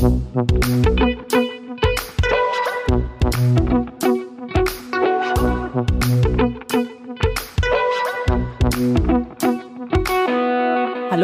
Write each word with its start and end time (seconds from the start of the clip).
Hallo 0.00 0.12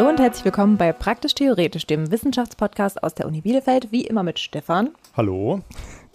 und 0.07 0.19
herzlich 0.19 0.45
willkommen 0.45 0.77
bei 0.77 0.93
Praktisch 0.93 1.33
Theoretisch, 1.33 1.87
dem 1.87 2.11
Wissenschaftspodcast 2.11 3.01
aus 3.01 3.15
der 3.15 3.25
Uni 3.25 3.41
Bielefeld, 3.41 3.91
wie 3.91 4.05
immer 4.05 4.21
mit 4.21 4.37
Stefan. 4.37 4.91
Hallo. 5.15 5.61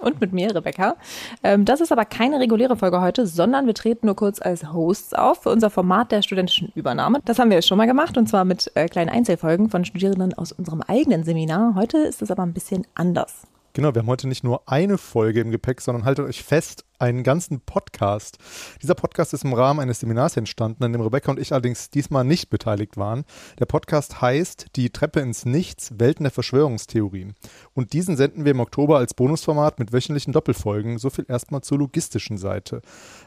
Und 0.02 0.20
mit 0.20 0.32
mir, 0.32 0.54
Rebecca. 0.54 0.96
Ähm, 1.42 1.64
das 1.64 1.80
ist 1.80 1.92
aber 1.92 2.04
keine 2.04 2.40
reguläre 2.40 2.76
Folge 2.76 3.00
heute, 3.00 3.26
sondern 3.26 3.66
wir 3.66 3.74
treten 3.74 4.06
nur 4.06 4.16
kurz 4.16 4.42
als 4.42 4.72
Hosts 4.72 5.14
auf 5.14 5.44
für 5.44 5.50
unser 5.50 5.70
Format 5.70 6.12
der 6.12 6.22
studentischen 6.22 6.72
Übernahme. 6.74 7.20
Das 7.24 7.38
haben 7.38 7.50
wir 7.50 7.62
schon 7.62 7.78
mal 7.78 7.86
gemacht 7.86 8.18
und 8.18 8.28
zwar 8.28 8.44
mit 8.44 8.70
äh, 8.74 8.88
kleinen 8.88 9.10
Einzelfolgen 9.10 9.70
von 9.70 9.84
Studierenden 9.84 10.34
aus 10.34 10.52
unserem 10.52 10.82
eigenen 10.82 11.22
Seminar. 11.22 11.74
Heute 11.76 11.98
ist 11.98 12.20
es 12.20 12.30
aber 12.30 12.42
ein 12.42 12.52
bisschen 12.52 12.86
anders. 12.94 13.46
Genau, 13.74 13.94
wir 13.94 14.00
haben 14.02 14.08
heute 14.08 14.28
nicht 14.28 14.44
nur 14.44 14.62
eine 14.66 14.98
Folge 14.98 15.40
im 15.40 15.50
Gepäck, 15.50 15.80
sondern 15.80 16.04
haltet 16.04 16.26
euch 16.26 16.42
fest, 16.42 16.84
einen 17.02 17.24
ganzen 17.24 17.60
Podcast. 17.60 18.38
Dieser 18.80 18.94
Podcast 18.94 19.34
ist 19.34 19.44
im 19.44 19.52
Rahmen 19.52 19.80
eines 19.80 19.98
Seminars 19.98 20.36
entstanden, 20.36 20.84
an 20.84 20.92
dem 20.92 21.02
Rebecca 21.02 21.32
und 21.32 21.40
ich 21.40 21.52
allerdings 21.52 21.90
diesmal 21.90 22.22
nicht 22.22 22.48
beteiligt 22.48 22.96
waren. 22.96 23.24
Der 23.58 23.66
Podcast 23.66 24.22
heißt 24.22 24.66
Die 24.76 24.90
Treppe 24.90 25.18
ins 25.18 25.44
Nichts, 25.44 25.90
Welten 25.98 26.22
der 26.22 26.30
Verschwörungstheorien. 26.30 27.34
Und 27.74 27.92
diesen 27.92 28.16
senden 28.16 28.44
wir 28.44 28.52
im 28.52 28.60
Oktober 28.60 28.98
als 28.98 29.14
Bonusformat 29.14 29.80
mit 29.80 29.92
wöchentlichen 29.92 30.32
Doppelfolgen. 30.32 30.98
So 30.98 31.10
viel 31.10 31.26
erstmal 31.28 31.62
zur 31.62 31.78
logistischen 31.78 32.38
Seite. 32.38 32.82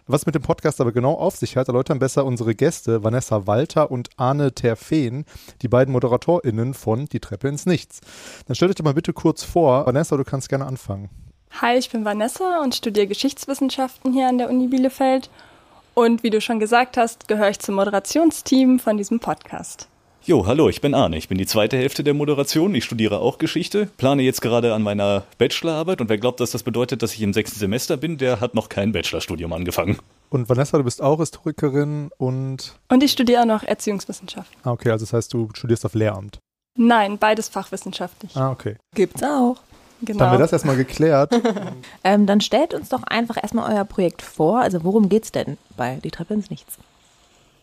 Was 0.08 0.26
mit 0.26 0.36
dem 0.36 0.42
Podcast 0.42 0.80
aber 0.80 0.94
genau 0.94 1.16
auf 1.16 1.36
sich 1.36 1.58
hat, 1.58 1.68
erläutern 1.68 2.00
besser 2.00 2.24
unsere 2.24 2.56
Gäste 2.56 3.04
Vanessa 3.04 3.46
Walter 3.46 3.92
und 3.92 4.08
Arne 4.16 4.54
Terfeen, 4.54 5.26
die 5.62 5.68
beiden 5.68 5.92
ModeratorInnen 5.92 6.74
von 6.74 7.08
Die 7.08 7.20
Treppe 7.20 7.50
ins 7.50 7.66
Nichts. 7.66 8.00
Dann 8.48 8.56
stellt 8.56 8.70
euch 8.70 8.76
doch 8.76 8.86
mal 8.86 8.94
bitte 8.94 9.12
kurz 9.12 9.44
vor. 9.44 9.86
Vanessa, 9.86 10.16
du 10.16 10.24
kannst 10.24 10.48
gerne 10.48 10.66
anfangen. 10.66 11.10
Hi, 11.62 11.78
ich 11.78 11.90
bin 11.90 12.04
Vanessa 12.04 12.62
und 12.62 12.76
studiere 12.76 13.08
Geschichtswissenschaften 13.08 14.12
hier 14.12 14.28
an 14.28 14.38
der 14.38 14.50
Uni 14.50 14.68
Bielefeld. 14.68 15.30
Und 15.94 16.22
wie 16.22 16.30
du 16.30 16.42
schon 16.42 16.60
gesagt 16.60 16.98
hast, 16.98 17.30
gehöre 17.30 17.50
ich 17.50 17.60
zum 17.60 17.76
Moderationsteam 17.76 18.78
von 18.78 18.98
diesem 18.98 19.22
Podcast. 19.22 19.88
Jo, 20.26 20.46
hallo, 20.48 20.68
ich 20.68 20.82
bin 20.82 20.94
Arne. 20.94 21.16
Ich 21.16 21.30
bin 21.30 21.38
die 21.38 21.46
zweite 21.46 21.78
Hälfte 21.78 22.04
der 22.04 22.14
Moderation. 22.14 22.76
Ich 22.76 22.84
studiere 22.84 23.20
auch 23.20 23.38
Geschichte, 23.38 23.88
plane 23.96 24.24
jetzt 24.24 24.42
gerade 24.42 24.74
an 24.74 24.82
meiner 24.82 25.24
Bachelorarbeit 25.38 26.02
und 26.02 26.10
wer 26.10 26.18
glaubt, 26.18 26.42
dass 26.42 26.52
das 26.52 26.64
bedeutet, 26.64 27.02
dass 27.02 27.14
ich 27.14 27.22
im 27.22 27.32
sechsten 27.32 27.58
Semester 27.58 27.96
bin, 27.96 28.18
der 28.18 28.42
hat 28.42 28.54
noch 28.54 28.68
kein 28.68 28.92
Bachelorstudium 28.92 29.54
angefangen. 29.54 29.98
Und 30.30 30.50
Vanessa, 30.50 30.78
du 30.78 30.84
bist 30.84 31.02
auch 31.02 31.20
Historikerin 31.20 32.10
und. 32.18 32.76
Und 32.90 33.02
ich 33.02 33.14
studiere 33.14 33.46
noch 33.46 33.64
Erziehungswissenschaften. 33.64 34.58
Ah, 34.64 34.72
okay, 34.72 34.90
also 34.90 35.06
das 35.06 35.14
heißt, 35.14 35.34
du 35.34 35.48
studierst 35.54 35.86
auf 35.86 35.94
Lehramt. 35.94 36.40
Nein, 36.78 37.18
beides 37.18 37.48
fachwissenschaftlich. 37.48 38.36
Ah, 38.36 38.52
okay. 38.52 38.76
Gibt's 38.94 39.24
auch. 39.24 39.56
Genau. 40.02 40.20
Dann 40.20 40.28
haben 40.28 40.36
wir 40.36 40.40
das 40.40 40.52
erstmal 40.52 40.76
geklärt. 40.76 41.34
ähm, 42.04 42.26
dann 42.26 42.42
stellt 42.42 42.74
uns 42.74 42.90
doch 42.90 43.04
einfach 43.04 43.38
erstmal 43.42 43.74
euer 43.74 43.86
Projekt 43.86 44.22
vor. 44.22 44.60
Also 44.60 44.84
worum 44.84 45.10
geht's 45.10 45.32
denn 45.32 45.58
bei 45.78 46.00
Die 46.04 46.12
Treppe 46.12 46.34
ins 46.34 46.50
Nichts? 46.50 46.78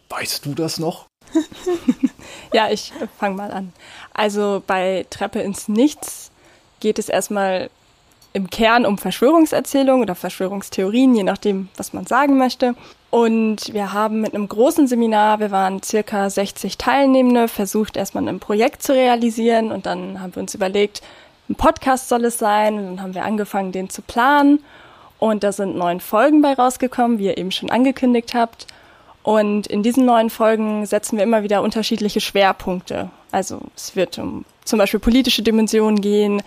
Weißt 0.08 0.44
du 0.44 0.54
das 0.54 0.78
noch? 0.78 1.06
ja, 2.52 2.70
ich 2.70 2.92
fange 3.18 3.36
mal 3.36 3.50
an. 3.50 3.72
Also 4.12 4.62
bei 4.66 5.06
Treppe 5.10 5.40
ins 5.40 5.68
Nichts 5.68 6.30
geht 6.80 6.98
es 6.98 7.08
erstmal 7.08 7.70
im 8.32 8.48
Kern 8.48 8.86
um 8.86 8.98
Verschwörungserzählungen 8.98 10.02
oder 10.02 10.14
Verschwörungstheorien, 10.14 11.14
je 11.14 11.22
nachdem, 11.22 11.68
was 11.76 11.92
man 11.92 12.06
sagen 12.06 12.38
möchte. 12.38 12.74
Und 13.10 13.74
wir 13.74 13.92
haben 13.92 14.22
mit 14.22 14.34
einem 14.34 14.48
großen 14.48 14.86
Seminar, 14.86 15.38
wir 15.38 15.50
waren 15.50 15.82
circa 15.82 16.30
60 16.30 16.78
Teilnehmende, 16.78 17.46
versucht 17.46 17.96
erstmal 17.96 18.26
ein 18.26 18.40
Projekt 18.40 18.82
zu 18.82 18.94
realisieren 18.94 19.70
und 19.70 19.84
dann 19.84 20.20
haben 20.20 20.34
wir 20.34 20.40
uns 20.40 20.54
überlegt, 20.54 21.02
ein 21.52 21.56
Podcast 21.56 22.08
soll 22.08 22.24
es 22.24 22.38
sein. 22.38 22.78
Und 22.78 22.84
dann 22.86 23.02
haben 23.02 23.14
wir 23.14 23.24
angefangen, 23.24 23.72
den 23.72 23.90
zu 23.90 24.02
planen. 24.02 24.60
Und 25.18 25.44
da 25.44 25.52
sind 25.52 25.76
neun 25.76 26.00
Folgen 26.00 26.42
bei 26.42 26.54
rausgekommen, 26.54 27.18
wie 27.18 27.26
ihr 27.26 27.38
eben 27.38 27.52
schon 27.52 27.70
angekündigt 27.70 28.34
habt. 28.34 28.66
Und 29.22 29.68
in 29.68 29.84
diesen 29.84 30.04
neuen 30.04 30.30
Folgen 30.30 30.84
setzen 30.84 31.16
wir 31.16 31.22
immer 31.22 31.44
wieder 31.44 31.62
unterschiedliche 31.62 32.20
Schwerpunkte. 32.20 33.10
Also 33.30 33.60
es 33.76 33.94
wird 33.94 34.18
um 34.18 34.44
zum 34.64 34.78
Beispiel 34.78 34.98
politische 34.98 35.42
Dimensionen 35.42 36.00
gehen, 36.00 36.42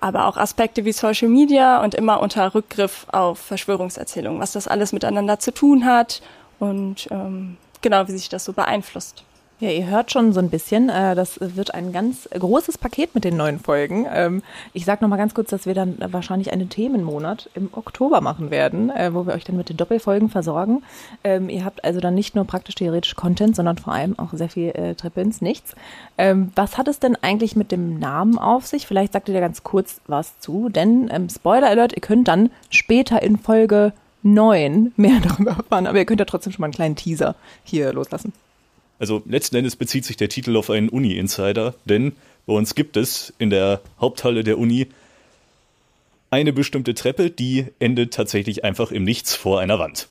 aber 0.00 0.26
auch 0.26 0.36
Aspekte 0.36 0.84
wie 0.84 0.92
Social 0.92 1.28
Media 1.28 1.82
und 1.82 1.94
immer 1.94 2.20
unter 2.20 2.54
Rückgriff 2.54 3.06
auf 3.12 3.38
Verschwörungserzählungen, 3.38 4.40
was 4.40 4.52
das 4.52 4.68
alles 4.68 4.92
miteinander 4.92 5.38
zu 5.38 5.52
tun 5.52 5.84
hat 5.84 6.22
und 6.58 7.08
ähm, 7.10 7.56
genau, 7.82 8.08
wie 8.08 8.12
sich 8.12 8.28
das 8.28 8.44
so 8.44 8.52
beeinflusst. 8.52 9.24
Ja, 9.60 9.70
ihr 9.70 9.86
hört 9.86 10.10
schon 10.10 10.32
so 10.32 10.40
ein 10.40 10.50
bisschen, 10.50 10.88
äh, 10.88 11.14
das 11.14 11.38
wird 11.40 11.74
ein 11.74 11.92
ganz 11.92 12.28
großes 12.28 12.76
Paket 12.76 13.14
mit 13.14 13.22
den 13.22 13.36
neuen 13.36 13.60
Folgen. 13.60 14.04
Ähm, 14.12 14.42
ich 14.72 14.84
sage 14.84 15.04
nochmal 15.04 15.18
ganz 15.18 15.32
kurz, 15.32 15.50
dass 15.50 15.64
wir 15.64 15.74
dann 15.74 15.96
wahrscheinlich 16.10 16.52
einen 16.52 16.68
Themenmonat 16.68 17.48
im 17.54 17.68
Oktober 17.70 18.20
machen 18.20 18.50
werden, 18.50 18.90
äh, 18.90 19.14
wo 19.14 19.26
wir 19.26 19.32
euch 19.32 19.44
dann 19.44 19.56
mit 19.56 19.68
den 19.68 19.76
Doppelfolgen 19.76 20.28
versorgen. 20.28 20.82
Ähm, 21.22 21.48
ihr 21.48 21.64
habt 21.64 21.84
also 21.84 22.00
dann 22.00 22.16
nicht 22.16 22.34
nur 22.34 22.44
praktisch 22.46 22.74
theoretisch 22.74 23.14
Content, 23.14 23.54
sondern 23.54 23.78
vor 23.78 23.92
allem 23.92 24.18
auch 24.18 24.32
sehr 24.32 24.48
viel 24.48 24.70
äh, 24.70 24.96
Treppe 24.96 25.20
ins 25.20 25.40
Nichts. 25.40 25.76
Ähm, 26.18 26.50
was 26.56 26.76
hat 26.76 26.88
es 26.88 26.98
denn 26.98 27.16
eigentlich 27.22 27.54
mit 27.54 27.70
dem 27.70 28.00
Namen 28.00 28.38
auf 28.38 28.66
sich? 28.66 28.88
Vielleicht 28.88 29.12
sagt 29.12 29.28
ihr 29.28 29.34
da 29.34 29.40
ganz 29.40 29.62
kurz 29.62 30.00
was 30.08 30.36
zu, 30.40 30.68
denn 30.68 31.08
Spoiler 31.32 31.68
Alert, 31.68 31.92
ihr 31.94 32.02
könnt 32.02 32.26
dann 32.26 32.50
später 32.70 33.22
in 33.22 33.38
Folge 33.38 33.92
9 34.24 34.92
mehr 34.96 35.20
darüber 35.22 35.52
erfahren, 35.52 35.86
aber 35.86 35.98
ihr 35.98 36.06
könnt 36.06 36.20
ja 36.20 36.26
trotzdem 36.26 36.52
schon 36.52 36.62
mal 36.62 36.66
einen 36.66 36.74
kleinen 36.74 36.96
Teaser 36.96 37.36
hier 37.62 37.92
loslassen. 37.92 38.32
Also 38.98 39.22
letzten 39.26 39.56
Endes 39.56 39.76
bezieht 39.76 40.04
sich 40.04 40.16
der 40.16 40.28
Titel 40.28 40.56
auf 40.56 40.70
einen 40.70 40.88
Uni-Insider, 40.88 41.74
denn 41.84 42.12
bei 42.46 42.52
uns 42.52 42.74
gibt 42.74 42.96
es 42.96 43.32
in 43.38 43.50
der 43.50 43.80
Haupthalle 44.00 44.44
der 44.44 44.58
Uni 44.58 44.88
eine 46.30 46.52
bestimmte 46.52 46.94
Treppe, 46.94 47.30
die 47.30 47.66
endet 47.78 48.12
tatsächlich 48.12 48.64
einfach 48.64 48.90
im 48.90 49.04
Nichts 49.04 49.34
vor 49.34 49.60
einer 49.60 49.78
Wand. 49.78 50.08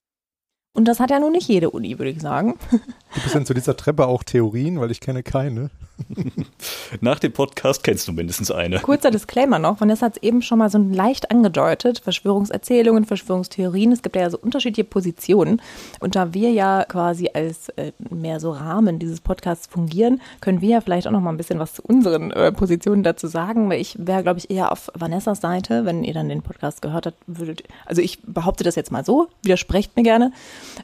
Und 0.75 0.87
das 0.87 0.99
hat 0.99 1.11
ja 1.11 1.19
nun 1.19 1.33
nicht 1.33 1.47
jede 1.47 1.69
Uni, 1.69 1.99
würde 1.99 2.11
ich 2.11 2.21
sagen. 2.21 2.57
Gibt 3.13 3.27
es 3.27 3.33
denn 3.33 3.45
zu 3.45 3.53
dieser 3.53 3.77
Treppe 3.77 4.07
auch 4.07 4.23
Theorien? 4.23 4.79
Weil 4.79 4.91
ich 4.91 4.99
kenne 4.99 5.23
keine. 5.23 5.69
Nach 7.01 7.19
dem 7.19 7.31
Podcast 7.31 7.83
kennst 7.83 8.07
du 8.07 8.13
mindestens 8.13 8.51
eine. 8.51 8.79
Kurzer 8.79 9.11
Disclaimer 9.11 9.59
noch. 9.59 9.79
Vanessa 9.79 10.07
hat 10.07 10.17
es 10.17 10.23
eben 10.23 10.41
schon 10.41 10.57
mal 10.59 10.69
so 10.69 10.77
leicht 10.77 11.31
angedeutet. 11.31 11.99
Verschwörungserzählungen, 11.99 13.05
Verschwörungstheorien. 13.05 13.91
Es 13.91 14.01
gibt 14.01 14.15
ja 14.15 14.29
so 14.29 14.37
unterschiedliche 14.37 14.83
Positionen. 14.83 15.61
Und 15.99 16.15
da 16.15 16.33
wir 16.33 16.51
ja 16.51 16.85
quasi 16.85 17.29
als 17.33 17.69
äh, 17.69 17.91
mehr 18.09 18.39
so 18.39 18.51
Rahmen 18.51 18.99
dieses 18.99 19.21
Podcasts 19.21 19.67
fungieren, 19.67 20.21
können 20.41 20.61
wir 20.61 20.69
ja 20.69 20.81
vielleicht 20.81 21.07
auch 21.07 21.11
noch 21.11 21.21
mal 21.21 21.31
ein 21.31 21.37
bisschen 21.37 21.59
was 21.59 21.73
zu 21.73 21.83
unseren 21.83 22.31
äh, 22.31 22.51
Positionen 22.51 23.03
dazu 23.03 23.27
sagen. 23.27 23.69
Weil 23.69 23.79
ich 23.79 23.95
wäre, 23.99 24.23
glaube 24.23 24.39
ich, 24.39 24.49
eher 24.49 24.71
auf 24.71 24.89
Vanessas 24.95 25.41
Seite, 25.41 25.85
wenn 25.85 26.03
ihr 26.03 26.13
dann 26.13 26.29
den 26.29 26.41
Podcast 26.41 26.81
gehört 26.81 27.05
habt, 27.05 27.17
würdet. 27.27 27.63
Also 27.85 28.01
ich 28.01 28.21
behaupte 28.23 28.63
das 28.63 28.75
jetzt 28.75 28.91
mal 28.91 29.05
so, 29.05 29.27
widersprecht 29.43 29.95
mir 29.95 30.03
gerne. 30.03 30.31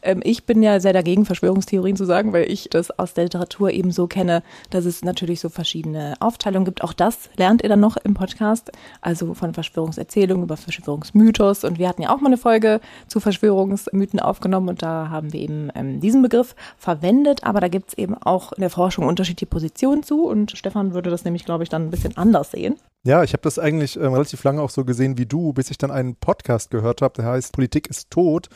Ähm, 0.01 0.22
ich 0.23 0.44
bin 0.44 0.61
ja 0.61 0.79
sehr 0.79 0.94
dagegen, 0.94 1.25
Verschwörungstheorien 1.25 1.96
zu 1.96 2.06
sagen, 2.06 2.19
weil 2.28 2.50
ich 2.52 2.69
das 2.69 2.91
aus 2.91 3.13
der 3.13 3.25
Literatur 3.25 3.72
eben 3.72 3.91
so 3.91 4.07
kenne, 4.07 4.44
dass 4.69 4.85
es 4.85 5.03
natürlich 5.03 5.40
so 5.40 5.50
verschiedene 5.50 6.16
Aufteilungen 6.19 6.66
gibt. 6.66 6.84
Auch 6.84 6.94
das 6.94 7.30
lernt 7.38 7.63
ihr 7.63 7.69
dann 7.69 7.80
noch 7.80 7.97
im 7.97 8.13
Podcast. 8.13 8.72
Also 9.02 9.34
von 9.34 9.53
Verschwörungserzählungen 9.53 10.44
über 10.44 10.58
Verschwörungsmythos. 10.58 11.63
Und 11.63 11.79
wir 11.79 11.88
hatten 11.88 12.02
ja 12.02 12.13
auch 12.13 12.22
mal 12.22 12.28
eine 12.28 12.38
Folge 12.38 12.81
zu 13.08 13.19
Verschwörungsmythen 13.19 14.19
aufgenommen 14.19 14.69
und 14.69 14.81
da 14.81 15.09
haben 15.09 15.34
wir 15.34 15.40
eben 15.40 15.69
ähm, 15.75 16.00
diesen 16.00 16.22
Begriff 16.22 16.56
verwendet. 16.78 17.44
Aber 17.44 17.59
da 17.59 17.68
gibt 17.68 17.90
es 17.90 17.97
eben 17.97 18.16
auch 18.16 18.52
in 18.53 18.62
der 18.62 18.69
Forschung 18.69 19.08
unterschiedliche 19.08 19.50
Positionen 19.50 20.03
zu. 20.03 20.25
Und 20.25 20.52
Stefan 20.52 20.94
würde 20.94 21.09
das 21.09 21.24
nämlich, 21.24 21.46
glaube 21.46 21.63
ich, 21.63 21.69
dann 21.69 21.88
ein 21.88 21.91
bisschen 21.91 22.18
anders 22.18 22.52
sehen. 22.52 22.78
Ja, 23.06 23.24
ich 23.24 23.31
habe 23.31 23.44
das 23.44 23.58
eigentlich 23.58 23.96
ähm, 23.96 24.12
relativ 24.12 24.44
lange 24.44 24.62
auch 24.62 24.69
so 24.69 24.84
gesehen 24.84 25.18
wie 25.18 25.25
du, 25.25 25.53
bis 25.53 25.72
ich 25.72 25.78
dann 25.78 25.90
einen 25.90 26.16
Podcast 26.16 26.69
gehört 26.69 27.02
habe, 27.02 27.13
der 27.16 27.25
heißt 27.25 27.53
Politik 27.53 27.88
ist 27.88 28.12
tot. 28.12 28.50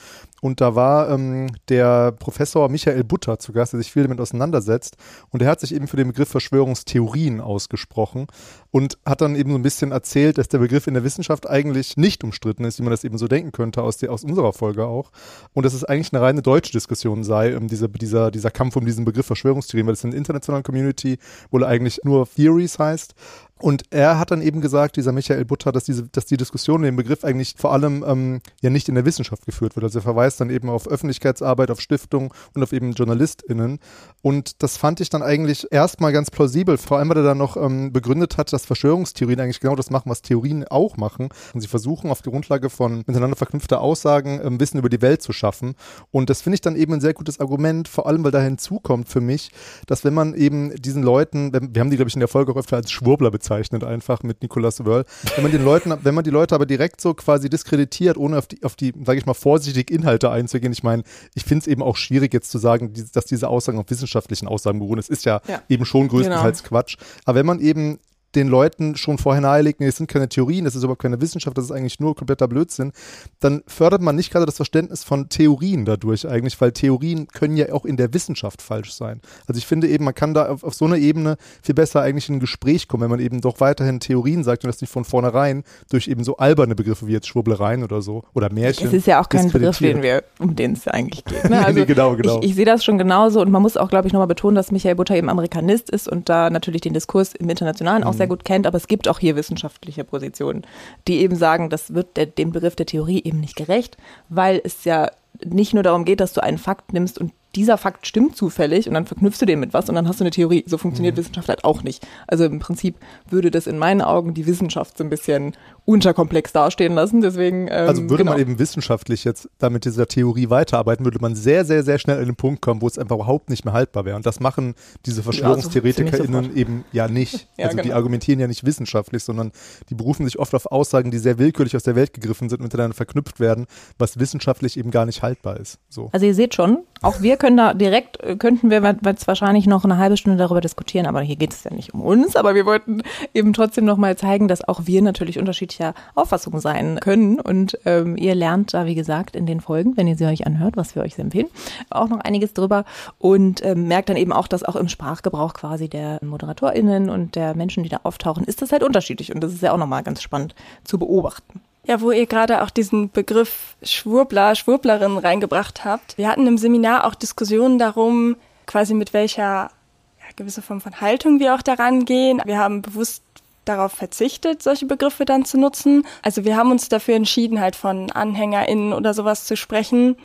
Und 0.43 0.59
da 0.59 0.75
war 0.75 1.09
ähm, 1.09 1.47
der 1.69 2.11
Professor 2.11 2.67
Michael 2.67 3.05
Butter 3.05 3.39
zu 3.39 3.53
Gast, 3.53 3.71
der 3.71 3.79
sich 3.79 3.93
viel 3.93 4.03
damit 4.03 4.19
auseinandersetzt. 4.19 4.97
Und 5.29 5.41
er 5.41 5.47
hat 5.47 5.61
sich 5.61 5.73
eben 5.73 5.87
für 5.87 5.95
den 5.95 6.09
Begriff 6.09 6.27
Verschwörungstheorien 6.27 7.39
ausgesprochen 7.39 8.27
und 8.69 8.97
hat 9.05 9.21
dann 9.21 9.37
eben 9.37 9.51
so 9.51 9.55
ein 9.55 9.61
bisschen 9.61 9.93
erzählt, 9.93 10.37
dass 10.37 10.49
der 10.49 10.57
Begriff 10.57 10.85
in 10.85 10.95
der 10.95 11.05
Wissenschaft 11.05 11.49
eigentlich 11.49 11.95
nicht 11.95 12.25
umstritten 12.25 12.65
ist, 12.65 12.77
wie 12.77 12.83
man 12.83 12.91
das 12.91 13.05
eben 13.05 13.17
so 13.17 13.29
denken 13.29 13.53
könnte, 13.53 13.83
aus, 13.83 13.95
die, 13.95 14.09
aus 14.09 14.25
unserer 14.25 14.51
Folge 14.51 14.85
auch. 14.85 15.11
Und 15.53 15.65
dass 15.65 15.73
es 15.73 15.85
eigentlich 15.85 16.11
eine 16.11 16.21
reine 16.21 16.41
deutsche 16.41 16.73
Diskussion 16.73 17.23
sei, 17.23 17.55
um 17.55 17.69
diese, 17.69 17.87
dieser, 17.87 18.29
dieser 18.29 18.51
Kampf 18.51 18.75
um 18.75 18.85
diesen 18.85 19.05
Begriff 19.05 19.27
Verschwörungstheorien, 19.27 19.87
weil 19.87 19.93
es 19.93 20.03
in 20.03 20.11
der 20.11 20.17
internationalen 20.17 20.63
Community 20.65 21.19
wohl 21.51 21.63
eigentlich 21.63 22.01
nur 22.03 22.27
Theories 22.27 22.79
heißt. 22.79 23.15
Und 23.63 23.83
er 23.91 24.19
hat 24.19 24.29
dann 24.29 24.41
eben 24.41 24.59
gesagt, 24.59 24.97
dieser 24.97 25.13
Michael 25.13 25.45
Butter, 25.45 25.71
dass, 25.71 25.85
diese, 25.85 26.03
dass 26.03 26.25
die 26.25 26.35
Diskussion 26.35 26.79
um 26.79 26.81
den 26.81 26.97
Begriff 26.97 27.23
eigentlich 27.23 27.55
vor 27.57 27.71
allem 27.71 28.03
ähm, 28.05 28.41
ja 28.61 28.69
nicht 28.69 28.89
in 28.89 28.95
der 28.95 29.05
Wissenschaft 29.05 29.45
geführt 29.45 29.77
wird. 29.77 29.85
Also 29.85 29.99
er 29.99 30.01
verweist 30.01 30.41
dann 30.41 30.49
eben 30.49 30.69
auf 30.69 30.85
Öffentlichkeitsarbeit, 30.85 31.71
auf 31.71 31.79
Stiftung 31.79 32.33
und 32.53 32.61
auf 32.61 32.73
eben 32.73 32.91
JournalistInnen. 32.91 33.79
Und 34.21 34.61
das 34.61 34.75
fand 34.75 34.99
ich 34.99 35.09
dann 35.09 35.21
eigentlich 35.21 35.71
erstmal 35.71 36.11
ganz 36.11 36.29
plausibel, 36.29 36.77
vor 36.77 36.97
allem 36.97 37.07
weil 37.07 37.19
er 37.19 37.23
dann 37.23 37.37
noch 37.37 37.55
ähm, 37.55 37.93
begründet 37.93 38.37
hat, 38.37 38.51
dass 38.51 38.65
Verschwörungstheorien 38.65 39.39
eigentlich 39.39 39.61
genau 39.61 39.77
das 39.77 39.89
machen, 39.89 40.09
was 40.09 40.21
Theorien 40.21 40.65
auch 40.67 40.97
machen. 40.97 41.29
Und 41.53 41.61
sie 41.61 41.69
versuchen 41.69 42.11
auf 42.11 42.21
der 42.21 42.33
Grundlage 42.33 42.69
von 42.69 43.05
miteinander 43.07 43.37
verknüpfter 43.37 43.79
Aussagen 43.79 44.41
ähm, 44.43 44.59
Wissen 44.59 44.77
über 44.77 44.89
die 44.89 45.01
Welt 45.01 45.21
zu 45.21 45.31
schaffen. 45.31 45.75
Und 46.11 46.29
das 46.29 46.41
finde 46.41 46.55
ich 46.55 46.61
dann 46.61 46.75
eben 46.75 46.95
ein 46.95 47.01
sehr 47.01 47.13
gutes 47.13 47.39
Argument, 47.39 47.87
vor 47.87 48.07
allem 48.07 48.25
weil 48.25 48.31
da 48.31 48.41
hinzukommt 48.41 49.07
für 49.07 49.21
mich, 49.21 49.51
dass 49.87 50.03
wenn 50.03 50.13
man 50.13 50.33
eben 50.33 50.75
diesen 50.75 51.01
Leuten, 51.01 51.53
wir 51.53 51.79
haben 51.79 51.91
die, 51.91 51.95
glaube 51.95 52.09
ich, 52.09 52.15
in 52.15 52.19
der 52.19 52.27
Folge 52.27 52.51
auch 52.51 52.57
öfter 52.57 52.75
als 52.75 52.91
Schwurbler 52.91 53.31
bezeichnet, 53.31 53.52
gezeichnet 53.53 53.83
einfach 53.83 54.23
mit 54.23 54.41
Nicolas 54.41 54.83
Wörl. 54.85 55.05
Wenn 55.35 55.43
man 55.43 55.51
den 55.51 55.63
Leuten, 55.63 55.93
wenn 56.03 56.15
man 56.15 56.23
die 56.23 56.29
Leute 56.29 56.55
aber 56.55 56.65
direkt 56.65 57.01
so 57.01 57.13
quasi 57.13 57.49
diskreditiert, 57.49 58.17
ohne 58.17 58.37
auf 58.37 58.47
die, 58.47 58.63
auf 58.63 58.75
die, 58.75 58.93
sage 59.05 59.19
ich 59.19 59.25
mal, 59.25 59.33
vorsichtig 59.33 59.91
Inhalte 59.91 60.31
einzugehen, 60.31 60.73
ich 60.73 60.83
meine, 60.83 61.03
ich 61.35 61.43
finde 61.43 61.63
es 61.63 61.67
eben 61.67 61.83
auch 61.83 61.97
schwierig 61.97 62.33
jetzt 62.33 62.51
zu 62.51 62.57
sagen, 62.57 62.93
dass 63.13 63.25
diese 63.25 63.47
Aussagen 63.47 63.79
auf 63.79 63.89
wissenschaftlichen 63.89 64.47
Aussagen 64.47 64.79
beruhen. 64.79 64.99
Es 64.99 65.09
ist 65.09 65.25
ja, 65.25 65.41
ja, 65.47 65.61
eben 65.69 65.85
schon 65.85 66.07
größtenteils 66.07 66.63
genau. 66.63 66.69
Quatsch. 66.69 66.97
Aber 67.25 67.39
wenn 67.39 67.45
man 67.45 67.59
eben 67.59 67.99
den 68.35 68.47
Leuten 68.47 68.95
schon 68.95 69.17
vorher 69.17 69.41
nahelegt, 69.41 69.79
nee, 69.79 69.87
es 69.87 69.97
sind 69.97 70.07
keine 70.07 70.29
Theorien, 70.29 70.65
das 70.65 70.75
ist 70.75 70.83
überhaupt 70.83 71.01
keine 71.01 71.21
Wissenschaft, 71.21 71.57
das 71.57 71.65
ist 71.65 71.71
eigentlich 71.71 71.99
nur 71.99 72.15
kompletter 72.15 72.47
Blödsinn, 72.47 72.91
dann 73.39 73.63
fördert 73.67 74.01
man 74.01 74.15
nicht 74.15 74.31
gerade 74.31 74.45
das 74.45 74.55
Verständnis 74.55 75.03
von 75.03 75.29
Theorien 75.29 75.85
dadurch 75.85 76.27
eigentlich, 76.27 76.59
weil 76.59 76.71
Theorien 76.71 77.27
können 77.27 77.57
ja 77.57 77.71
auch 77.71 77.85
in 77.85 77.97
der 77.97 78.13
Wissenschaft 78.13 78.61
falsch 78.61 78.93
sein. 78.93 79.21
Also 79.47 79.57
ich 79.57 79.67
finde 79.67 79.87
eben, 79.87 80.05
man 80.05 80.15
kann 80.15 80.33
da 80.33 80.47
auf, 80.47 80.63
auf 80.63 80.73
so 80.73 80.85
einer 80.85 80.97
Ebene 80.97 81.37
viel 81.61 81.75
besser 81.75 82.01
eigentlich 82.01 82.29
in 82.29 82.35
ein 82.35 82.39
Gespräch 82.39 82.87
kommen, 82.87 83.03
wenn 83.03 83.11
man 83.11 83.19
eben 83.19 83.41
doch 83.41 83.59
weiterhin 83.59 83.99
Theorien 83.99 84.43
sagt 84.43 84.63
und 84.63 84.67
das 84.67 84.81
nicht 84.81 84.91
von 84.91 85.05
vornherein 85.05 85.63
durch 85.89 86.07
eben 86.07 86.23
so 86.23 86.37
alberne 86.37 86.75
Begriffe 86.75 87.07
wie 87.07 87.13
jetzt 87.13 87.27
Schwurblereien 87.27 87.83
oder 87.83 88.01
so 88.01 88.23
oder 88.33 88.51
Märchen. 88.51 88.87
Es 88.87 88.93
ist 88.93 89.07
ja 89.07 89.21
auch 89.21 89.29
kein 89.29 89.51
Begriff, 89.51 89.77
den 89.77 90.01
wir, 90.01 90.23
um 90.39 90.55
den 90.55 90.73
es 90.73 90.87
eigentlich 90.87 91.23
geht. 91.25 91.49
Ne? 91.49 91.63
Also 91.73 91.79
nee, 91.79 91.85
genau, 91.85 92.15
genau. 92.15 92.39
Ich, 92.39 92.49
ich 92.49 92.55
sehe 92.55 92.65
das 92.65 92.83
schon 92.83 92.97
genauso 92.97 93.39
und 93.39 93.49
man 93.49 93.61
muss 93.61 93.77
auch, 93.77 93.89
glaube 93.89 94.07
ich, 94.07 94.13
nochmal 94.13 94.27
betonen, 94.27 94.55
dass 94.55 94.71
Michael 94.71 94.95
Butter 94.95 95.15
eben 95.15 95.29
Amerikanist 95.29 95.89
ist 95.89 96.09
und 96.09 96.27
da 96.27 96.49
natürlich 96.49 96.81
den 96.81 96.93
Diskurs 96.93 97.33
im 97.33 97.49
Internationalen 97.49 98.01
mhm. 98.01 98.07
auch 98.07 98.13
sehr 98.13 98.22
gut 98.27 98.45
kennt, 98.45 98.67
aber 98.67 98.77
es 98.77 98.87
gibt 98.87 99.07
auch 99.07 99.19
hier 99.19 99.35
wissenschaftliche 99.35 100.03
Positionen, 100.03 100.63
die 101.07 101.19
eben 101.19 101.35
sagen, 101.35 101.69
das 101.69 101.93
wird 101.93 102.17
der, 102.17 102.25
dem 102.25 102.51
Begriff 102.51 102.75
der 102.75 102.85
Theorie 102.85 103.21
eben 103.23 103.39
nicht 103.39 103.55
gerecht, 103.55 103.97
weil 104.29 104.61
es 104.63 104.83
ja 104.83 105.09
nicht 105.43 105.73
nur 105.73 105.83
darum 105.83 106.05
geht, 106.05 106.19
dass 106.19 106.33
du 106.33 106.43
einen 106.43 106.57
Fakt 106.57 106.93
nimmst 106.93 107.19
und 107.19 107.33
dieser 107.55 107.77
Fakt 107.77 108.07
stimmt 108.07 108.35
zufällig 108.35 108.87
und 108.87 108.95
dann 108.95 109.05
verknüpfst 109.05 109.39
du 109.39 109.45
den 109.45 109.59
mit 109.59 109.73
was 109.73 109.87
und 109.87 109.95
dann 109.95 110.07
hast 110.07 110.19
du 110.19 110.23
eine 110.23 110.31
Theorie. 110.31 110.63
So 110.67 110.77
funktioniert 110.77 111.15
mhm. 111.15 111.19
Wissenschaft 111.19 111.49
halt 111.49 111.63
auch 111.63 111.83
nicht. 111.83 112.05
Also 112.27 112.45
im 112.45 112.59
Prinzip 112.59 112.95
würde 113.29 113.51
das 113.51 113.67
in 113.67 113.77
meinen 113.77 114.01
Augen 114.01 114.33
die 114.33 114.47
Wissenschaft 114.47 114.97
so 114.97 115.03
ein 115.03 115.09
bisschen 115.09 115.53
unterkomplex 115.85 116.51
dastehen 116.53 116.93
lassen. 116.93 117.21
Deswegen. 117.21 117.67
Ähm, 117.67 117.87
also 117.87 118.01
würde 118.03 118.23
genau. 118.23 118.31
man 118.31 118.41
eben 118.41 118.57
wissenschaftlich 118.57 119.23
jetzt 119.23 119.49
da 119.59 119.69
mit 119.69 119.85
dieser 119.85 120.07
Theorie 120.07 120.49
weiterarbeiten, 120.49 121.05
würde 121.05 121.19
man 121.19 121.35
sehr, 121.35 121.65
sehr, 121.65 121.83
sehr 121.83 121.99
schnell 121.99 122.19
an 122.19 122.25
den 122.25 122.35
Punkt 122.35 122.61
kommen, 122.61 122.81
wo 122.81 122.87
es 122.87 122.97
einfach 122.97 123.15
überhaupt 123.15 123.49
nicht 123.49 123.65
mehr 123.65 123.73
haltbar 123.73 124.05
wäre. 124.05 124.15
Und 124.15 124.25
das 124.25 124.39
machen 124.39 124.73
diese 125.05 125.21
VerschwörungstheoretikerInnen 125.23 126.43
ja, 126.45 126.53
eben 126.55 126.85
ja 126.91 127.07
nicht. 127.07 127.47
ja, 127.57 127.65
also 127.65 127.77
genau. 127.77 127.87
die 127.87 127.93
argumentieren 127.93 128.39
ja 128.39 128.47
nicht 128.47 128.65
wissenschaftlich, 128.65 129.23
sondern 129.23 129.51
die 129.89 129.95
berufen 129.95 130.25
sich 130.25 130.39
oft 130.39 130.55
auf 130.55 130.65
Aussagen, 130.71 131.11
die 131.11 131.19
sehr 131.19 131.37
willkürlich 131.37 131.75
aus 131.75 131.83
der 131.83 131.95
Welt 131.95 132.13
gegriffen 132.13 132.49
sind 132.49 132.59
und 132.59 132.63
miteinander 132.63 132.95
verknüpft 132.95 133.39
werden, 133.39 133.67
was 133.99 134.19
wissenschaftlich 134.19 134.77
eben 134.77 134.89
gar 134.89 135.05
nicht 135.05 135.21
haltbar 135.21 135.59
ist. 135.59 135.79
So. 135.89 136.09
Also 136.13 136.25
ihr 136.25 136.33
seht 136.33 136.55
schon, 136.55 136.79
auch 137.01 137.21
wir 137.21 137.35
können 137.43 137.57
da 137.57 137.73
direkt, 137.73 138.23
äh, 138.23 138.37
könnten 138.37 138.71
wir 138.71 138.95
jetzt 139.03 139.27
wahrscheinlich 139.27 139.67
noch 139.67 139.83
eine 139.83 139.97
halbe 139.97 140.15
Stunde 140.15 140.37
darüber 140.37 140.61
diskutieren, 140.61 141.05
aber 141.05 141.19
hier 141.19 141.35
geht 141.35 141.51
es 141.51 141.65
ja 141.65 141.73
nicht 141.73 141.93
um 141.93 141.99
uns, 141.99 142.37
aber 142.37 142.55
wir 142.55 142.65
wollten 142.65 143.01
eben 143.33 143.51
trotzdem 143.51 143.83
nochmal 143.83 144.15
zeigen, 144.15 144.47
dass 144.47 144.65
auch 144.65 144.85
wir 144.85 145.01
natürlich 145.01 145.37
unterschiedlicher 145.39 145.93
Auffassung 146.15 146.61
sein 146.61 147.01
können. 147.01 147.41
Und 147.41 147.77
ähm, 147.83 148.15
ihr 148.15 148.33
lernt 148.33 148.73
da, 148.73 148.85
wie 148.85 148.95
gesagt, 148.95 149.35
in 149.35 149.45
den 149.45 149.59
Folgen, 149.59 149.97
wenn 149.97 150.07
ihr 150.07 150.15
sie 150.15 150.25
euch 150.25 150.47
anhört, 150.47 150.77
was 150.77 150.95
wir 150.95 151.03
euch 151.03 151.19
empfehlen, 151.19 151.49
auch 151.89 152.07
noch 152.07 152.21
einiges 152.21 152.53
drüber. 152.53 152.85
Und 153.19 153.61
ähm, 153.65 153.89
merkt 153.89 154.07
dann 154.07 154.15
eben 154.15 154.31
auch, 154.31 154.47
dass 154.47 154.63
auch 154.63 154.77
im 154.77 154.87
Sprachgebrauch 154.87 155.53
quasi 155.53 155.89
der 155.89 156.19
ModeratorInnen 156.23 157.09
und 157.09 157.35
der 157.35 157.57
Menschen, 157.57 157.83
die 157.83 157.89
da 157.89 157.99
auftauchen, 158.03 158.45
ist 158.45 158.61
das 158.61 158.71
halt 158.71 158.83
unterschiedlich. 158.83 159.35
Und 159.35 159.43
das 159.43 159.51
ist 159.51 159.63
ja 159.63 159.73
auch 159.73 159.77
nochmal 159.77 160.03
ganz 160.03 160.21
spannend 160.21 160.55
zu 160.85 160.97
beobachten. 160.97 161.59
Ja, 161.85 161.99
wo 161.99 162.11
ihr 162.11 162.25
gerade 162.27 162.61
auch 162.63 162.69
diesen 162.69 163.11
Begriff 163.11 163.75
Schwurbler, 163.83 164.55
Schwurblerin 164.55 165.17
reingebracht 165.17 165.83
habt. 165.83 166.17
Wir 166.17 166.29
hatten 166.29 166.47
im 166.47 166.57
Seminar 166.57 167.05
auch 167.05 167.15
Diskussionen 167.15 167.77
darum, 167.77 168.37
quasi 168.65 168.93
mit 168.93 169.13
welcher 169.13 169.43
ja, 169.43 170.25
gewisse 170.37 170.61
Form 170.61 170.79
von 170.79 171.01
Haltung 171.01 171.39
wir 171.39 171.55
auch 171.55 171.61
daran 171.61 172.05
gehen. 172.05 172.41
Wir 172.45 172.57
haben 172.57 172.81
bewusst 172.81 173.21
darauf 173.65 173.91
verzichtet, 173.91 174.63
solche 174.63 174.85
Begriffe 174.85 175.25
dann 175.25 175.45
zu 175.45 175.57
nutzen. 175.57 176.05
Also 176.21 176.45
wir 176.45 176.55
haben 176.55 176.71
uns 176.71 176.87
dafür 176.89 177.15
entschieden, 177.15 177.59
halt 177.59 177.75
von 177.75 178.11
AnhängerInnen 178.11 178.93
oder 178.93 179.13
sowas 179.13 179.45
zu 179.45 179.57
sprechen. 179.57 180.15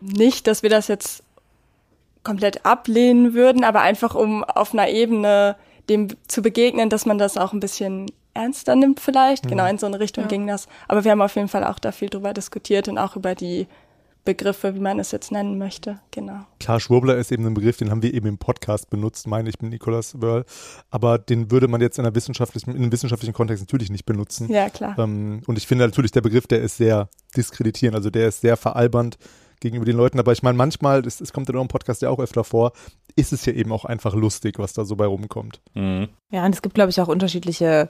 Nicht, 0.00 0.46
dass 0.46 0.62
wir 0.62 0.70
das 0.70 0.88
jetzt 0.88 1.22
komplett 2.24 2.66
ablehnen 2.66 3.32
würden, 3.32 3.64
aber 3.64 3.80
einfach 3.80 4.14
um 4.14 4.44
auf 4.44 4.74
einer 4.74 4.88
Ebene 4.88 5.56
dem 5.88 6.08
zu 6.28 6.42
begegnen, 6.42 6.90
dass 6.90 7.06
man 7.06 7.18
das 7.18 7.36
auch 7.36 7.52
ein 7.52 7.60
bisschen 7.60 8.06
ernster 8.34 8.76
nimmt 8.76 9.00
vielleicht. 9.00 9.48
Genau 9.48 9.64
mhm. 9.64 9.70
in 9.70 9.78
so 9.78 9.86
eine 9.86 10.00
Richtung 10.00 10.24
ja. 10.24 10.28
ging 10.28 10.46
das. 10.46 10.68
Aber 10.88 11.04
wir 11.04 11.10
haben 11.10 11.22
auf 11.22 11.34
jeden 11.36 11.48
Fall 11.48 11.64
auch 11.64 11.78
da 11.78 11.92
viel 11.92 12.08
drüber 12.08 12.32
diskutiert 12.32 12.88
und 12.88 12.98
auch 12.98 13.16
über 13.16 13.34
die 13.34 13.66
Begriffe, 14.24 14.74
wie 14.74 14.80
man 14.80 14.98
es 14.98 15.12
jetzt 15.12 15.32
nennen 15.32 15.56
möchte. 15.56 15.98
Genau. 16.10 16.40
Klar, 16.58 16.78
Schwurbler 16.78 17.16
ist 17.16 17.32
eben 17.32 17.46
ein 17.46 17.54
Begriff, 17.54 17.78
den 17.78 17.90
haben 17.90 18.02
wir 18.02 18.12
eben 18.12 18.26
im 18.26 18.38
Podcast 18.38 18.90
benutzt, 18.90 19.26
meine 19.26 19.48
ich 19.48 19.60
mit 19.60 19.70
Nicolas 19.70 20.20
Wörl. 20.20 20.44
Aber 20.90 21.18
den 21.18 21.50
würde 21.50 21.68
man 21.68 21.80
jetzt 21.80 21.98
in, 21.98 22.04
einer 22.04 22.14
wissenschaftlichen, 22.14 22.70
in 22.70 22.76
einem 22.76 22.92
wissenschaftlichen 22.92 23.32
Kontext 23.32 23.62
natürlich 23.62 23.90
nicht 23.90 24.04
benutzen. 24.04 24.50
Ja, 24.50 24.68
klar. 24.68 24.98
Ähm, 24.98 25.42
und 25.46 25.56
ich 25.56 25.66
finde 25.66 25.86
natürlich, 25.86 26.12
der 26.12 26.20
Begriff, 26.20 26.46
der 26.46 26.60
ist 26.60 26.76
sehr 26.76 27.08
diskreditierend, 27.36 27.96
also 27.96 28.10
der 28.10 28.28
ist 28.28 28.42
sehr 28.42 28.56
veralbernd 28.58 29.16
gegenüber 29.60 29.86
den 29.86 29.96
Leuten. 29.96 30.18
Aber 30.18 30.32
ich 30.32 30.42
meine, 30.42 30.56
manchmal, 30.56 31.06
es 31.06 31.32
kommt 31.32 31.48
in 31.48 31.56
eurem 31.56 31.68
Podcast 31.68 32.02
ja 32.02 32.10
auch 32.10 32.18
öfter 32.18 32.44
vor, 32.44 32.72
ist 33.16 33.32
es 33.32 33.46
ja 33.46 33.54
eben 33.54 33.72
auch 33.72 33.84
einfach 33.84 34.14
lustig, 34.14 34.58
was 34.58 34.74
da 34.74 34.84
so 34.84 34.96
bei 34.96 35.06
rumkommt. 35.06 35.60
Mhm. 35.74 36.08
Ja, 36.30 36.44
und 36.44 36.54
es 36.54 36.62
gibt, 36.62 36.74
glaube 36.74 36.90
ich, 36.90 37.00
auch 37.00 37.08
unterschiedliche 37.08 37.88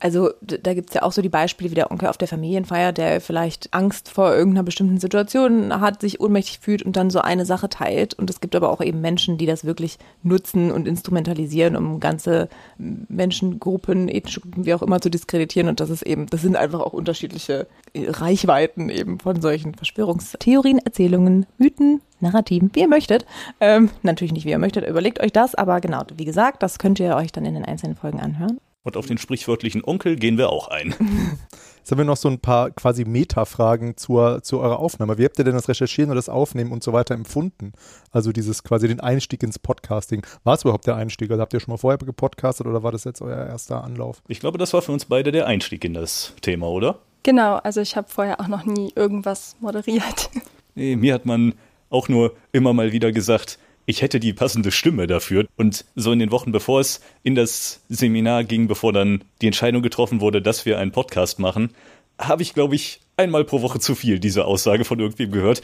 also 0.00 0.30
da 0.40 0.74
gibt 0.74 0.90
es 0.90 0.94
ja 0.94 1.02
auch 1.02 1.12
so 1.12 1.22
die 1.22 1.28
Beispiele 1.28 1.70
wie 1.70 1.74
der 1.74 1.90
Onkel 1.90 2.08
auf 2.08 2.18
der 2.18 2.28
Familienfeier, 2.28 2.92
der 2.92 3.20
vielleicht 3.20 3.72
Angst 3.72 4.10
vor 4.10 4.34
irgendeiner 4.34 4.64
bestimmten 4.64 4.98
Situation 4.98 5.80
hat, 5.80 6.00
sich 6.00 6.20
ohnmächtig 6.20 6.58
fühlt 6.58 6.82
und 6.82 6.96
dann 6.96 7.10
so 7.10 7.20
eine 7.20 7.46
Sache 7.46 7.68
teilt. 7.68 8.14
Und 8.14 8.28
es 8.28 8.40
gibt 8.40 8.54
aber 8.56 8.70
auch 8.70 8.80
eben 8.80 9.00
Menschen, 9.00 9.38
die 9.38 9.46
das 9.46 9.64
wirklich 9.64 9.98
nutzen 10.22 10.72
und 10.72 10.88
instrumentalisieren, 10.88 11.76
um 11.76 12.00
ganze 12.00 12.48
Menschengruppen, 12.76 14.08
ethnische 14.08 14.40
Gruppen, 14.40 14.66
wie 14.66 14.74
auch 14.74 14.82
immer 14.82 15.00
zu 15.00 15.10
diskreditieren. 15.10 15.68
Und 15.68 15.80
das 15.80 15.90
ist 15.90 16.02
eben, 16.02 16.26
das 16.26 16.42
sind 16.42 16.56
einfach 16.56 16.80
auch 16.80 16.92
unterschiedliche 16.92 17.66
Reichweiten 17.96 18.90
eben 18.90 19.20
von 19.20 19.40
solchen 19.40 19.74
Verschwörungstheorien, 19.74 20.78
Erzählungen, 20.78 21.46
Mythen, 21.56 22.02
Narrativen, 22.20 22.70
wie 22.74 22.80
ihr 22.80 22.88
möchtet. 22.88 23.26
Ähm, 23.60 23.90
natürlich 24.02 24.32
nicht, 24.32 24.44
wie 24.44 24.50
ihr 24.50 24.58
möchtet, 24.58 24.86
überlegt 24.86 25.20
euch 25.20 25.32
das, 25.32 25.54
aber 25.54 25.80
genau, 25.80 26.02
wie 26.16 26.24
gesagt, 26.24 26.62
das 26.62 26.78
könnt 26.78 26.98
ihr 27.00 27.14
euch 27.14 27.32
dann 27.32 27.46
in 27.46 27.54
den 27.54 27.64
einzelnen 27.64 27.96
Folgen 27.96 28.20
anhören. 28.20 28.58
Und 28.84 28.98
auf 28.98 29.06
den 29.06 29.16
sprichwörtlichen 29.18 29.82
Onkel 29.82 30.16
gehen 30.16 30.36
wir 30.36 30.50
auch 30.50 30.68
ein. 30.68 30.94
Jetzt 31.78 31.90
haben 31.90 31.98
wir 31.98 32.04
noch 32.04 32.16
so 32.16 32.28
ein 32.28 32.38
paar 32.38 32.70
quasi 32.70 33.04
Meta-Fragen 33.04 33.96
zur, 33.96 34.42
zu 34.42 34.60
eurer 34.60 34.78
Aufnahme. 34.78 35.18
Wie 35.18 35.24
habt 35.24 35.38
ihr 35.38 35.44
denn 35.44 35.54
das 35.54 35.68
Recherchieren 35.68 36.10
und 36.10 36.16
das 36.16 36.28
Aufnehmen 36.28 36.70
und 36.70 36.82
so 36.82 36.92
weiter 36.92 37.14
empfunden? 37.14 37.72
Also 38.10 38.32
dieses 38.32 38.62
quasi 38.62 38.88
den 38.88 39.00
Einstieg 39.00 39.42
ins 39.42 39.58
Podcasting. 39.58 40.24
War 40.44 40.54
es 40.54 40.62
überhaupt 40.62 40.86
der 40.86 40.96
Einstieg? 40.96 41.30
Also 41.30 41.42
habt 41.42 41.52
ihr 41.52 41.60
schon 41.60 41.72
mal 41.72 41.78
vorher 41.78 41.98
gepodcastet 41.98 42.66
oder 42.66 42.82
war 42.82 42.92
das 42.92 43.04
jetzt 43.04 43.20
euer 43.20 43.46
erster 43.46 43.84
Anlauf? 43.84 44.22
Ich 44.28 44.40
glaube, 44.40 44.56
das 44.58 44.72
war 44.72 44.82
für 44.82 44.92
uns 44.92 45.06
beide 45.06 45.32
der 45.32 45.46
Einstieg 45.46 45.84
in 45.84 45.94
das 45.94 46.34
Thema, 46.40 46.68
oder? 46.68 47.00
Genau, 47.22 47.56
also 47.56 47.80
ich 47.80 47.96
habe 47.96 48.08
vorher 48.08 48.40
auch 48.40 48.48
noch 48.48 48.64
nie 48.66 48.92
irgendwas 48.94 49.56
moderiert. 49.60 50.30
Nee, 50.74 50.96
mir 50.96 51.14
hat 51.14 51.24
man 51.24 51.54
auch 51.88 52.08
nur 52.08 52.34
immer 52.52 52.72
mal 52.72 52.92
wieder 52.92 53.12
gesagt, 53.12 53.58
ich 53.86 54.02
hätte 54.02 54.20
die 54.20 54.32
passende 54.32 54.72
Stimme 54.72 55.06
dafür. 55.06 55.46
Und 55.56 55.84
so 55.94 56.12
in 56.12 56.18
den 56.18 56.30
Wochen, 56.30 56.52
bevor 56.52 56.80
es 56.80 57.00
in 57.22 57.34
das 57.34 57.82
Seminar 57.88 58.44
ging, 58.44 58.66
bevor 58.66 58.92
dann 58.92 59.24
die 59.40 59.46
Entscheidung 59.46 59.82
getroffen 59.82 60.20
wurde, 60.20 60.42
dass 60.42 60.66
wir 60.66 60.78
einen 60.78 60.92
Podcast 60.92 61.38
machen, 61.38 61.70
habe 62.18 62.42
ich, 62.42 62.54
glaube 62.54 62.74
ich, 62.74 63.00
einmal 63.16 63.44
pro 63.44 63.62
Woche 63.62 63.80
zu 63.80 63.94
viel 63.94 64.18
diese 64.18 64.44
Aussage 64.44 64.84
von 64.84 65.00
irgendwem 65.00 65.30
gehört. 65.30 65.62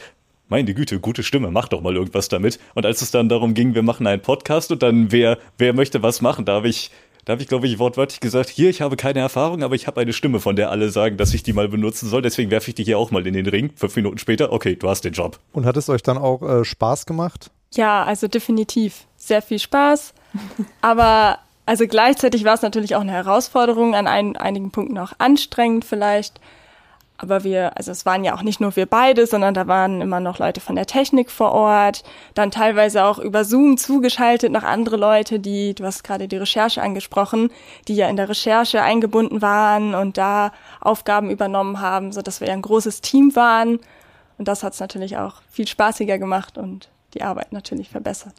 Meine 0.49 0.73
Güte, 0.73 0.99
gute 0.99 1.23
Stimme, 1.23 1.49
mach 1.49 1.69
doch 1.69 1.81
mal 1.81 1.95
irgendwas 1.95 2.27
damit. 2.27 2.59
Und 2.75 2.85
als 2.85 3.01
es 3.01 3.11
dann 3.11 3.29
darum 3.29 3.53
ging, 3.53 3.73
wir 3.73 3.83
machen 3.83 4.05
einen 4.05 4.21
Podcast 4.21 4.71
und 4.71 4.83
dann 4.83 5.11
wer, 5.11 5.37
wer 5.57 5.73
möchte 5.73 6.03
was 6.03 6.21
machen, 6.21 6.45
da 6.45 6.55
habe 6.55 6.67
ich 6.67 6.91
da 7.25 7.33
habe 7.33 7.43
ich, 7.43 7.47
glaube 7.47 7.67
ich, 7.67 7.77
wortwörtlich 7.77 8.19
gesagt, 8.19 8.49
hier, 8.49 8.69
ich 8.69 8.81
habe 8.81 8.95
keine 8.95 9.19
Erfahrung, 9.19 9.61
aber 9.61 9.75
ich 9.75 9.85
habe 9.85 10.01
eine 10.01 10.11
Stimme, 10.11 10.39
von 10.39 10.55
der 10.55 10.71
alle 10.71 10.89
sagen, 10.89 11.17
dass 11.17 11.35
ich 11.35 11.43
die 11.43 11.53
mal 11.53 11.67
benutzen 11.67 12.09
soll. 12.09 12.23
Deswegen 12.23 12.49
werfe 12.49 12.69
ich 12.69 12.75
dich 12.75 12.85
hier 12.85 12.97
auch 12.97 13.11
mal 13.11 13.27
in 13.27 13.33
den 13.33 13.45
Ring. 13.45 13.69
Fünf 13.75 13.95
Minuten 13.95 14.17
später, 14.17 14.51
okay, 14.51 14.75
du 14.75 14.89
hast 14.89 15.05
den 15.05 15.13
Job. 15.13 15.39
Und 15.53 15.65
hat 15.65 15.77
es 15.77 15.87
euch 15.87 16.01
dann 16.01 16.17
auch 16.17 16.41
äh, 16.41 16.65
Spaß 16.65 17.05
gemacht? 17.05 17.51
Ja, 17.73 18.03
also 18.03 18.27
definitiv 18.27 19.05
sehr 19.17 19.41
viel 19.41 19.59
Spaß. 19.59 20.13
Aber 20.81 21.39
also 21.65 21.87
gleichzeitig 21.87 22.43
war 22.43 22.53
es 22.53 22.61
natürlich 22.61 22.95
auch 22.95 23.01
eine 23.01 23.11
Herausforderung, 23.11 23.95
an 23.95 24.07
ein, 24.07 24.35
einigen 24.35 24.71
Punkten 24.71 24.97
auch 24.97 25.13
anstrengend 25.19 25.85
vielleicht. 25.85 26.39
Aber 27.17 27.43
wir, 27.43 27.77
also 27.77 27.91
es 27.91 28.03
waren 28.03 28.23
ja 28.23 28.35
auch 28.35 28.41
nicht 28.41 28.59
nur 28.59 28.75
wir 28.75 28.87
beide, 28.87 29.27
sondern 29.27 29.53
da 29.53 29.67
waren 29.67 30.01
immer 30.01 30.19
noch 30.19 30.39
Leute 30.39 30.59
von 30.59 30.75
der 30.75 30.87
Technik 30.87 31.29
vor 31.29 31.51
Ort, 31.51 32.03
dann 32.33 32.49
teilweise 32.49 33.05
auch 33.05 33.19
über 33.19 33.45
Zoom 33.45 33.77
zugeschaltet 33.77 34.51
noch 34.51 34.63
andere 34.63 34.97
Leute, 34.97 35.39
die, 35.39 35.75
du 35.75 35.85
hast 35.85 36.03
gerade 36.03 36.27
die 36.27 36.37
Recherche 36.37 36.81
angesprochen, 36.81 37.51
die 37.87 37.95
ja 37.95 38.09
in 38.09 38.15
der 38.15 38.27
Recherche 38.27 38.81
eingebunden 38.81 39.43
waren 39.43 39.93
und 39.93 40.17
da 40.17 40.51
Aufgaben 40.79 41.29
übernommen 41.29 41.79
haben, 41.79 42.11
so 42.11 42.23
dass 42.23 42.41
wir 42.41 42.47
ja 42.47 42.53
ein 42.53 42.63
großes 42.63 43.01
Team 43.01 43.35
waren. 43.35 43.79
Und 44.39 44.47
das 44.47 44.63
hat 44.63 44.73
es 44.73 44.79
natürlich 44.79 45.17
auch 45.17 45.43
viel 45.51 45.67
spaßiger 45.67 46.17
gemacht 46.17 46.57
und 46.57 46.89
die 47.13 47.21
Arbeit 47.21 47.51
natürlich 47.51 47.89
verbessert. 47.89 48.33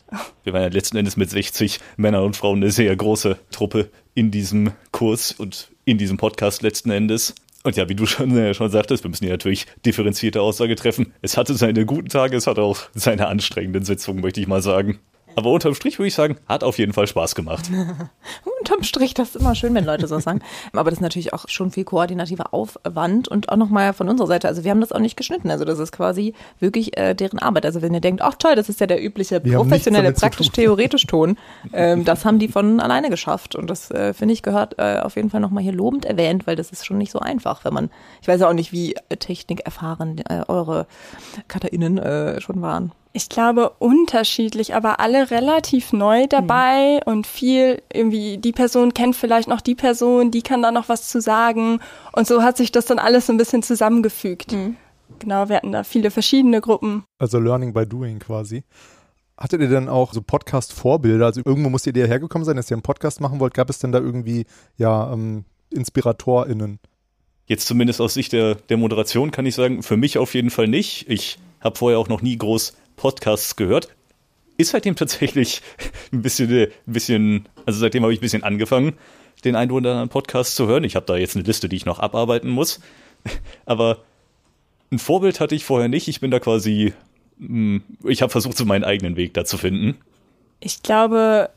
Wir 0.45 0.52
waren 0.52 0.62
ja 0.62 0.69
letzten 0.69 0.97
Endes 0.97 1.17
mit 1.17 1.31
60 1.31 1.81
Männern 1.97 2.25
und 2.25 2.37
Frauen 2.37 2.59
eine 2.59 2.71
sehr 2.71 2.95
große 2.95 3.38
Truppe 3.50 3.91
in 4.14 4.31
diesem 4.31 4.73
Kurs 4.91 5.33
und 5.33 5.71
in 5.85 5.99
diesem 5.99 6.17
Podcast 6.17 6.62
letzten 6.62 6.91
Endes. 6.91 7.35
Und 7.64 7.76
ja, 7.76 7.88
wie 7.88 7.95
du 7.95 8.07
schon, 8.07 8.37
äh, 8.37 8.55
schon 8.55 8.71
sagtest, 8.71 9.05
wir 9.05 9.09
müssen 9.09 9.25
hier 9.25 9.35
natürlich 9.35 9.67
differenzierte 9.87 10.41
Aussage 10.41 10.75
treffen. 10.75 11.12
Es 11.23 11.37
hatte 11.37 11.55
seine 11.55 11.87
guten 11.87 12.09
Tage, 12.09 12.37
es 12.37 12.47
hatte 12.47 12.62
auch 12.62 12.81
seine 12.95 13.29
anstrengenden 13.29 13.85
Sitzungen, 13.85 14.21
möchte 14.21 14.41
ich 14.41 14.49
mal 14.49 14.62
sagen. 14.62 14.99
Aber 15.37 15.51
unterm 15.51 15.75
Strich 15.75 15.99
würde 15.99 16.09
ich 16.09 16.15
sagen, 16.15 16.37
hat 16.49 16.65
auf 16.65 16.79
jeden 16.79 16.93
Fall 16.93 17.07
Spaß 17.07 17.35
gemacht. 17.35 17.71
unterm 18.62 18.83
Strich, 18.85 19.15
das 19.15 19.35
ist 19.35 19.41
immer 19.41 19.55
schön, 19.55 19.75
wenn 19.75 19.85
Leute 19.85 20.07
so 20.07 20.19
sagen. 20.19 20.41
Aber 20.73 20.91
das 20.91 20.99
ist 20.99 21.03
natürlich 21.03 21.33
auch 21.33 21.49
schon 21.49 21.71
viel 21.71 21.85
koordinativer 21.85 22.55
Aufwand 22.55 23.29
und 23.29 23.49
auch 23.49 23.57
nochmal 23.57 23.93
von 23.93 24.09
unserer 24.09 24.29
Seite. 24.29 24.49
Also 24.49 24.65
wir 24.65 24.71
haben 24.71 24.81
das 24.81 24.93
auch 24.93 25.01
nicht 25.01 25.17
geschnitten. 25.17 25.51
Also 25.51 25.65
das 25.65 25.79
ist 25.79 25.93
quasi 25.93 26.35
wirklich 26.61 26.97
äh, 26.97 27.15
deren 27.15 27.39
Arbeit. 27.39 27.67
Also 27.67 27.83
wenn 27.83 27.93
ihr 27.93 28.01
denkt, 28.01 28.23
ach 28.23 28.35
toll, 28.35 28.55
das 28.55 28.69
ist 28.69 28.81
ja 28.81 28.87
der 28.87 29.03
übliche 29.03 29.41
professionelle, 29.41 30.12
praktisch-theoretisch 30.12 31.07
Ton, 31.07 31.37
ähm, 31.73 32.05
das 32.05 32.25
haben 32.25 32.39
die 32.39 32.49
von 32.49 32.81
alleine 32.81 33.11
geschafft. 33.11 33.57
Und 33.57 33.69
das, 33.69 33.91
äh, 33.91 34.15
finde 34.15 34.35
ich, 34.35 34.43
gehört 34.43 34.79
äh, 34.79 35.01
auf 35.01 35.17
jeden 35.17 35.31
Fall 35.31 35.41
nochmal 35.41 35.62
hier 35.62 35.73
lobend 35.73 36.05
erwähnt, 36.05 36.47
weil 36.47 36.57
das 36.57 36.71
ist 36.71 36.87
schon 36.87 36.99
nicht 36.99 37.11
so 37.11 37.19
einfach, 37.19 37.65
wenn 37.65 37.75
man, 37.75 37.91
ich 38.21 38.29
weiß 38.29 38.41
ja 38.41 38.49
auch 38.49 38.55
nicht, 38.55 38.73
wie 38.73 38.95
technikerfahren 39.19 40.19
äh, 40.29 40.43
eure 40.49 40.87
KatterInnen 41.49 41.99
äh, 41.99 42.41
schon 42.41 42.62
waren. 42.62 42.93
Ich 43.14 43.28
glaube 43.28 43.73
unterschiedlich, 43.78 44.75
aber 44.75 44.99
alle 44.99 45.31
relativ 45.31 45.92
neu 45.92 46.26
dabei 46.26 47.00
und 47.04 47.26
viel 47.26 47.83
irgendwie, 47.92 48.38
die 48.38 48.52
Person 48.52 48.95
kennt 48.95 49.16
vielleicht 49.16 49.49
noch 49.49 49.61
die 49.61 49.75
Person, 49.75 50.31
die 50.31 50.40
kann 50.40 50.62
da 50.62 50.73
noch 50.73 50.88
was 50.88 51.09
zu 51.09 51.21
sagen. 51.21 51.81
Und 52.12 52.26
so 52.26 52.42
hat 52.42 52.57
sich 52.57 52.73
das 52.73 52.87
dann 52.87 52.99
alles 52.99 53.26
so 53.26 53.35
ein 53.35 53.37
bisschen 53.37 53.62
zusammengefügt. 53.62 54.57
Genau, 55.19 55.49
wir 55.49 55.57
hatten 55.57 55.73
da 55.73 55.85
viele 55.85 56.11
verschiedene 56.11 56.62
Gruppen. 56.62 57.04
Also 57.19 57.38
Learning 57.38 57.75
by 57.75 57.87
Doing 57.87 58.19
quasi. 58.19 58.64
Hattet 59.37 59.61
ihr 59.61 59.69
denn 59.69 59.88
auch 59.88 60.14
so 60.14 60.23
Podcast-Vorbilder? 60.23 61.26
Also 61.26 61.42
irgendwo 61.45 61.69
musst 61.69 61.87
ihr 61.87 62.07
hergekommen 62.07 62.47
sein, 62.47 62.57
dass 62.57 62.71
ihr 62.71 62.76
einen 62.76 62.83
Podcast 62.83 63.21
machen 63.21 63.40
wollt. 63.40 63.52
Gab 63.52 63.69
es 63.69 63.78
denn 63.78 63.92
da 63.92 63.99
irgendwie, 63.99 64.47
ja, 64.78 65.12
ähm, 65.12 65.45
InspiratorInnen? 65.71 66.78
Jetzt 67.47 67.66
zumindest 67.66 68.00
aus 68.00 68.14
Sicht 68.14 68.33
der, 68.33 68.54
der 68.54 68.76
Moderation 68.78 69.31
kann 69.31 69.45
ich 69.45 69.54
sagen, 69.54 69.83
für 69.83 69.97
mich 69.97 70.16
auf 70.16 70.35
jeden 70.35 70.50
Fall 70.50 70.69
nicht. 70.69 71.11
Ich 71.11 71.38
habe 71.61 71.76
vorher 71.76 71.99
auch 71.99 72.09
noch 72.09 72.23
nie 72.23 72.37
groß 72.37 72.73
Podcasts 72.96 73.56
gehört. 73.56 73.88
Ist 74.58 74.70
seitdem 74.70 74.96
tatsächlich 74.96 75.62
ein 76.12 76.22
bisschen, 76.22 76.50
ein 76.50 76.92
bisschen 76.92 77.49
also 77.66 77.80
seitdem 77.80 78.02
habe 78.02 78.12
ich 78.12 78.18
ein 78.18 78.22
bisschen 78.22 78.44
angefangen, 78.44 78.94
den 79.44 79.56
einen 79.56 79.70
oder 79.70 79.90
anderen 79.90 80.08
Podcast 80.08 80.54
zu 80.56 80.66
hören. 80.66 80.84
Ich 80.84 80.96
habe 80.96 81.06
da 81.06 81.16
jetzt 81.16 81.37
eine 81.37 81.44
Liste, 81.44 81.68
die 81.68 81.76
ich 81.76 81.87
noch 81.87 81.99
abarbeiten 81.99 82.50
muss. 82.50 82.80
Aber 83.66 83.99
ein 84.90 84.99
Vorbild 84.99 85.40
hatte 85.40 85.54
ich 85.54 85.64
vorher 85.64 85.88
nicht. 85.88 86.08
Ich 86.08 86.20
bin 86.20 86.30
da 86.30 86.38
quasi, 86.38 86.92
hm, 87.38 87.82
ich 88.04 88.22
habe 88.22 88.30
versucht, 88.30 88.56
so 88.56 88.64
meinen 88.64 88.84
eigenen 88.84 89.16
Weg 89.16 89.34
da 89.34 89.44
zu 89.44 89.58
finden. 89.58 89.99
Ich 90.61 90.82
glaube, 90.82 91.50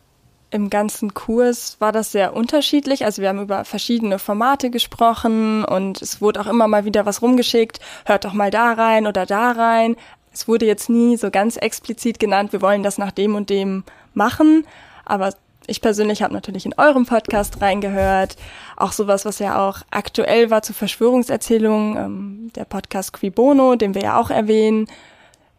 im 0.52 0.70
ganzen 0.70 1.14
Kurs 1.14 1.78
war 1.80 1.92
das 1.92 2.12
sehr 2.12 2.36
unterschiedlich. 2.36 3.04
Also 3.04 3.22
wir 3.22 3.30
haben 3.30 3.42
über 3.42 3.66
verschiedene 3.66 4.20
Formate 4.20 4.70
gesprochen 4.70 5.66
und 5.66 6.02
es 6.02 6.22
wurde 6.22 6.40
auch 6.40 6.48
immer 6.48 6.68
mal 6.68 6.86
wieder 6.86 7.06
was 7.06 7.22
rumgeschickt. 7.22 7.80
Hört 8.06 8.26
doch 8.26 8.34
mal 8.34 8.52
da 8.52 8.74
rein 8.74 9.06
oder 9.06 9.26
da 9.26 9.52
rein. 9.52 9.96
Es 10.36 10.50
wurde 10.50 10.66
jetzt 10.66 10.90
nie 10.90 11.16
so 11.16 11.32
ganz 11.32 11.56
explizit 11.56 12.20
genannt, 12.20 12.52
wir 12.52 12.62
wollen 12.62 12.84
das 12.84 12.98
nach 12.98 13.12
dem 13.12 13.36
und 13.36 13.50
dem 13.50 13.86
machen. 14.14 14.68
Aber 15.06 15.34
ich 15.66 15.80
persönlich 15.80 16.22
habe 16.22 16.34
natürlich 16.34 16.66
in 16.66 16.74
eurem 16.78 17.06
Podcast 17.06 17.62
reingehört. 17.62 18.36
Auch 18.76 18.92
sowas, 18.92 19.24
was 19.24 19.40
ja 19.40 19.66
auch 19.66 19.84
aktuell 19.92 20.50
war 20.52 20.62
zu 20.62 20.74
Verschwörungserzählungen, 20.74 21.96
ähm, 21.96 22.52
der 22.54 22.66
Podcast 22.66 23.14
Qui 23.14 23.30
Bono, 23.30 23.76
den 23.76 23.96
wir 23.96 24.02
ja 24.02 24.20
auch 24.20 24.30
erwähnen. 24.30 24.88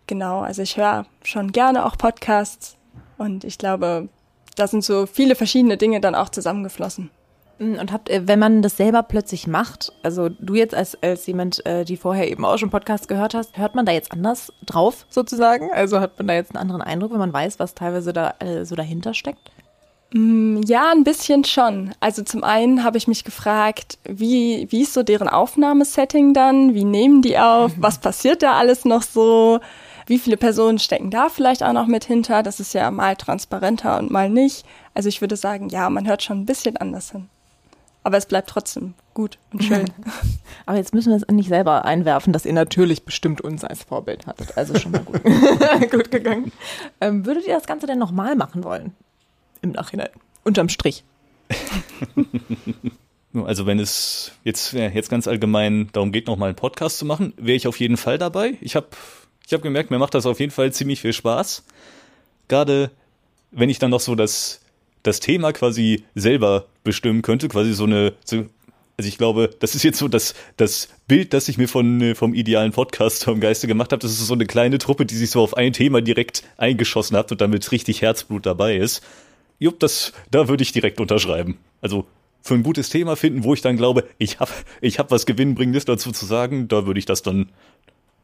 Genau, 0.06 0.40
also 0.40 0.60
ich 0.60 0.76
höre 0.76 1.06
schon 1.24 1.52
gerne 1.52 1.86
auch 1.86 1.96
Podcasts 1.96 2.76
und 3.16 3.44
ich 3.44 3.56
glaube, 3.56 4.10
da 4.56 4.66
sind 4.66 4.84
so 4.84 5.06
viele 5.06 5.36
verschiedene 5.36 5.78
Dinge 5.78 6.02
dann 6.02 6.14
auch 6.14 6.28
zusammengeflossen. 6.28 7.10
Und 7.58 7.90
habt, 7.90 8.10
äh, 8.10 8.26
wenn 8.26 8.38
man 8.38 8.60
das 8.60 8.76
selber 8.76 9.02
plötzlich 9.02 9.46
macht, 9.46 9.92
also 10.02 10.28
du 10.28 10.54
jetzt 10.54 10.74
als, 10.74 11.00
als 11.02 11.26
jemand, 11.26 11.64
äh, 11.64 11.84
die 11.84 11.96
vorher 11.96 12.30
eben 12.30 12.44
auch 12.44 12.58
schon 12.58 12.70
Podcast 12.70 13.08
gehört 13.08 13.34
hast, 13.34 13.56
hört 13.56 13.74
man 13.74 13.86
da 13.86 13.92
jetzt 13.92 14.12
anders 14.12 14.52
drauf 14.64 15.06
sozusagen? 15.08 15.70
Also 15.72 16.00
hat 16.00 16.18
man 16.18 16.26
da 16.28 16.34
jetzt 16.34 16.54
einen 16.54 16.60
anderen 16.60 16.82
Eindruck, 16.82 17.12
wenn 17.12 17.18
man 17.18 17.32
weiß, 17.32 17.58
was 17.58 17.74
teilweise 17.74 18.12
da 18.12 18.34
äh, 18.40 18.64
so 18.64 18.74
dahinter 18.74 19.14
steckt? 19.14 19.50
Ja, 20.12 20.92
ein 20.92 21.04
bisschen 21.04 21.44
schon. 21.44 21.92
Also 21.98 22.22
zum 22.22 22.44
einen 22.44 22.84
habe 22.84 22.96
ich 22.96 23.08
mich 23.08 23.24
gefragt, 23.24 23.98
wie, 24.04 24.66
wie 24.70 24.82
ist 24.82 24.94
so 24.94 25.02
deren 25.02 25.28
Aufnahmesetting 25.28 26.32
dann? 26.32 26.74
Wie 26.74 26.84
nehmen 26.84 27.22
die 27.22 27.38
auf? 27.38 27.72
Was 27.78 27.98
passiert 27.98 28.42
da 28.42 28.52
alles 28.52 28.84
noch 28.84 29.02
so? 29.02 29.58
Wie 30.06 30.18
viele 30.18 30.36
Personen 30.36 30.78
stecken 30.78 31.10
da 31.10 31.28
vielleicht 31.28 31.64
auch 31.64 31.72
noch 31.72 31.88
mit 31.88 32.04
hinter? 32.04 32.44
Das 32.44 32.60
ist 32.60 32.72
ja 32.72 32.90
mal 32.92 33.16
transparenter 33.16 33.98
und 33.98 34.10
mal 34.10 34.30
nicht. 34.30 34.64
Also 34.94 35.08
ich 35.08 35.20
würde 35.20 35.36
sagen, 35.36 35.68
ja, 35.70 35.90
man 35.90 36.06
hört 36.06 36.22
schon 36.22 36.42
ein 36.42 36.46
bisschen 36.46 36.76
anders 36.76 37.10
hin. 37.10 37.28
Aber 38.06 38.18
es 38.18 38.26
bleibt 38.26 38.48
trotzdem 38.48 38.94
gut 39.14 39.36
und 39.52 39.64
schön. 39.64 39.90
Aber 40.66 40.76
jetzt 40.76 40.94
müssen 40.94 41.10
wir 41.10 41.16
es 41.16 41.26
nicht 41.26 41.48
selber 41.48 41.84
einwerfen, 41.84 42.32
dass 42.32 42.46
ihr 42.46 42.52
natürlich 42.52 43.04
bestimmt 43.04 43.40
uns 43.40 43.64
als 43.64 43.82
Vorbild 43.82 44.28
hattet. 44.28 44.56
Also 44.56 44.78
schon 44.78 44.92
mal 44.92 45.02
gut, 45.02 45.24
gut 45.90 46.12
gegangen. 46.12 46.52
Ähm, 47.00 47.26
würdet 47.26 47.48
ihr 47.48 47.54
das 47.54 47.66
Ganze 47.66 47.88
denn 47.88 47.98
nochmal 47.98 48.36
machen 48.36 48.62
wollen? 48.62 48.94
Im 49.60 49.72
Nachhinein. 49.72 50.10
Unterm 50.44 50.68
Strich. 50.68 51.02
Also 53.34 53.66
wenn 53.66 53.78
es 53.78 54.32
jetzt, 54.44 54.72
ja, 54.72 54.88
jetzt 54.88 55.10
ganz 55.10 55.28
allgemein 55.28 55.90
darum 55.92 56.10
geht, 56.10 56.26
nochmal 56.26 56.48
einen 56.48 56.56
Podcast 56.56 56.96
zu 56.96 57.04
machen, 57.04 57.34
wäre 57.36 57.54
ich 57.54 57.66
auf 57.66 57.78
jeden 57.78 57.98
Fall 57.98 58.16
dabei. 58.16 58.56
Ich 58.62 58.76
habe 58.76 58.86
ich 59.46 59.52
hab 59.52 59.60
gemerkt, 59.60 59.90
mir 59.90 59.98
macht 59.98 60.14
das 60.14 60.24
auf 60.24 60.40
jeden 60.40 60.52
Fall 60.52 60.72
ziemlich 60.72 61.02
viel 61.02 61.12
Spaß. 61.12 61.62
Gerade 62.48 62.90
wenn 63.50 63.68
ich 63.68 63.78
dann 63.78 63.90
noch 63.90 64.00
so 64.00 64.14
das, 64.14 64.62
das 65.02 65.20
Thema 65.20 65.52
quasi 65.52 66.04
selber 66.14 66.64
bestimmen 66.86 67.20
könnte, 67.20 67.48
quasi 67.48 67.74
so 67.74 67.84
eine, 67.84 68.14
so, 68.24 68.46
also 68.96 69.08
ich 69.08 69.18
glaube, 69.18 69.50
das 69.58 69.74
ist 69.74 69.82
jetzt 69.82 69.98
so 69.98 70.08
das, 70.08 70.34
das 70.56 70.88
Bild, 71.06 71.34
das 71.34 71.48
ich 71.48 71.58
mir 71.58 71.68
von, 71.68 72.14
vom 72.14 72.32
idealen 72.32 72.72
Podcaster 72.72 73.30
im 73.30 73.40
Geiste 73.40 73.66
gemacht 73.66 73.92
habe. 73.92 74.00
Das 74.00 74.12
ist 74.12 74.26
so 74.26 74.32
eine 74.32 74.46
kleine 74.46 74.78
Truppe, 74.78 75.04
die 75.04 75.16
sich 75.16 75.30
so 75.30 75.42
auf 75.42 75.54
ein 75.54 75.74
Thema 75.74 76.00
direkt 76.00 76.44
eingeschossen 76.56 77.16
hat 77.16 77.30
und 77.30 77.42
damit 77.42 77.70
richtig 77.72 78.00
Herzblut 78.00 78.46
dabei 78.46 78.76
ist. 78.76 79.02
Jupp, 79.58 79.80
das, 79.80 80.12
da 80.30 80.48
würde 80.48 80.62
ich 80.62 80.72
direkt 80.72 81.00
unterschreiben. 81.00 81.58
Also 81.82 82.06
für 82.42 82.54
ein 82.54 82.62
gutes 82.62 82.88
Thema 82.88 83.16
finden, 83.16 83.44
wo 83.44 83.52
ich 83.52 83.60
dann 83.60 83.76
glaube, 83.76 84.04
ich 84.18 84.40
habe 84.40 84.52
ich 84.80 84.98
hab 84.98 85.10
was 85.10 85.26
Gewinnbringendes 85.26 85.84
dazu 85.84 86.12
zu 86.12 86.24
sagen, 86.24 86.68
da 86.68 86.86
würde 86.86 86.98
ich 86.98 87.06
das 87.06 87.22
dann 87.22 87.50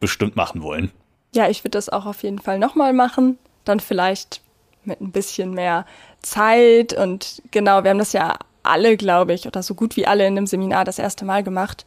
bestimmt 0.01 0.37
machen 0.37 0.63
wollen. 0.63 0.91
Ja, 1.35 1.49
ich 1.49 1.65
würde 1.65 1.71
das 1.71 1.89
auch 1.89 2.07
auf 2.07 2.23
jeden 2.23 2.39
Fall 2.39 2.59
nochmal 2.59 2.93
machen. 2.93 3.39
Dann 3.65 3.81
vielleicht 3.81 4.41
mit 4.85 5.01
ein 5.01 5.13
bisschen 5.13 5.55
mehr 5.55 5.87
Zeit 6.23 6.93
und 6.93 7.43
genau, 7.51 7.85
wir 7.85 7.91
haben 7.91 7.99
das 7.99 8.13
ja 8.13 8.39
alle, 8.63 8.97
glaube 8.97 9.33
ich, 9.33 9.47
oder 9.47 9.63
so 9.63 9.75
gut 9.75 9.97
wie 9.97 10.07
alle 10.07 10.27
in 10.27 10.37
dem 10.37 10.47
Seminar 10.47 10.85
das 10.85 10.99
erste 10.99 11.25
Mal 11.25 11.43
gemacht. 11.43 11.85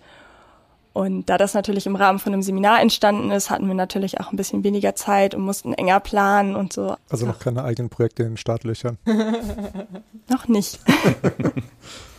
Und 0.93 1.29
da 1.29 1.37
das 1.37 1.53
natürlich 1.53 1.87
im 1.87 1.97
Rahmen 1.97 2.19
von 2.19 2.31
einem 2.31 2.41
Seminar 2.41 2.81
entstanden 2.81 3.29
ist, 3.29 3.49
hatten 3.49 3.67
wir 3.67 3.73
natürlich 3.73 4.21
auch 4.21 4.31
ein 4.31 4.37
bisschen 4.37 4.63
weniger 4.63 4.95
Zeit 4.95 5.35
und 5.35 5.41
mussten 5.41 5.73
enger 5.73 5.99
planen 5.99 6.55
und 6.55 6.71
so. 6.71 6.95
Also 7.09 7.25
noch 7.25 7.39
keine 7.39 7.65
eigenen 7.65 7.89
Projekte 7.89 8.23
in 8.23 8.29
den 8.29 8.37
Startlöchern. 8.37 8.97
Noch 10.29 10.47
nicht. 10.47 10.79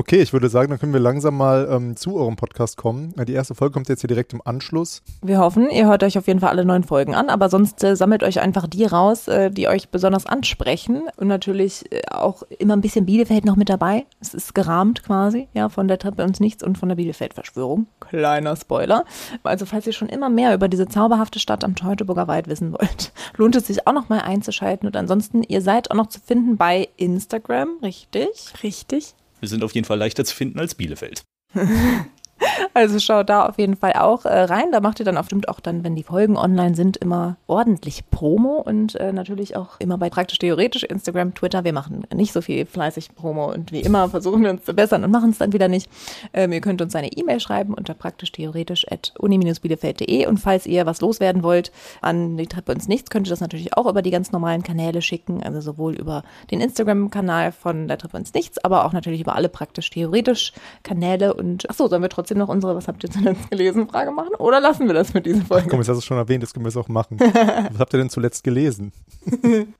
Okay, 0.00 0.22
ich 0.22 0.32
würde 0.32 0.48
sagen, 0.48 0.70
dann 0.70 0.78
können 0.78 0.94
wir 0.94 1.00
langsam 1.00 1.36
mal 1.36 1.68
ähm, 1.70 1.94
zu 1.94 2.16
eurem 2.16 2.34
Podcast 2.34 2.78
kommen. 2.78 3.12
Die 3.28 3.34
erste 3.34 3.54
Folge 3.54 3.74
kommt 3.74 3.90
jetzt 3.90 4.00
hier 4.00 4.08
direkt 4.08 4.32
im 4.32 4.40
Anschluss. 4.42 5.02
Wir 5.20 5.36
hoffen, 5.40 5.68
ihr 5.68 5.88
hört 5.88 6.02
euch 6.02 6.16
auf 6.16 6.26
jeden 6.26 6.40
Fall 6.40 6.48
alle 6.48 6.64
neun 6.64 6.84
Folgen 6.84 7.14
an, 7.14 7.28
aber 7.28 7.50
sonst 7.50 7.84
äh, 7.84 7.94
sammelt 7.94 8.22
euch 8.22 8.40
einfach 8.40 8.66
die 8.66 8.86
raus, 8.86 9.28
äh, 9.28 9.50
die 9.50 9.68
euch 9.68 9.90
besonders 9.90 10.24
ansprechen. 10.24 11.02
Und 11.18 11.28
natürlich 11.28 11.92
äh, 11.92 12.00
auch 12.10 12.44
immer 12.58 12.76
ein 12.76 12.80
bisschen 12.80 13.04
Bielefeld 13.04 13.44
noch 13.44 13.56
mit 13.56 13.68
dabei. 13.68 14.06
Es 14.22 14.32
ist 14.32 14.54
gerahmt 14.54 15.02
quasi, 15.02 15.48
ja, 15.52 15.68
von 15.68 15.86
der 15.86 15.98
Treppe 15.98 16.22
ins 16.22 16.40
Nichts 16.40 16.64
und 16.64 16.78
von 16.78 16.88
der 16.88 16.96
Bielefeld-Verschwörung. 16.96 17.86
Kleiner 18.00 18.56
Spoiler. 18.56 19.04
Also 19.42 19.66
falls 19.66 19.86
ihr 19.86 19.92
schon 19.92 20.08
immer 20.08 20.30
mehr 20.30 20.54
über 20.54 20.68
diese 20.68 20.88
zauberhafte 20.88 21.40
Stadt 21.40 21.62
am 21.62 21.76
Teutoburger 21.76 22.26
Wald 22.26 22.48
wissen 22.48 22.72
wollt, 22.72 23.12
lohnt 23.36 23.54
es 23.54 23.66
sich 23.66 23.86
auch 23.86 23.92
noch 23.92 24.08
mal 24.08 24.20
einzuschalten. 24.20 24.86
Und 24.86 24.96
ansonsten, 24.96 25.42
ihr 25.42 25.60
seid 25.60 25.90
auch 25.90 25.96
noch 25.96 26.06
zu 26.06 26.20
finden 26.20 26.56
bei 26.56 26.88
Instagram, 26.96 27.68
richtig? 27.82 28.54
Richtig. 28.62 29.14
Wir 29.40 29.48
sind 29.48 29.64
auf 29.64 29.74
jeden 29.74 29.86
Fall 29.86 29.98
leichter 29.98 30.24
zu 30.24 30.34
finden 30.34 30.60
als 30.60 30.74
Bielefeld. 30.74 31.22
Also 32.72 33.00
schaut 33.00 33.28
da 33.28 33.46
auf 33.46 33.58
jeden 33.58 33.76
Fall 33.76 33.94
auch 33.94 34.24
äh, 34.24 34.42
rein. 34.42 34.70
Da 34.70 34.80
macht 34.80 35.00
ihr 35.00 35.04
dann 35.04 35.16
auf 35.16 35.30
stimmt 35.30 35.48
auch 35.48 35.60
dann, 35.60 35.84
wenn 35.84 35.94
die 35.94 36.02
Folgen 36.02 36.36
online 36.36 36.74
sind, 36.74 36.96
immer 36.96 37.36
ordentlich 37.46 38.10
Promo 38.10 38.56
und 38.56 38.96
äh, 38.96 39.12
natürlich 39.12 39.54
auch 39.54 39.78
immer 39.78 39.96
bei 39.96 40.10
praktisch 40.10 40.38
theoretisch 40.38 40.82
Instagram, 40.82 41.34
Twitter. 41.36 41.62
Wir 41.62 41.72
machen 41.72 42.04
nicht 42.12 42.32
so 42.32 42.40
viel 42.40 42.66
fleißig 42.66 43.14
Promo 43.14 43.52
und 43.52 43.70
wie 43.70 43.80
immer 43.80 44.08
versuchen 44.08 44.42
wir 44.42 44.50
uns 44.50 44.64
zu 44.64 44.74
bessern 44.74 45.04
und 45.04 45.12
machen 45.12 45.30
es 45.30 45.38
dann 45.38 45.52
wieder 45.52 45.68
nicht. 45.68 45.88
Ähm, 46.32 46.50
ihr 46.50 46.60
könnt 46.60 46.82
uns 46.82 46.96
eine 46.96 47.12
E-Mail 47.12 47.38
schreiben 47.38 47.74
unter 47.74 47.94
praktisch 47.94 48.32
theoretisch 48.32 48.90
at 48.90 49.12
uni-bielefeld.de 49.18 50.26
und 50.26 50.38
falls 50.38 50.66
ihr 50.66 50.84
was 50.84 51.00
loswerden 51.00 51.44
wollt 51.44 51.70
an 52.00 52.36
die 52.36 52.48
Treppe 52.48 52.72
ins 52.72 52.88
Nichts, 52.88 53.08
könnt 53.08 53.28
ihr 53.28 53.30
das 53.30 53.40
natürlich 53.40 53.76
auch 53.76 53.86
über 53.86 54.02
die 54.02 54.10
ganz 54.10 54.32
normalen 54.32 54.64
Kanäle 54.64 55.00
schicken, 55.00 55.44
also 55.44 55.60
sowohl 55.60 55.94
über 55.94 56.24
den 56.50 56.60
Instagram-Kanal 56.60 57.52
von 57.52 57.86
der 57.86 57.98
Treppe 57.98 58.16
ins 58.16 58.34
Nichts, 58.34 58.58
aber 58.64 58.84
auch 58.84 58.92
natürlich 58.92 59.20
über 59.20 59.36
alle 59.36 59.48
praktisch 59.48 59.90
theoretisch 59.90 60.52
Kanäle 60.82 61.34
und 61.34 61.70
ach 61.70 61.74
so, 61.74 61.86
sollen 61.86 62.02
wir 62.02 62.08
trotzdem 62.08 62.29
noch 62.38 62.48
unsere, 62.48 62.74
was 62.74 62.88
habt 62.88 63.02
ihr 63.04 63.10
zuletzt 63.10 63.50
gelesen, 63.50 63.88
Frage 63.88 64.10
machen? 64.10 64.34
Oder 64.38 64.60
lassen 64.60 64.86
wir 64.86 64.94
das 64.94 65.14
mit 65.14 65.26
dieser 65.26 65.44
Folge? 65.44 65.68
Komm, 65.68 65.80
jetzt 65.80 65.88
hast 65.88 65.96
du 65.96 66.00
es 66.00 66.04
schon 66.04 66.16
erwähnt, 66.16 66.42
das 66.42 66.52
können 66.52 66.64
wir 66.64 66.68
es 66.70 66.76
auch 66.76 66.88
machen. 66.88 67.18
Was 67.20 67.78
habt 67.78 67.92
ihr 67.94 67.98
denn 67.98 68.10
zuletzt 68.10 68.44
gelesen? 68.44 68.92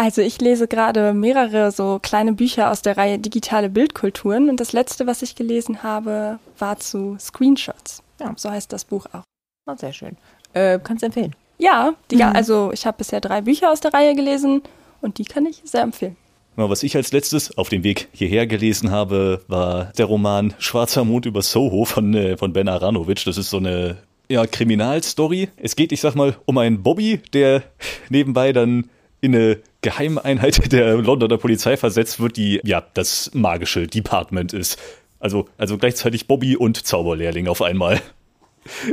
Also 0.00 0.22
ich 0.22 0.40
lese 0.40 0.68
gerade 0.68 1.12
mehrere 1.12 1.72
so 1.72 1.98
kleine 2.00 2.32
Bücher 2.32 2.70
aus 2.70 2.82
der 2.82 2.96
Reihe 2.96 3.18
Digitale 3.18 3.68
Bildkulturen 3.68 4.48
und 4.48 4.60
das 4.60 4.72
letzte, 4.72 5.08
was 5.08 5.22
ich 5.22 5.34
gelesen 5.34 5.82
habe, 5.82 6.38
war 6.56 6.78
zu 6.78 7.16
Screenshots. 7.18 8.04
Ja, 8.20 8.32
so 8.36 8.48
heißt 8.48 8.72
das 8.72 8.84
Buch 8.84 9.06
auch. 9.12 9.24
Oh, 9.66 9.74
sehr 9.74 9.92
schön. 9.92 10.16
Äh, 10.52 10.78
kannst 10.84 11.02
du 11.02 11.06
empfehlen? 11.06 11.34
Ja, 11.58 11.94
die, 12.12 12.16
mhm. 12.18 12.22
also 12.32 12.70
ich 12.72 12.86
habe 12.86 12.98
bisher 12.98 13.20
drei 13.20 13.40
Bücher 13.40 13.72
aus 13.72 13.80
der 13.80 13.92
Reihe 13.92 14.14
gelesen 14.14 14.62
Und 15.00 15.18
die 15.18 15.24
kann 15.24 15.46
ich 15.46 15.62
sehr 15.64 15.82
empfehlen. 15.82 16.16
Was 16.66 16.82
ich 16.82 16.96
als 16.96 17.12
letztes 17.12 17.56
auf 17.56 17.68
dem 17.68 17.84
Weg 17.84 18.08
hierher 18.10 18.48
gelesen 18.48 18.90
habe, 18.90 19.42
war 19.46 19.92
der 19.96 20.06
Roman 20.06 20.54
Schwarzer 20.58 21.04
Mond 21.04 21.24
über 21.24 21.40
Soho 21.40 21.84
von, 21.84 22.12
äh, 22.14 22.36
von 22.36 22.52
Ben 22.52 22.68
Aranovic. 22.68 23.24
Das 23.24 23.38
ist 23.38 23.50
so 23.50 23.58
eine 23.58 23.98
ja, 24.28 24.44
Kriminalstory. 24.44 25.50
Es 25.56 25.76
geht, 25.76 25.92
ich 25.92 26.00
sag 26.00 26.16
mal, 26.16 26.36
um 26.46 26.58
einen 26.58 26.82
Bobby, 26.82 27.20
der 27.32 27.62
nebenbei 28.08 28.52
dann 28.52 28.90
in 29.20 29.36
eine 29.36 29.58
Geheimeinheit 29.82 30.72
der 30.72 30.96
Londoner 30.96 31.38
Polizei 31.38 31.76
versetzt 31.76 32.18
wird, 32.18 32.36
die 32.36 32.60
ja 32.64 32.84
das 32.92 33.30
magische 33.34 33.86
Department 33.86 34.52
ist. 34.52 34.80
Also, 35.20 35.48
also 35.58 35.78
gleichzeitig 35.78 36.26
Bobby 36.26 36.56
und 36.56 36.84
Zauberlehrling 36.84 37.46
auf 37.46 37.62
einmal. 37.62 38.02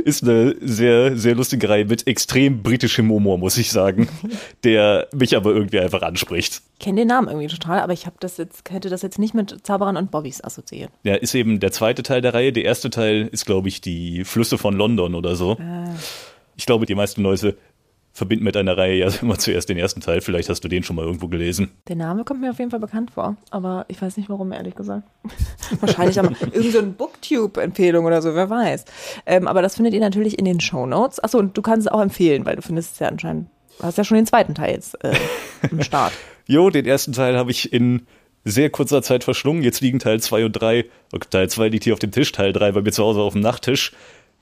Ist 0.04 0.22
eine 0.22 0.54
sehr, 0.60 1.16
sehr 1.16 1.34
lustige 1.34 1.68
Reihe 1.68 1.84
mit 1.84 2.06
extrem 2.06 2.62
britischem 2.62 3.10
Humor, 3.10 3.38
muss 3.38 3.56
ich 3.58 3.70
sagen, 3.70 4.08
der 4.64 5.08
mich 5.12 5.36
aber 5.36 5.50
irgendwie 5.50 5.80
einfach 5.80 6.02
anspricht. 6.02 6.62
Ich 6.78 6.84
kenne 6.84 7.00
den 7.00 7.08
Namen 7.08 7.28
irgendwie 7.28 7.48
total, 7.48 7.80
aber 7.80 7.92
ich 7.92 8.06
habe 8.06 8.16
das 8.20 8.36
jetzt, 8.36 8.70
hätte 8.70 8.90
das 8.90 9.02
jetzt 9.02 9.18
nicht 9.18 9.34
mit 9.34 9.66
Zauberern 9.66 9.96
und 9.96 10.10
Bobbys 10.10 10.42
assoziiert. 10.42 10.90
Ja, 11.04 11.14
ist 11.14 11.34
eben 11.34 11.60
der 11.60 11.72
zweite 11.72 12.02
Teil 12.02 12.20
der 12.20 12.34
Reihe. 12.34 12.52
Der 12.52 12.64
erste 12.64 12.90
Teil 12.90 13.28
ist, 13.32 13.46
glaube 13.46 13.68
ich, 13.68 13.80
die 13.80 14.24
Flüsse 14.24 14.58
von 14.58 14.74
London 14.74 15.14
oder 15.14 15.36
so. 15.36 15.56
Ah. 15.60 15.94
Ich 16.56 16.66
glaube, 16.66 16.86
die 16.86 16.94
meisten 16.94 17.22
Leute 17.22 17.56
verbinden 18.16 18.44
mit 18.44 18.56
einer 18.56 18.78
Reihe 18.78 18.94
ja 18.94 19.08
immer 19.22 19.38
zuerst 19.38 19.68
den 19.68 19.76
ersten 19.76 20.00
Teil. 20.00 20.22
Vielleicht 20.22 20.48
hast 20.48 20.64
du 20.64 20.68
den 20.68 20.82
schon 20.82 20.96
mal 20.96 21.04
irgendwo 21.04 21.28
gelesen. 21.28 21.70
Der 21.86 21.96
Name 21.96 22.24
kommt 22.24 22.40
mir 22.40 22.50
auf 22.50 22.58
jeden 22.58 22.70
Fall 22.70 22.80
bekannt 22.80 23.10
vor, 23.10 23.36
aber 23.50 23.84
ich 23.88 24.00
weiß 24.00 24.16
nicht 24.16 24.30
warum, 24.30 24.52
ehrlich 24.52 24.74
gesagt. 24.74 25.06
Wahrscheinlich 25.80 26.18
aber 26.18 26.30
irgendeine 26.30 26.70
so 26.70 26.82
Booktube-Empfehlung 26.82 28.06
oder 28.06 28.22
so, 28.22 28.34
wer 28.34 28.48
weiß. 28.48 28.86
Ähm, 29.26 29.46
aber 29.46 29.60
das 29.60 29.76
findet 29.76 29.92
ihr 29.92 30.00
natürlich 30.00 30.38
in 30.38 30.46
den 30.46 30.60
Show 30.60 30.86
Notes. 30.86 31.22
Achso, 31.22 31.38
und 31.38 31.56
du 31.56 31.62
kannst 31.62 31.86
es 31.86 31.92
auch 31.92 32.00
empfehlen, 32.00 32.46
weil 32.46 32.56
du 32.56 32.62
findest 32.62 32.94
es 32.94 32.98
ja 33.00 33.08
anscheinend, 33.08 33.48
du 33.78 33.84
hast 33.84 33.98
ja 33.98 34.04
schon 34.04 34.16
den 34.16 34.26
zweiten 34.26 34.54
Teil 34.54 34.74
jetzt 34.74 35.04
äh, 35.04 35.14
im 35.70 35.82
Start. 35.82 36.14
jo, 36.46 36.70
den 36.70 36.86
ersten 36.86 37.12
Teil 37.12 37.36
habe 37.36 37.50
ich 37.50 37.70
in 37.70 38.06
sehr 38.44 38.70
kurzer 38.70 39.02
Zeit 39.02 39.24
verschlungen. 39.24 39.62
Jetzt 39.62 39.82
liegen 39.82 39.98
Teil 39.98 40.20
2 40.20 40.46
und 40.46 40.52
3. 40.52 40.86
Teil 41.30 41.50
2 41.50 41.68
liegt 41.68 41.84
hier 41.84 41.92
auf 41.92 41.98
dem 41.98 42.12
Tisch, 42.12 42.32
Teil 42.32 42.54
3 42.54 42.72
bei 42.72 42.80
mir 42.80 42.92
zu 42.92 43.04
Hause 43.04 43.20
auf 43.20 43.34
dem 43.34 43.42
Nachttisch. 43.42 43.92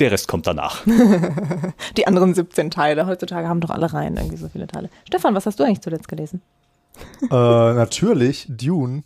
Der 0.01 0.11
Rest 0.11 0.29
kommt 0.29 0.47
danach. 0.47 0.85
Die 1.97 2.07
anderen 2.07 2.35
17 2.35 2.71
Teile. 2.71 3.07
Heutzutage 3.07 3.49
haben 3.49 3.61
doch 3.61 3.71
alle 3.71 3.93
Reihen 3.93 4.17
irgendwie 4.17 4.37
so 4.37 4.49
viele 4.49 4.67
Teile. 4.67 4.91
Stefan, 5.07 5.35
was 5.35 5.47
hast 5.47 5.61
du 5.61 5.65
eigentlich 5.65 5.83
zuletzt 5.83 6.09
gelesen? 6.09 6.43
Äh, 7.23 7.27
natürlich 7.29 8.47
Dune 8.49 9.03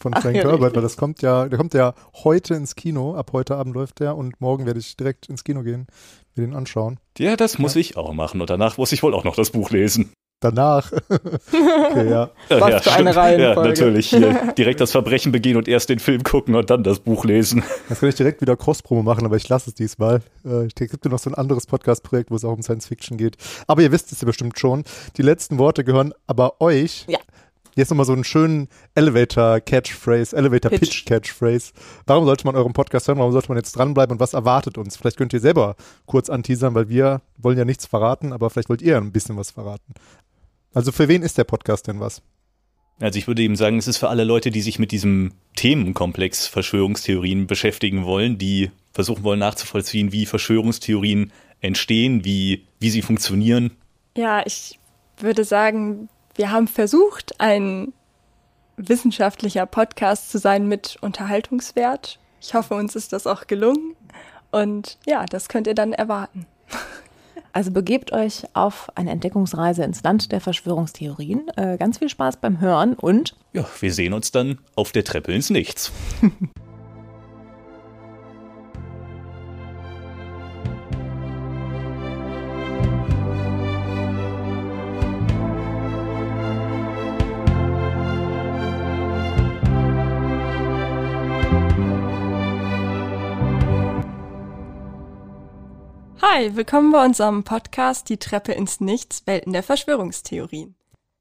von 0.00 0.12
Frank 0.12 0.36
Ach, 0.40 0.44
Herbert, 0.44 0.74
weil 0.74 0.82
das 0.82 0.96
kommt 0.96 1.22
ja, 1.22 1.48
der 1.48 1.58
kommt 1.58 1.74
ja 1.74 1.94
heute 2.24 2.54
ins 2.54 2.74
Kino. 2.74 3.14
Ab 3.14 3.30
heute 3.32 3.56
Abend 3.56 3.74
läuft 3.74 4.00
der 4.00 4.16
und 4.16 4.40
morgen 4.40 4.66
werde 4.66 4.80
ich 4.80 4.96
direkt 4.96 5.28
ins 5.28 5.44
Kino 5.44 5.62
gehen, 5.62 5.86
mir 6.34 6.46
den 6.46 6.54
anschauen. 6.54 6.98
Ja, 7.18 7.36
das 7.36 7.58
muss 7.58 7.74
ja. 7.74 7.80
ich 7.80 7.96
auch 7.96 8.12
machen 8.12 8.40
und 8.40 8.50
danach 8.50 8.78
muss 8.78 8.92
ich 8.92 9.02
wohl 9.02 9.14
auch 9.14 9.24
noch 9.24 9.36
das 9.36 9.50
Buch 9.50 9.70
lesen 9.70 10.12
danach. 10.44 10.92
okay, 11.10 12.08
ja. 12.10 12.30
Was 12.48 12.70
ja, 12.70 12.80
für 12.80 12.92
eine 12.92 13.14
Reihenfolge. 13.14 13.60
Ja, 13.60 13.64
natürlich. 13.64 14.10
Hier 14.10 14.52
direkt 14.56 14.80
das 14.80 14.90
Verbrechen 14.90 15.32
begehen 15.32 15.56
und 15.56 15.68
erst 15.68 15.88
den 15.88 15.98
Film 15.98 16.22
gucken 16.22 16.54
und 16.54 16.70
dann 16.70 16.82
das 16.82 17.00
Buch 17.00 17.24
lesen. 17.24 17.62
Das 17.88 18.00
kann 18.00 18.08
ich 18.08 18.14
direkt 18.14 18.40
wieder 18.40 18.56
Cross-Promo 18.56 19.02
machen, 19.02 19.24
aber 19.24 19.36
ich 19.36 19.48
lasse 19.48 19.70
es 19.70 19.74
diesmal. 19.74 20.22
Äh, 20.44 20.66
es 20.66 20.74
gibt 20.74 21.04
ja 21.04 21.10
noch 21.10 21.18
so 21.18 21.30
ein 21.30 21.34
anderes 21.34 21.66
Podcast-Projekt, 21.66 22.30
wo 22.30 22.36
es 22.36 22.44
auch 22.44 22.52
um 22.52 22.62
Science 22.62 22.86
Fiction 22.86 23.16
geht. 23.16 23.36
Aber 23.66 23.82
ihr 23.82 23.92
wisst 23.92 24.12
es 24.12 24.20
ja 24.20 24.26
bestimmt 24.26 24.58
schon. 24.58 24.84
Die 25.16 25.22
letzten 25.22 25.58
Worte 25.58 25.84
gehören 25.84 26.12
aber 26.26 26.60
euch. 26.60 27.04
Ja. 27.08 27.18
Jetzt 27.74 27.88
nochmal 27.88 28.04
so 28.04 28.12
einen 28.12 28.24
schönen 28.24 28.68
Elevator-Catchphrase, 28.94 30.36
Elevator-Pitch-Catchphrase. 30.36 31.72
Warum 32.06 32.26
sollte 32.26 32.44
man 32.44 32.54
euren 32.54 32.74
Podcast 32.74 33.08
hören? 33.08 33.18
Warum 33.18 33.32
sollte 33.32 33.48
man 33.48 33.56
jetzt 33.56 33.72
dranbleiben 33.72 34.12
und 34.12 34.20
was 34.20 34.34
erwartet 34.34 34.76
uns? 34.76 34.96
Vielleicht 34.96 35.16
könnt 35.16 35.32
ihr 35.32 35.40
selber 35.40 35.76
kurz 36.04 36.28
anteasern, 36.28 36.74
weil 36.74 36.90
wir 36.90 37.22
wollen 37.38 37.56
ja 37.56 37.64
nichts 37.64 37.86
verraten, 37.86 38.34
aber 38.34 38.50
vielleicht 38.50 38.68
wollt 38.68 38.82
ihr 38.82 38.98
ein 38.98 39.10
bisschen 39.10 39.38
was 39.38 39.50
verraten. 39.50 39.94
Also 40.74 40.92
für 40.92 41.08
wen 41.08 41.22
ist 41.22 41.38
der 41.38 41.44
Podcast 41.44 41.88
denn 41.88 42.00
was? 42.00 42.22
Also 43.00 43.18
ich 43.18 43.26
würde 43.26 43.42
eben 43.42 43.56
sagen, 43.56 43.78
es 43.78 43.88
ist 43.88 43.98
für 43.98 44.08
alle 44.08 44.24
Leute, 44.24 44.50
die 44.50 44.60
sich 44.60 44.78
mit 44.78 44.92
diesem 44.92 45.32
Themenkomplex 45.56 46.46
Verschwörungstheorien 46.46 47.46
beschäftigen 47.46 48.04
wollen, 48.04 48.38
die 48.38 48.70
versuchen 48.92 49.24
wollen 49.24 49.40
nachzuvollziehen, 49.40 50.12
wie 50.12 50.26
Verschwörungstheorien 50.26 51.32
entstehen, 51.60 52.24
wie, 52.24 52.66
wie 52.78 52.90
sie 52.90 53.02
funktionieren. 53.02 53.72
Ja, 54.16 54.42
ich 54.46 54.78
würde 55.18 55.44
sagen, 55.44 56.08
wir 56.34 56.50
haben 56.50 56.68
versucht, 56.68 57.40
ein 57.40 57.92
wissenschaftlicher 58.76 59.66
Podcast 59.66 60.30
zu 60.30 60.38
sein 60.38 60.68
mit 60.68 60.96
Unterhaltungswert. 61.00 62.18
Ich 62.40 62.54
hoffe, 62.54 62.74
uns 62.74 62.96
ist 62.96 63.12
das 63.12 63.26
auch 63.26 63.46
gelungen. 63.46 63.96
Und 64.50 64.98
ja, 65.06 65.24
das 65.26 65.48
könnt 65.48 65.66
ihr 65.66 65.74
dann 65.74 65.92
erwarten. 65.92 66.46
Also 67.52 67.70
begebt 67.70 68.12
euch 68.12 68.44
auf 68.54 68.90
eine 68.94 69.10
Entdeckungsreise 69.10 69.84
ins 69.84 70.02
Land 70.02 70.32
der 70.32 70.40
Verschwörungstheorien. 70.40 71.48
Äh, 71.56 71.76
ganz 71.76 71.98
viel 71.98 72.08
Spaß 72.08 72.38
beim 72.38 72.60
Hören 72.60 72.94
und. 72.94 73.34
Ja, 73.52 73.66
wir 73.80 73.92
sehen 73.92 74.14
uns 74.14 74.32
dann 74.32 74.58
auf 74.74 74.92
der 74.92 75.04
Treppe 75.04 75.32
ins 75.32 75.50
Nichts. 75.50 75.92
Hi, 96.34 96.56
willkommen 96.56 96.92
bei 96.92 97.04
unserem 97.04 97.44
Podcast 97.44 98.08
Die 98.08 98.16
Treppe 98.16 98.52
ins 98.52 98.80
Nichts, 98.80 99.26
Welten 99.26 99.52
der 99.52 99.62
Verschwörungstheorien. 99.62 100.74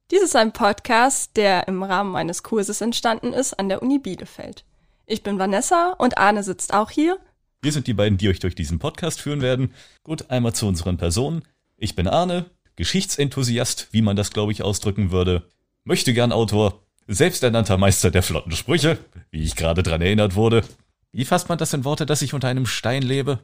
Dies 0.10 0.22
ist 0.22 0.38
ein 0.38 0.54
Podcast, 0.54 1.36
der 1.36 1.68
im 1.68 1.84
Rahmen 1.84 2.16
eines 2.16 2.44
Kurses 2.44 2.80
entstanden 2.80 3.34
ist 3.34 3.60
an 3.60 3.68
der 3.68 3.82
Uni 3.82 4.00
Bielefeld. 4.00 4.64
Ich 5.06 5.22
bin 5.22 5.38
Vanessa 5.38 5.96
und 5.98 6.18
Arne 6.18 6.44
sitzt 6.44 6.74
auch 6.74 6.90
hier. 6.92 7.20
Wir 7.62 7.74
sind 7.74 7.88
die 7.88 7.94
beiden, 7.94 8.18
die 8.18 8.30
euch 8.30 8.40
durch 8.40 8.56
diesen 8.56 8.80
Podcast 8.80 9.20
führen 9.20 9.42
werden. 9.42 9.74
Gut, 10.04 10.30
einmal 10.32 10.54
zu 10.54 10.66
unseren 10.66 10.96
Personen. 10.96 11.44
Ich 11.76 11.94
bin 11.94 12.08
Arne, 12.08 12.46
Geschichtsenthusiast, 12.78 13.90
wie 13.92 14.02
man 14.02 14.16
das 14.16 14.32
glaube 14.32 14.54
ich 14.54 14.64
ausdrücken 14.64 15.12
würde, 15.12 15.46
möchte 15.84 16.14
gern 16.14 16.32
Autor, 16.32 16.86
selbsternannter 17.08 17.78
Meister 17.78 18.12
der 18.12 18.24
flotten 18.24 18.54
Sprüche, 18.54 18.98
wie 19.30 19.44
ich 19.44 19.58
gerade 19.58 19.84
dran 19.84 20.02
erinnert 20.02 20.36
wurde. 20.36 20.64
Wie 21.12 21.26
fasst 21.26 21.50
man 21.50 21.58
das 21.58 21.74
in 21.74 21.84
Worte, 21.84 22.06
dass 22.06 22.22
ich 22.22 22.34
unter 22.34 22.48
einem 22.48 22.66
Stein 22.66 23.02
lebe? 23.02 23.40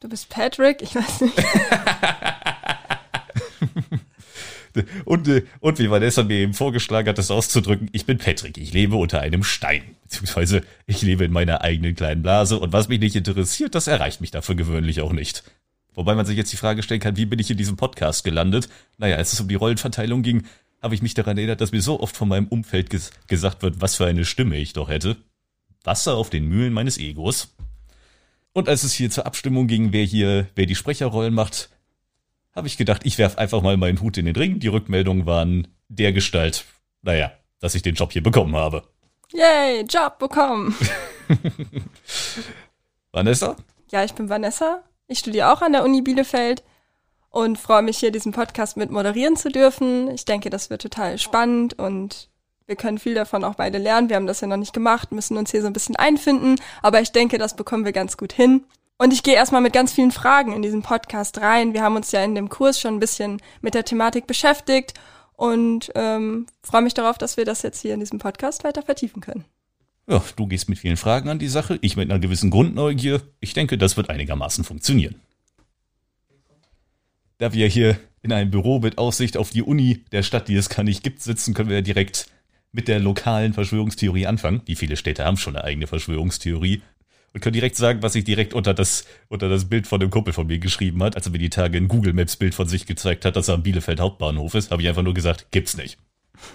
Du 0.00 0.10
bist 0.10 0.28
Patrick? 0.28 0.82
Ich 0.82 0.94
weiß 0.94 1.22
nicht. 1.22 1.36
und, 5.06 5.26
äh, 5.28 5.44
und 5.60 5.78
wie 5.78 5.90
Vanessa 5.90 6.22
mir 6.22 6.36
eben 6.36 6.52
vorgeschlagen 6.52 7.08
hat, 7.08 7.16
das 7.16 7.30
auszudrücken, 7.30 7.88
ich 7.92 8.04
bin 8.04 8.18
Patrick, 8.18 8.58
ich 8.58 8.74
lebe 8.74 8.96
unter 8.96 9.20
einem 9.20 9.42
Stein. 9.42 9.96
Beziehungsweise 10.02 10.62
ich 10.86 11.00
lebe 11.00 11.24
in 11.24 11.32
meiner 11.32 11.62
eigenen 11.62 11.94
kleinen 11.94 12.22
Blase 12.22 12.58
und 12.58 12.74
was 12.74 12.88
mich 12.88 13.00
nicht 13.00 13.16
interessiert, 13.16 13.74
das 13.74 13.86
erreicht 13.86 14.20
mich 14.20 14.30
dafür 14.30 14.54
gewöhnlich 14.54 15.00
auch 15.00 15.12
nicht. 15.12 15.44
Wobei 15.94 16.14
man 16.14 16.26
sich 16.26 16.36
jetzt 16.36 16.52
die 16.52 16.58
Frage 16.58 16.82
stellen 16.82 17.00
kann, 17.00 17.16
wie 17.16 17.24
bin 17.24 17.38
ich 17.38 17.50
in 17.50 17.56
diesem 17.56 17.76
Podcast 17.76 18.22
gelandet? 18.22 18.68
Naja, 18.98 19.16
als 19.16 19.32
es 19.32 19.40
um 19.40 19.48
die 19.48 19.54
Rollenverteilung 19.54 20.22
ging, 20.22 20.44
habe 20.82 20.94
ich 20.94 21.00
mich 21.00 21.14
daran 21.14 21.38
erinnert, 21.38 21.62
dass 21.62 21.72
mir 21.72 21.80
so 21.80 22.00
oft 22.00 22.14
von 22.14 22.28
meinem 22.28 22.48
Umfeld 22.48 22.90
ges 22.90 23.12
gesagt 23.28 23.62
wird, 23.62 23.80
was 23.80 23.96
für 23.96 24.04
eine 24.04 24.26
Stimme 24.26 24.58
ich 24.58 24.74
doch 24.74 24.90
hätte. 24.90 25.16
Wasser 25.84 26.16
auf 26.16 26.28
den 26.28 26.46
Mühlen 26.46 26.74
meines 26.74 26.98
Egos. 26.98 27.56
Und 28.56 28.70
als 28.70 28.84
es 28.84 28.94
hier 28.94 29.10
zur 29.10 29.26
Abstimmung 29.26 29.66
ging, 29.66 29.92
wer 29.92 30.02
hier, 30.02 30.46
wer 30.54 30.64
die 30.64 30.74
Sprecherrollen 30.74 31.34
macht, 31.34 31.68
habe 32.54 32.66
ich 32.66 32.78
gedacht, 32.78 33.02
ich 33.04 33.18
werf 33.18 33.36
einfach 33.36 33.60
mal 33.60 33.76
meinen 33.76 34.00
Hut 34.00 34.16
in 34.16 34.24
den 34.24 34.34
Ring. 34.34 34.60
Die 34.60 34.68
Rückmeldungen 34.68 35.26
waren 35.26 35.68
der 35.88 36.14
Gestalt, 36.14 36.64
naja, 37.02 37.32
dass 37.60 37.74
ich 37.74 37.82
den 37.82 37.96
Job 37.96 38.12
hier 38.12 38.22
bekommen 38.22 38.56
habe. 38.56 38.82
Yay, 39.30 39.82
Job 39.82 40.18
bekommen. 40.18 40.74
Vanessa? 43.12 43.56
Ja, 43.92 44.04
ich 44.04 44.14
bin 44.14 44.30
Vanessa. 44.30 44.82
Ich 45.06 45.18
studiere 45.18 45.52
auch 45.52 45.60
an 45.60 45.72
der 45.72 45.84
Uni 45.84 46.00
Bielefeld 46.00 46.64
und 47.28 47.58
freue 47.58 47.82
mich 47.82 47.98
hier 47.98 48.10
diesen 48.10 48.32
Podcast 48.32 48.78
mit 48.78 48.90
moderieren 48.90 49.36
zu 49.36 49.50
dürfen. 49.50 50.10
Ich 50.12 50.24
denke, 50.24 50.48
das 50.48 50.70
wird 50.70 50.80
total 50.80 51.18
spannend 51.18 51.78
und 51.78 52.30
wir 52.66 52.76
können 52.76 52.98
viel 52.98 53.14
davon 53.14 53.44
auch 53.44 53.54
beide 53.54 53.78
lernen. 53.78 54.08
Wir 54.08 54.16
haben 54.16 54.26
das 54.26 54.40
ja 54.40 54.48
noch 54.48 54.56
nicht 54.56 54.72
gemacht, 54.72 55.12
müssen 55.12 55.36
uns 55.36 55.50
hier 55.50 55.62
so 55.62 55.68
ein 55.68 55.72
bisschen 55.72 55.96
einfinden, 55.96 56.56
aber 56.82 57.00
ich 57.00 57.12
denke, 57.12 57.38
das 57.38 57.56
bekommen 57.56 57.84
wir 57.84 57.92
ganz 57.92 58.16
gut 58.16 58.32
hin. 58.32 58.64
Und 58.98 59.12
ich 59.12 59.22
gehe 59.22 59.34
erstmal 59.34 59.60
mit 59.60 59.74
ganz 59.74 59.92
vielen 59.92 60.10
Fragen 60.10 60.52
in 60.52 60.62
diesen 60.62 60.82
Podcast 60.82 61.40
rein. 61.40 61.74
Wir 61.74 61.82
haben 61.82 61.96
uns 61.96 62.12
ja 62.12 62.24
in 62.24 62.34
dem 62.34 62.48
Kurs 62.48 62.80
schon 62.80 62.94
ein 62.94 63.00
bisschen 63.00 63.42
mit 63.60 63.74
der 63.74 63.84
Thematik 63.84 64.26
beschäftigt 64.26 64.94
und 65.34 65.92
ähm, 65.94 66.46
freue 66.62 66.82
mich 66.82 66.94
darauf, 66.94 67.18
dass 67.18 67.36
wir 67.36 67.44
das 67.44 67.62
jetzt 67.62 67.80
hier 67.80 67.92
in 67.94 68.00
diesem 68.00 68.18
Podcast 68.18 68.64
weiter 68.64 68.82
vertiefen 68.82 69.20
können. 69.20 69.44
Ja, 70.08 70.22
du 70.36 70.46
gehst 70.46 70.68
mit 70.68 70.78
vielen 70.78 70.96
Fragen 70.96 71.28
an 71.28 71.38
die 71.38 71.48
Sache, 71.48 71.78
ich 71.82 71.96
mit 71.96 72.10
einer 72.10 72.20
gewissen 72.20 72.50
Grundneugier. 72.50 73.20
Ich 73.40 73.52
denke, 73.52 73.76
das 73.76 73.96
wird 73.96 74.08
einigermaßen 74.08 74.64
funktionieren. 74.64 75.16
Da 77.38 77.52
wir 77.52 77.66
hier 77.66 77.98
in 78.22 78.32
einem 78.32 78.50
Büro 78.50 78.78
mit 78.78 78.96
Aussicht 78.96 79.36
auf 79.36 79.50
die 79.50 79.62
Uni 79.62 80.04
der 80.10 80.22
Stadt, 80.22 80.48
die 80.48 80.56
es 80.56 80.70
gar 80.70 80.84
nicht 80.84 81.02
gibt, 81.02 81.20
sitzen, 81.20 81.52
können 81.52 81.68
wir 81.68 81.76
ja 81.76 81.82
direkt 81.82 82.28
mit 82.76 82.88
der 82.88 83.00
lokalen 83.00 83.54
Verschwörungstheorie 83.54 84.26
anfangen. 84.26 84.60
Wie 84.66 84.76
viele 84.76 84.96
Städte 84.96 85.24
haben 85.24 85.38
schon 85.38 85.56
eine 85.56 85.64
eigene 85.64 85.86
Verschwörungstheorie? 85.86 86.82
Und 87.32 87.40
können 87.40 87.54
direkt 87.54 87.76
sagen, 87.76 88.02
was 88.02 88.14
ich 88.14 88.24
direkt 88.24 88.54
unter 88.54 88.74
das, 88.74 89.04
unter 89.28 89.48
das 89.48 89.64
Bild 89.64 89.86
von 89.86 89.98
dem 89.98 90.10
Kumpel 90.10 90.32
von 90.32 90.46
mir 90.46 90.58
geschrieben 90.58 91.02
hat, 91.02 91.16
als 91.16 91.26
er 91.26 91.32
mir 91.32 91.38
die 91.38 91.50
Tage 91.50 91.78
ein 91.78 91.88
Google 91.88 92.12
Maps 92.12 92.36
Bild 92.36 92.54
von 92.54 92.68
sich 92.68 92.86
gezeigt 92.86 93.24
hat, 93.24 93.34
dass 93.34 93.48
er 93.48 93.54
am 93.54 93.62
Bielefeld 93.62 93.98
Hauptbahnhof 93.98 94.54
ist, 94.54 94.70
habe 94.70 94.82
ich 94.82 94.88
einfach 94.88 95.02
nur 95.02 95.14
gesagt, 95.14 95.46
gibt's 95.50 95.76
nicht. 95.76 95.98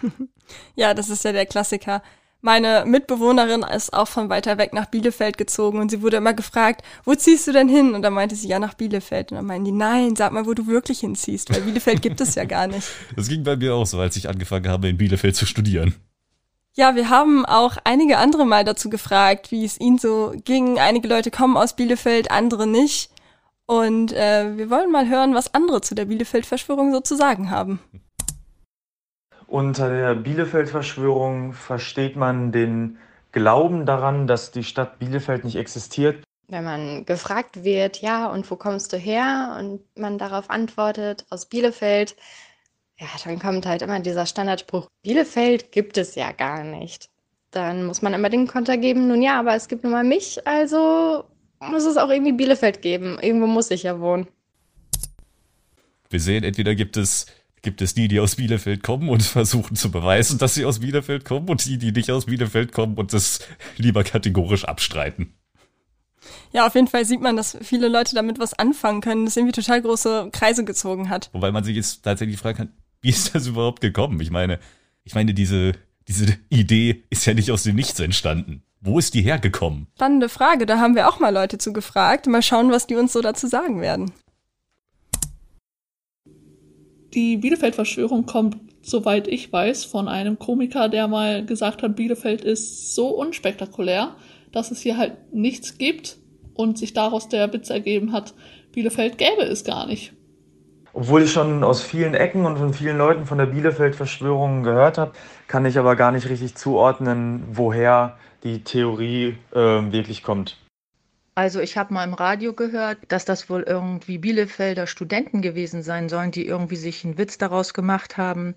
ja, 0.76 0.94
das 0.94 1.10
ist 1.10 1.24
ja 1.24 1.32
der 1.32 1.48
Klassiker. 1.48 2.04
Meine 2.44 2.86
Mitbewohnerin 2.88 3.64
ist 3.64 3.94
auch 3.94 4.08
von 4.08 4.30
weiter 4.30 4.58
weg 4.58 4.74
nach 4.74 4.88
Bielefeld 4.88 5.38
gezogen 5.38 5.80
und 5.80 5.92
sie 5.92 6.02
wurde 6.02 6.18
immer 6.18 6.34
gefragt, 6.34 6.84
wo 7.04 7.14
ziehst 7.14 7.48
du 7.48 7.52
denn 7.52 7.70
hin? 7.70 7.94
Und 7.94 8.02
dann 8.02 8.14
meinte 8.14 8.36
sie, 8.36 8.48
ja, 8.48 8.58
nach 8.58 8.74
Bielefeld. 8.74 9.32
Und 9.32 9.38
dann 9.38 9.46
meinen 9.46 9.66
die, 9.66 9.72
nein, 9.72 10.16
sag 10.16 10.32
mal, 10.34 10.48
wo 10.48 10.56
du 10.56 10.66
wirklich 10.66 11.02
hinziehst, 11.02 11.54
weil 11.54 11.62
Bielefeld 11.62 12.02
gibt 12.02 12.22
es 12.22 12.36
ja 12.36 12.46
gar 12.46 12.68
nicht. 12.68 12.88
Das 13.16 13.28
ging 13.28 13.44
bei 13.44 13.56
mir 13.56 13.76
auch 13.76 13.86
so, 13.86 14.00
als 14.00 14.16
ich 14.16 14.30
angefangen 14.30 14.68
habe, 14.68 14.90
in 14.90 14.98
Bielefeld 14.98 15.36
zu 15.36 15.46
studieren. 15.46 15.94
Ja, 16.74 16.96
wir 16.96 17.10
haben 17.10 17.46
auch 17.46 17.76
einige 17.84 18.18
andere 18.18 18.46
mal 18.46 18.64
dazu 18.64 18.90
gefragt, 18.90 19.52
wie 19.52 19.66
es 19.66 19.80
ihnen 19.80 19.98
so 19.98 20.34
ging. 20.46 20.80
Einige 20.80 21.08
Leute 21.08 21.30
kommen 21.30 21.58
aus 21.58 21.76
Bielefeld, 21.76 22.32
andere 22.32 22.66
nicht. 22.66 23.12
Und 23.66 24.14
äh, 24.14 24.58
wir 24.58 24.70
wollen 24.70 24.92
mal 24.92 25.10
hören, 25.10 25.36
was 25.36 25.54
andere 25.54 25.82
zu 25.82 25.96
der 25.96 26.06
Bielefeld-Verschwörung 26.06 26.94
so 26.94 27.02
zu 27.02 27.16
sagen 27.16 27.52
haben. 27.52 27.82
Unter 29.48 29.90
der 29.90 30.16
Bielefeld-Verschwörung 30.16 31.52
versteht 31.52 32.16
man 32.16 32.54
den 32.54 32.98
Glauben 33.34 33.86
daran, 33.86 34.28
dass 34.28 34.52
die 34.52 34.64
Stadt 34.64 34.98
Bielefeld 34.98 35.44
nicht 35.44 35.58
existiert. 35.58 36.24
Wenn 36.48 36.64
man 36.64 37.06
gefragt 37.06 37.64
wird, 37.64 38.02
ja, 38.02 38.28
und 38.28 38.50
wo 38.50 38.56
kommst 38.56 38.94
du 38.94 38.98
her? 38.98 39.58
Und 39.60 39.82
man 39.98 40.18
darauf 40.18 40.50
antwortet, 40.50 41.26
aus 41.30 41.46
Bielefeld, 41.46 42.16
ja, 43.02 43.08
dann 43.24 43.40
kommt 43.40 43.66
halt 43.66 43.82
immer 43.82 44.00
dieser 44.00 44.28
Standardspruch, 44.28 44.88
Bielefeld 45.02 45.72
gibt 45.72 45.98
es 45.98 46.14
ja 46.14 46.32
gar 46.32 46.64
nicht. 46.64 47.10
Dann 47.50 47.84
muss 47.86 48.04
man 48.04 48.14
immer 48.14 48.30
den 48.30 48.48
Konter 48.48 48.78
geben, 48.78 49.08
nun 49.08 49.24
ja, 49.24 49.40
aber 49.40 49.56
es 49.56 49.68
gibt 49.68 49.84
nun 49.84 49.92
mal 49.92 50.04
mich, 50.04 50.48
also 50.48 51.26
muss 51.60 51.84
es 51.86 51.98
auch 51.98 52.10
irgendwie 52.10 52.32
Bielefeld 52.32 52.84
geben. 52.84 53.18
Irgendwo 53.20 53.48
muss 53.48 53.72
ich 53.72 53.84
ja 53.84 54.00
wohnen. 54.00 54.28
Wir 56.12 56.20
sehen, 56.20 56.44
entweder 56.44 56.76
gibt 56.76 56.96
es 56.96 57.26
gibt 57.64 57.82
es 57.82 57.94
die, 57.94 58.08
die 58.08 58.20
aus 58.20 58.36
Bielefeld 58.36 58.84
kommen 58.84 59.10
und 59.10 59.24
versuchen 59.24 59.76
zu 59.76 59.90
beweisen, 59.92 60.38
dass 60.38 60.54
sie 60.54 60.66
aus 60.66 60.80
Bielefeld 60.80 61.26
kommen 61.26 61.50
und 61.50 61.66
die, 61.66 61.80
die 61.80 61.92
nicht 61.92 62.12
aus 62.12 62.28
Bielefeld 62.28 62.72
kommen 62.72 62.98
und 62.98 63.14
das 63.14 63.40
lieber 63.78 64.04
kategorisch 64.04 64.66
abstreiten. 64.66 65.34
Ja, 66.52 66.68
auf 66.68 66.76
jeden 66.76 66.88
Fall 66.88 67.06
sieht 67.06 67.22
man, 67.22 67.36
dass 67.36 67.58
viele 67.62 67.88
Leute 67.88 68.14
damit 68.14 68.38
was 68.38 68.54
anfangen 68.54 69.02
können, 69.02 69.26
das 69.26 69.38
irgendwie 69.38 69.54
total 69.54 69.82
große 69.82 70.30
Kreise 70.32 70.64
gezogen 70.64 71.10
hat. 71.10 71.30
Wobei 71.34 71.52
man 71.52 71.64
sich 71.64 71.76
jetzt 71.76 72.04
tatsächlich 72.04 72.38
fragen 72.38 72.58
kann, 72.58 72.74
wie 73.02 73.10
ist 73.10 73.34
das 73.36 73.48
überhaupt 73.48 73.82
gekommen? 73.82 74.20
Ich 74.22 74.32
meine, 74.32 74.60
ich 75.04 75.16
meine, 75.16 75.34
diese, 75.34 75.74
diese 76.08 76.38
Idee 76.50 77.04
ist 77.10 77.26
ja 77.26 77.34
nicht 77.34 77.52
aus 77.52 77.64
dem 77.64 77.76
Nichts 77.76 78.00
entstanden. 78.00 78.64
Wo 78.80 78.98
ist 78.98 79.14
die 79.14 79.22
hergekommen? 79.22 79.88
Spannende 79.96 80.30
Frage, 80.30 80.66
da 80.66 80.80
haben 80.80 80.96
wir 80.96 81.08
auch 81.08 81.20
mal 81.20 81.34
Leute 81.34 81.58
zu 81.58 81.72
gefragt. 81.72 82.26
Mal 82.28 82.42
schauen, 82.42 82.72
was 82.72 82.88
die 82.88 82.96
uns 82.96 83.14
so 83.14 83.22
dazu 83.22 83.48
sagen 83.48 83.82
werden. 83.82 84.12
Die 87.14 87.38
Bielefeld-Verschwörung 87.38 88.26
kommt, 88.26 88.58
soweit 88.82 89.28
ich 89.28 89.52
weiß, 89.52 89.86
von 89.86 90.08
einem 90.08 90.40
Komiker, 90.40 90.90
der 90.90 91.08
mal 91.08 91.46
gesagt 91.46 91.84
hat, 91.84 91.96
Bielefeld 91.96 92.42
ist 92.42 92.96
so 92.96 93.10
unspektakulär, 93.10 94.16
dass 94.52 94.72
es 94.72 94.82
hier 94.82 94.98
halt 94.98 95.34
nichts 95.34 95.78
gibt 95.78 96.18
und 96.54 96.78
sich 96.78 96.94
daraus 96.94 97.30
der 97.30 97.52
Witz 97.54 97.70
ergeben 97.70 98.14
hat, 98.14 98.34
Bielefeld 98.72 99.18
gäbe 99.18 99.44
es 99.44 99.64
gar 99.64 99.88
nicht. 99.88 100.14
Obwohl 100.94 101.24
ich 101.24 101.32
schon 101.32 101.64
aus 101.64 101.82
vielen 101.82 102.14
Ecken 102.14 102.46
und 102.46 102.58
von 102.58 102.74
vielen 102.74 102.98
Leuten 102.98 103.26
von 103.26 103.38
der 103.38 103.46
Bielefeld-Verschwörung 103.46 104.64
gehört 104.64 104.98
habe, 104.98 105.14
kann 105.48 105.66
ich 105.66 105.78
aber 105.78 105.96
gar 105.96 106.12
nicht 106.12 106.28
richtig 106.28 106.56
zuordnen, 106.56 107.44
woher 107.54 108.18
die 108.44 108.64
Theorie 108.64 109.38
äh, 109.52 109.58
wirklich 109.58 110.24
kommt. 110.24 110.58
Also 111.36 111.62
ich 111.62 111.78
habe 111.78 111.94
mal 111.94 112.04
im 112.04 112.14
Radio 112.14 112.54
gehört, 112.54 112.98
dass 113.08 113.24
das 113.24 113.50
wohl 113.50 113.62
irgendwie 113.62 114.18
Bielefelder 114.18 114.86
Studenten 114.86 115.42
gewesen 115.42 115.82
sein 115.82 116.10
sollen, 116.10 116.32
die 116.32 116.46
irgendwie 116.46 116.76
sich 116.76 117.06
einen 117.06 117.18
Witz 117.18 117.38
daraus 117.38 117.74
gemacht 117.74 118.18
haben, 118.18 118.54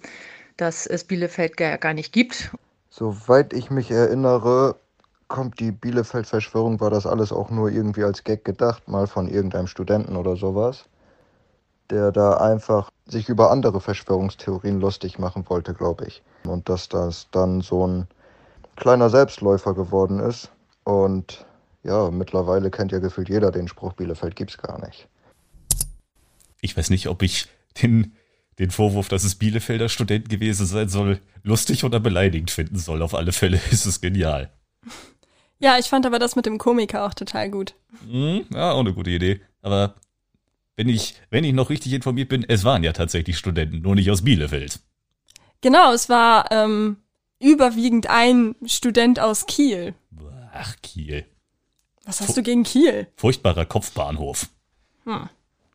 dass 0.57 0.87
es 0.87 1.05
Bielefeld 1.05 1.57
gar, 1.57 1.79
gar 1.79 1.95
nicht 1.95 2.13
gibt. 2.13 2.51
Soweit 2.91 3.53
ich 3.53 3.71
mich 3.71 3.93
erinnere, 3.93 4.77
kommt 5.29 5.61
die 5.61 5.71
Bielefeld-Verschwörung, 5.71 6.81
war 6.81 6.91
das 6.91 7.07
alles 7.07 7.33
auch 7.33 7.51
nur 7.51 7.71
irgendwie 7.71 8.05
als 8.05 8.25
Gag 8.25 8.45
gedacht, 8.45 8.89
mal 8.89 9.07
von 9.07 9.29
irgendeinem 9.29 9.69
Studenten 9.69 10.17
oder 10.17 10.37
sowas, 10.37 10.85
der 11.91 12.13
da 12.13 12.39
einfach 12.39 12.91
sich 13.07 13.29
über 13.29 13.51
andere 13.51 13.81
Verschwörungstheorien 13.81 14.81
lustig 14.81 15.19
machen 15.19 15.45
wollte, 15.49 15.75
glaube 15.75 16.07
ich. 16.07 16.23
Und 16.47 16.69
dass 16.69 16.89
das 16.89 17.29
dann 17.31 17.61
so 17.61 17.87
ein 17.87 18.07
kleiner 18.77 19.11
Selbstläufer 19.11 19.75
geworden 19.75 20.21
ist 20.21 20.51
und 20.85 21.47
ja, 21.83 22.11
mittlerweile 22.11 22.71
kennt 22.71 22.93
ja 22.93 22.99
gefühlt 22.99 23.29
jeder 23.29 23.51
den 23.51 23.69
Spruch, 23.69 23.93
Bielefeld 23.93 24.37
gibt's 24.37 24.57
gar 24.57 24.85
nicht. 24.85 25.07
Ich 26.61 26.77
weiß 26.77 26.89
nicht, 26.89 27.09
ob 27.09 27.23
ich 27.23 27.49
den, 27.83 28.15
den 28.59 28.71
Vorwurf, 28.71 29.09
dass 29.09 29.23
es 29.23 29.35
Bielefelder 29.35 29.91
Student 29.91 30.31
gewesen 30.31 30.65
sein 30.65 30.89
soll, 30.89 31.21
lustig 31.43 31.85
oder 31.85 32.01
beleidigend 32.01 32.51
finden 32.51 32.79
soll. 32.79 33.03
Auf 33.03 33.15
alle 33.15 33.33
Fälle 33.33 33.61
ist 33.71 33.85
es 33.85 34.01
genial. 34.01 34.51
Ja, 35.59 35.79
ich 35.79 35.87
fand 35.87 36.07
aber 36.07 36.19
das 36.19 36.37
mit 36.37 36.47
dem 36.47 36.59
Komiker 36.59 37.05
auch 37.05 37.15
total 37.15 37.51
gut. 37.51 37.75
Hm, 38.11 38.47
ja, 38.53 38.73
auch 38.73 38.81
eine 38.81 38.95
gute 38.95 39.11
Idee. 39.11 39.41
Aber 39.63 39.95
wenn 40.77 40.89
ich, 40.89 41.15
wenn 41.31 41.45
ich 41.45 41.53
noch 41.53 41.71
richtig 41.71 41.93
informiert 41.93 42.29
bin, 42.29 42.45
es 42.49 42.65
waren 42.65 42.83
ja 42.83 42.93
tatsächlich 42.93 43.39
Studenten, 43.39 43.83
nur 43.83 43.95
nicht 43.95 44.11
aus 44.11 44.23
Bielefeld. 44.23 44.81
Genau, 45.61 45.93
es 45.93 46.09
war 46.09 46.51
ähm, 46.51 46.99
überwiegend 47.41 48.09
ein 48.09 48.55
Student 48.67 49.21
aus 49.21 49.47
Kiel. 49.47 49.95
Ach, 50.53 50.77
Kiel. 50.83 51.25
Was 52.05 52.21
hast 52.21 52.29
Fu 52.29 52.35
du 52.35 52.43
gegen 52.43 52.65
Kiel? 52.65 53.09
Furchtbarer 53.17 53.65
Kopfbahnhof. 53.65 54.49
Hm. 55.05 55.29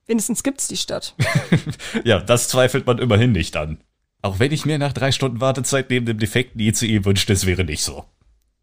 Wenigstens 0.05 0.43
gibt's 0.43 0.67
die 0.67 0.77
Stadt. 0.77 1.15
ja, 2.03 2.19
das 2.19 2.47
zweifelt 2.47 2.85
man 2.87 2.97
immerhin 2.97 3.31
nicht 3.31 3.55
an. 3.55 3.79
Auch 4.21 4.39
wenn 4.39 4.51
ich 4.51 4.65
mir 4.65 4.77
nach 4.79 4.93
drei 4.93 5.11
Stunden 5.11 5.39
Wartezeit 5.41 5.89
neben 5.89 6.05
dem 6.05 6.19
defekten 6.19 6.59
ICE 6.59 7.05
wünschte, 7.05 7.33
es 7.33 7.45
wäre 7.45 7.63
nicht 7.63 7.83
so. 7.83 8.05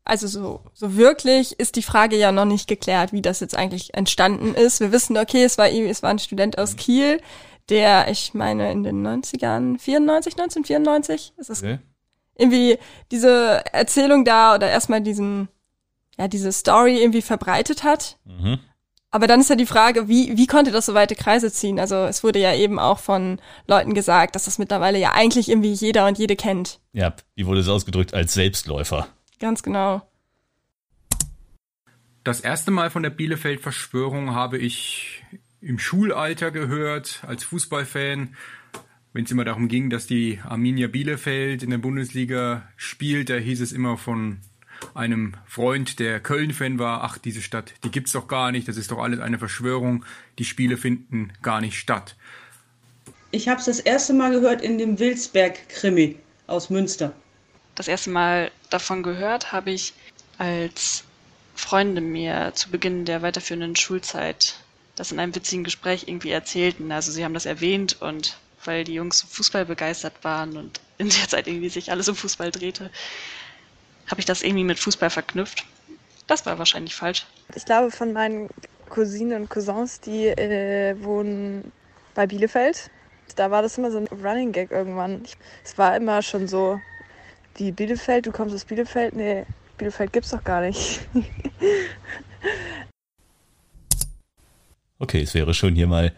Also 0.06 0.26
so, 0.26 0.60
so 0.72 0.96
wirklich 0.96 1.58
ist 1.58 1.76
die 1.76 1.82
Frage 1.82 2.16
ja 2.16 2.32
noch 2.32 2.44
nicht 2.44 2.68
geklärt, 2.68 3.12
wie 3.12 3.22
das 3.22 3.40
jetzt 3.40 3.56
eigentlich 3.56 3.92
entstanden 3.94 4.54
ist. 4.54 4.80
Wir 4.80 4.92
wissen, 4.92 5.18
okay, 5.18 5.44
es 5.44 5.58
war, 5.58 5.68
es 5.68 6.02
war 6.02 6.10
ein 6.10 6.18
Student 6.18 6.58
aus 6.58 6.76
Kiel, 6.76 7.20
der, 7.68 8.08
ich 8.10 8.32
meine, 8.32 8.70
in 8.72 8.84
den 8.84 9.06
90ern, 9.06 9.78
94, 9.78 10.34
1994, 10.34 11.34
ist 11.36 11.50
es 11.50 11.62
okay. 11.62 11.80
irgendwie 12.36 12.78
diese 13.10 13.64
Erzählung 13.72 14.24
da 14.24 14.54
oder 14.54 14.70
erstmal 14.70 15.00
diesen 15.00 15.48
ja, 16.18 16.28
diese 16.28 16.52
Story 16.52 17.00
irgendwie 17.00 17.22
verbreitet 17.22 17.84
hat. 17.84 18.16
Mhm. 18.24 18.58
Aber 19.10 19.26
dann 19.26 19.40
ist 19.40 19.50
ja 19.50 19.56
die 19.56 19.66
Frage, 19.66 20.08
wie, 20.08 20.36
wie 20.36 20.46
konnte 20.46 20.72
das 20.72 20.86
so 20.86 20.94
weite 20.94 21.14
Kreise 21.14 21.50
ziehen? 21.50 21.78
Also 21.80 21.96
es 22.04 22.22
wurde 22.22 22.38
ja 22.38 22.54
eben 22.54 22.78
auch 22.78 22.98
von 22.98 23.40
Leuten 23.66 23.94
gesagt, 23.94 24.34
dass 24.34 24.44
das 24.44 24.58
mittlerweile 24.58 24.98
ja 24.98 25.12
eigentlich 25.12 25.48
irgendwie 25.48 25.72
jeder 25.72 26.06
und 26.06 26.18
jede 26.18 26.36
kennt. 26.36 26.80
Ja, 26.92 27.14
wie 27.34 27.46
wurde 27.46 27.60
es 27.60 27.68
ausgedrückt? 27.68 28.12
Als 28.14 28.34
Selbstläufer. 28.34 29.06
Ganz 29.38 29.62
genau. 29.62 30.08
Das 32.24 32.40
erste 32.40 32.70
Mal 32.70 32.90
von 32.90 33.02
der 33.02 33.10
Bielefeld-Verschwörung 33.10 34.34
habe 34.34 34.58
ich 34.58 35.22
im 35.60 35.78
Schulalter 35.78 36.50
gehört, 36.50 37.22
als 37.26 37.44
Fußballfan, 37.44 38.34
wenn 39.12 39.24
es 39.24 39.30
immer 39.30 39.44
darum 39.44 39.68
ging, 39.68 39.90
dass 39.90 40.06
die 40.06 40.40
Arminia 40.44 40.88
Bielefeld 40.88 41.62
in 41.62 41.70
der 41.70 41.78
Bundesliga 41.78 42.68
spielt, 42.76 43.30
da 43.30 43.36
hieß 43.36 43.60
es 43.60 43.72
immer 43.72 43.96
von 43.96 44.40
einem 44.94 45.34
Freund, 45.46 45.98
der 45.98 46.20
Köln-Fan 46.20 46.78
war, 46.78 47.02
ach, 47.02 47.18
diese 47.18 47.42
Stadt, 47.42 47.74
die 47.84 47.90
gibt's 47.90 48.12
doch 48.12 48.28
gar 48.28 48.52
nicht, 48.52 48.68
das 48.68 48.76
ist 48.76 48.90
doch 48.90 48.98
alles 48.98 49.20
eine 49.20 49.38
Verschwörung, 49.38 50.04
die 50.38 50.44
Spiele 50.44 50.76
finden 50.76 51.32
gar 51.42 51.60
nicht 51.60 51.78
statt. 51.78 52.16
Ich 53.30 53.48
habe 53.48 53.58
es 53.60 53.66
das 53.66 53.80
erste 53.80 54.12
Mal 54.12 54.32
gehört 54.32 54.62
in 54.62 54.78
dem 54.78 54.98
Wilsberg-Krimi 54.98 56.16
aus 56.46 56.70
Münster. 56.70 57.12
Das 57.74 57.88
erste 57.88 58.10
Mal 58.10 58.50
davon 58.70 59.02
gehört 59.02 59.52
habe 59.52 59.70
ich, 59.70 59.92
als 60.38 61.04
Freunde 61.54 62.00
mir 62.00 62.52
zu 62.54 62.70
Beginn 62.70 63.04
der 63.04 63.22
weiterführenden 63.22 63.76
Schulzeit 63.76 64.56
das 64.96 65.12
in 65.12 65.20
einem 65.20 65.34
witzigen 65.34 65.62
Gespräch 65.62 66.08
irgendwie 66.08 66.30
erzählten. 66.30 66.90
Also 66.90 67.12
sie 67.12 67.24
haben 67.24 67.34
das 67.34 67.46
erwähnt 67.46 68.00
und 68.00 68.38
weil 68.64 68.82
die 68.84 68.94
Jungs 68.94 69.22
Fußball 69.22 69.64
begeistert 69.64 70.14
waren 70.22 70.56
und 70.56 70.80
in 70.98 71.08
der 71.10 71.28
Zeit 71.28 71.46
irgendwie 71.46 71.68
sich 71.68 71.90
alles 71.90 72.08
um 72.08 72.16
Fußball 72.16 72.50
drehte, 72.50 72.90
habe 74.06 74.20
ich 74.20 74.24
das 74.24 74.42
irgendwie 74.42 74.64
mit 74.64 74.78
Fußball 74.78 75.10
verknüpft. 75.10 75.64
Das 76.26 76.46
war 76.46 76.58
wahrscheinlich 76.58 76.94
falsch. 76.94 77.26
Ich 77.54 77.64
glaube, 77.64 77.90
von 77.90 78.12
meinen 78.12 78.48
Cousinen 78.88 79.42
und 79.42 79.50
Cousins, 79.50 80.00
die 80.00 80.26
äh, 80.26 80.96
wohnen 81.02 81.70
bei 82.14 82.26
Bielefeld. 82.26 82.90
Da 83.36 83.50
war 83.50 83.62
das 83.62 83.76
immer 83.78 83.90
so 83.90 83.98
ein 83.98 84.06
Running 84.06 84.52
Gag 84.52 84.70
irgendwann. 84.70 85.22
es 85.64 85.76
war 85.76 85.96
immer 85.96 86.22
schon 86.22 86.48
so, 86.48 86.80
wie 87.58 87.72
Bielefeld, 87.72 88.26
du 88.26 88.32
kommst 88.32 88.54
aus 88.54 88.64
Bielefeld? 88.64 89.14
Nee, 89.14 89.44
Bielefeld 89.78 90.12
gibt's 90.12 90.30
doch 90.30 90.44
gar 90.44 90.60
nicht. 90.60 91.00
okay, 94.98 95.22
es 95.22 95.34
wäre 95.34 95.54
schön, 95.54 95.74
hier 95.74 95.86
mal 95.86 96.12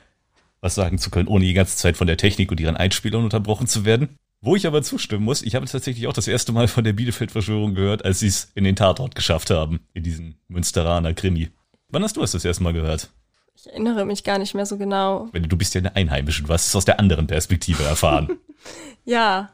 was 0.60 0.74
sagen 0.74 0.98
zu 0.98 1.10
können, 1.10 1.28
ohne 1.28 1.44
die 1.44 1.52
ganze 1.52 1.76
Zeit 1.76 1.96
von 1.96 2.06
der 2.06 2.16
Technik 2.16 2.50
und 2.50 2.60
ihren 2.60 2.76
Einspielern 2.76 3.24
unterbrochen 3.24 3.66
zu 3.66 3.84
werden. 3.84 4.18
Wo 4.40 4.54
ich 4.54 4.66
aber 4.66 4.82
zustimmen 4.82 5.24
muss, 5.24 5.42
ich 5.42 5.56
habe 5.56 5.66
tatsächlich 5.66 6.06
auch 6.06 6.12
das 6.12 6.28
erste 6.28 6.52
Mal 6.52 6.68
von 6.68 6.84
der 6.84 6.92
Bielefeld-Verschwörung 6.92 7.74
gehört, 7.74 8.04
als 8.04 8.20
sie 8.20 8.28
es 8.28 8.50
in 8.54 8.64
den 8.64 8.76
Tatort 8.76 9.16
geschafft 9.16 9.50
haben, 9.50 9.80
in 9.94 10.04
diesen 10.04 10.36
Münsteraner 10.46 11.12
Krimi. 11.12 11.50
Wann 11.88 12.04
hast 12.04 12.16
du 12.16 12.22
es 12.22 12.32
das 12.32 12.44
erste 12.44 12.62
Mal 12.62 12.72
gehört? 12.72 13.10
Ich 13.56 13.66
erinnere 13.66 14.04
mich 14.04 14.22
gar 14.22 14.38
nicht 14.38 14.54
mehr 14.54 14.66
so 14.66 14.78
genau. 14.78 15.28
Wenn 15.32 15.42
du 15.42 15.56
bist 15.56 15.74
ja 15.74 15.80
eine 15.80 15.96
Einheimische, 15.96 16.44
du 16.44 16.52
hast 16.52 16.68
es 16.68 16.76
aus 16.76 16.84
der 16.84 17.00
anderen 17.00 17.26
Perspektive 17.26 17.82
erfahren. 17.82 18.38
ja. 19.04 19.50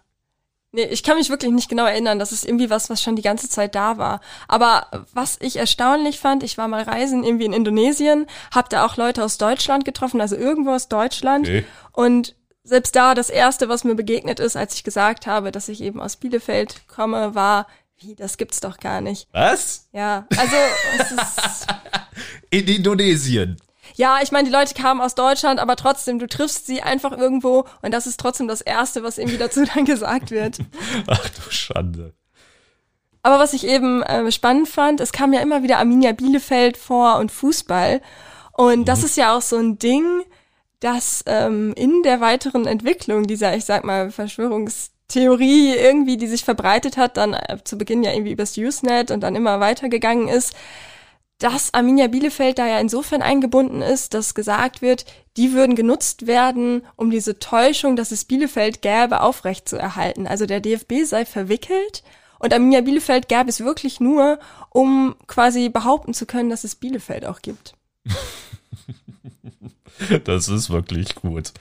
Nee, 0.74 0.86
ich 0.86 1.04
kann 1.04 1.16
mich 1.16 1.30
wirklich 1.30 1.52
nicht 1.52 1.68
genau 1.68 1.86
erinnern. 1.86 2.18
Das 2.18 2.32
ist 2.32 2.44
irgendwie 2.44 2.68
was, 2.68 2.90
was 2.90 3.00
schon 3.00 3.14
die 3.14 3.22
ganze 3.22 3.48
Zeit 3.48 3.76
da 3.76 3.96
war. 3.96 4.20
Aber 4.48 4.88
was 5.12 5.38
ich 5.40 5.54
erstaunlich 5.54 6.18
fand, 6.18 6.42
ich 6.42 6.58
war 6.58 6.66
mal 6.66 6.82
reisen 6.82 7.22
irgendwie 7.22 7.44
in 7.44 7.52
Indonesien, 7.52 8.26
hab 8.52 8.68
da 8.70 8.84
auch 8.84 8.96
Leute 8.96 9.22
aus 9.22 9.38
Deutschland 9.38 9.84
getroffen, 9.84 10.20
also 10.20 10.34
irgendwo 10.34 10.72
aus 10.72 10.88
Deutschland. 10.88 11.46
Okay. 11.46 11.64
Und 11.92 12.34
selbst 12.64 12.96
da, 12.96 13.14
das 13.14 13.30
erste, 13.30 13.68
was 13.68 13.84
mir 13.84 13.94
begegnet 13.94 14.40
ist, 14.40 14.56
als 14.56 14.74
ich 14.74 14.82
gesagt 14.82 15.28
habe, 15.28 15.52
dass 15.52 15.68
ich 15.68 15.80
eben 15.80 16.00
aus 16.00 16.16
Bielefeld 16.16 16.88
komme, 16.88 17.36
war, 17.36 17.68
wie, 17.98 18.16
das 18.16 18.36
gibt's 18.36 18.58
doch 18.58 18.78
gar 18.78 19.00
nicht. 19.00 19.28
Was? 19.30 19.86
Ja, 19.92 20.26
also 20.36 20.56
es 20.98 21.12
ist, 21.12 21.66
In 22.50 22.66
Indonesien. 22.66 23.56
Ja, 23.94 24.18
ich 24.22 24.32
meine, 24.32 24.48
die 24.48 24.54
Leute 24.54 24.74
kamen 24.74 25.00
aus 25.00 25.14
Deutschland, 25.14 25.60
aber 25.60 25.76
trotzdem, 25.76 26.18
du 26.18 26.26
triffst 26.26 26.66
sie 26.66 26.82
einfach 26.82 27.12
irgendwo 27.12 27.64
und 27.82 27.92
das 27.92 28.06
ist 28.06 28.18
trotzdem 28.18 28.48
das 28.48 28.60
Erste, 28.60 29.02
was 29.02 29.18
irgendwie 29.18 29.38
dazu 29.38 29.64
dann 29.74 29.84
gesagt 29.84 30.30
wird. 30.30 30.58
Ach 31.06 31.28
du 31.28 31.50
Schande. 31.50 32.14
Aber 33.22 33.38
was 33.38 33.54
ich 33.54 33.66
eben 33.66 34.02
äh, 34.02 34.30
spannend 34.30 34.68
fand, 34.68 35.00
es 35.00 35.12
kam 35.12 35.32
ja 35.32 35.40
immer 35.40 35.62
wieder 35.62 35.78
Arminia 35.78 36.12
Bielefeld 36.12 36.76
vor 36.76 37.16
und 37.16 37.32
Fußball. 37.32 38.02
Und 38.52 38.86
das 38.86 39.02
ist 39.02 39.16
ja 39.16 39.34
auch 39.34 39.40
so 39.40 39.56
ein 39.56 39.78
Ding, 39.78 40.04
dass 40.80 41.24
ähm, 41.26 41.72
in 41.74 42.02
der 42.02 42.20
weiteren 42.20 42.66
Entwicklung 42.66 43.26
dieser, 43.26 43.56
ich 43.56 43.64
sag 43.64 43.84
mal, 43.84 44.10
Verschwörungstheorie 44.10 45.74
irgendwie, 45.74 46.18
die 46.18 46.26
sich 46.26 46.44
verbreitet 46.44 46.98
hat, 46.98 47.16
dann 47.16 47.32
äh, 47.32 47.56
zu 47.64 47.78
Beginn 47.78 48.02
ja 48.02 48.12
irgendwie 48.12 48.32
übers 48.32 48.58
Usenet 48.58 49.10
und 49.10 49.20
dann 49.20 49.34
immer 49.34 49.58
weitergegangen 49.58 50.28
ist, 50.28 50.54
dass 51.38 51.74
Arminia 51.74 52.06
Bielefeld 52.06 52.58
da 52.58 52.66
ja 52.66 52.78
insofern 52.78 53.22
eingebunden 53.22 53.82
ist, 53.82 54.14
dass 54.14 54.34
gesagt 54.34 54.82
wird, 54.82 55.04
die 55.36 55.52
würden 55.52 55.74
genutzt 55.74 56.26
werden, 56.26 56.82
um 56.96 57.10
diese 57.10 57.38
Täuschung, 57.38 57.96
dass 57.96 58.12
es 58.12 58.24
Bielefeld 58.24 58.82
gäbe, 58.82 59.20
aufrechtzuerhalten. 59.20 60.26
Also 60.26 60.46
der 60.46 60.60
DFB 60.60 61.04
sei 61.04 61.24
verwickelt 61.24 62.02
und 62.38 62.52
Arminia 62.52 62.82
Bielefeld 62.82 63.28
gäbe 63.28 63.48
es 63.48 63.60
wirklich 63.60 64.00
nur, 64.00 64.38
um 64.70 65.16
quasi 65.26 65.68
behaupten 65.68 66.14
zu 66.14 66.26
können, 66.26 66.50
dass 66.50 66.64
es 66.64 66.76
Bielefeld 66.76 67.24
auch 67.24 67.42
gibt. 67.42 67.74
Das 70.24 70.48
ist 70.48 70.70
wirklich 70.70 71.14
gut. 71.14 71.52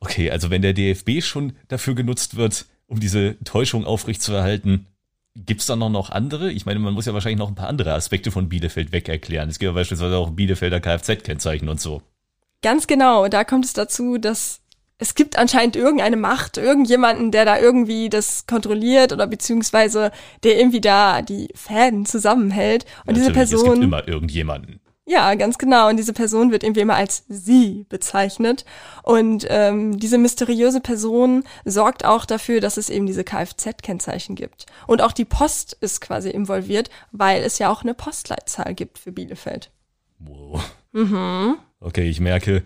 Okay, 0.00 0.30
also 0.30 0.50
wenn 0.50 0.62
der 0.62 0.74
DFB 0.74 1.22
schon 1.22 1.54
dafür 1.68 1.94
genutzt 1.94 2.36
wird, 2.36 2.66
um 2.86 3.00
diese 3.00 3.38
Täuschung 3.42 3.86
aufrechtzuerhalten, 3.86 4.86
gibt's 5.34 5.66
da 5.66 5.76
noch, 5.76 5.90
noch 5.90 6.10
andere? 6.10 6.50
Ich 6.50 6.66
meine, 6.66 6.78
man 6.78 6.94
muss 6.94 7.06
ja 7.06 7.14
wahrscheinlich 7.14 7.38
noch 7.38 7.48
ein 7.48 7.54
paar 7.54 7.68
andere 7.68 7.94
Aspekte 7.94 8.30
von 8.30 8.48
Bielefeld 8.48 8.92
weg 8.92 9.08
erklären. 9.08 9.48
Es 9.48 9.58
gibt 9.58 9.68
ja 9.68 9.72
beispielsweise 9.72 10.16
auch 10.16 10.30
Bielefelder 10.30 10.80
Kfz-Kennzeichen 10.80 11.68
und 11.68 11.80
so. 11.80 12.02
Ganz 12.62 12.86
genau. 12.86 13.28
Da 13.28 13.44
kommt 13.44 13.64
es 13.64 13.72
dazu, 13.72 14.18
dass 14.18 14.60
es 14.98 15.16
gibt 15.16 15.36
anscheinend 15.36 15.74
irgendeine 15.74 16.16
Macht, 16.16 16.58
irgendjemanden, 16.58 17.32
der 17.32 17.44
da 17.44 17.58
irgendwie 17.58 18.08
das 18.08 18.46
kontrolliert 18.46 19.12
oder 19.12 19.26
beziehungsweise 19.26 20.12
der 20.44 20.58
irgendwie 20.58 20.80
da 20.80 21.22
die 21.22 21.48
Fäden 21.56 22.06
zusammenhält. 22.06 22.86
Und 23.04 23.16
diese 23.16 23.30
Natürlich, 23.30 23.50
Es 23.52 23.60
Person. 23.62 23.74
gibt 23.74 23.84
immer 23.84 24.06
irgendjemanden. 24.06 24.80
Ja, 25.04 25.34
ganz 25.34 25.58
genau. 25.58 25.88
Und 25.88 25.96
diese 25.96 26.12
Person 26.12 26.52
wird 26.52 26.62
irgendwie 26.62 26.80
immer 26.80 26.94
als 26.94 27.24
sie 27.28 27.86
bezeichnet. 27.88 28.64
Und 29.02 29.46
ähm, 29.48 29.98
diese 29.98 30.16
mysteriöse 30.16 30.80
Person 30.80 31.42
sorgt 31.64 32.04
auch 32.04 32.24
dafür, 32.24 32.60
dass 32.60 32.76
es 32.76 32.88
eben 32.88 33.06
diese 33.06 33.24
Kfz-Kennzeichen 33.24 34.36
gibt. 34.36 34.66
Und 34.86 35.02
auch 35.02 35.12
die 35.12 35.24
Post 35.24 35.76
ist 35.80 36.00
quasi 36.00 36.30
involviert, 36.30 36.88
weil 37.10 37.42
es 37.42 37.58
ja 37.58 37.68
auch 37.68 37.82
eine 37.82 37.94
Postleitzahl 37.94 38.74
gibt 38.74 38.98
für 38.98 39.10
Bielefeld. 39.10 39.72
Wow. 40.20 40.62
Mhm. 40.92 41.56
Okay, 41.80 42.08
ich 42.08 42.20
merke, 42.20 42.62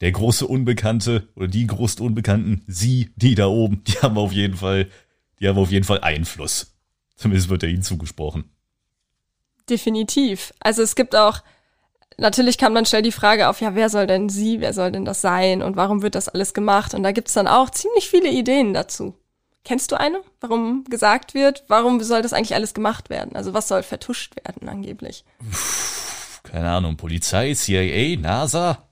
der 0.00 0.12
große 0.12 0.46
Unbekannte 0.46 1.28
oder 1.34 1.48
die 1.48 1.66
großen 1.66 2.04
Unbekannten, 2.04 2.62
sie, 2.66 3.10
die 3.16 3.34
da 3.34 3.48
oben, 3.48 3.84
die 3.84 3.98
haben 4.00 4.16
auf 4.16 4.32
jeden 4.32 4.56
Fall, 4.56 4.88
die 5.40 5.48
haben 5.48 5.58
auf 5.58 5.70
jeden 5.70 5.84
Fall 5.84 6.00
Einfluss. 6.00 6.74
Zumindest 7.16 7.50
wird 7.50 7.62
er 7.62 7.68
ihnen 7.68 7.82
zugesprochen. 7.82 8.53
Definitiv. 9.68 10.52
Also 10.60 10.82
es 10.82 10.94
gibt 10.94 11.16
auch, 11.16 11.38
natürlich 12.18 12.58
kam 12.58 12.74
dann 12.74 12.86
schnell 12.86 13.02
die 13.02 13.12
Frage 13.12 13.48
auf, 13.48 13.60
ja, 13.60 13.74
wer 13.74 13.88
soll 13.88 14.06
denn 14.06 14.28
sie, 14.28 14.60
wer 14.60 14.72
soll 14.72 14.92
denn 14.92 15.04
das 15.04 15.20
sein 15.20 15.62
und 15.62 15.76
warum 15.76 16.02
wird 16.02 16.14
das 16.14 16.28
alles 16.28 16.54
gemacht? 16.54 16.94
Und 16.94 17.02
da 17.02 17.12
gibt's 17.12 17.34
dann 17.34 17.48
auch 17.48 17.70
ziemlich 17.70 18.08
viele 18.08 18.28
Ideen 18.28 18.74
dazu. 18.74 19.14
Kennst 19.64 19.92
du 19.92 19.98
eine? 19.98 20.20
Warum 20.40 20.84
gesagt 20.84 21.32
wird, 21.32 21.64
warum 21.68 22.02
soll 22.02 22.20
das 22.20 22.34
eigentlich 22.34 22.54
alles 22.54 22.74
gemacht 22.74 23.08
werden? 23.08 23.34
Also 23.34 23.54
was 23.54 23.68
soll 23.68 23.82
vertuscht 23.82 24.36
werden 24.36 24.68
angeblich? 24.68 25.24
Keine 26.42 26.70
Ahnung, 26.70 26.98
Polizei, 26.98 27.54
CIA, 27.54 28.18
NASA? 28.20 28.86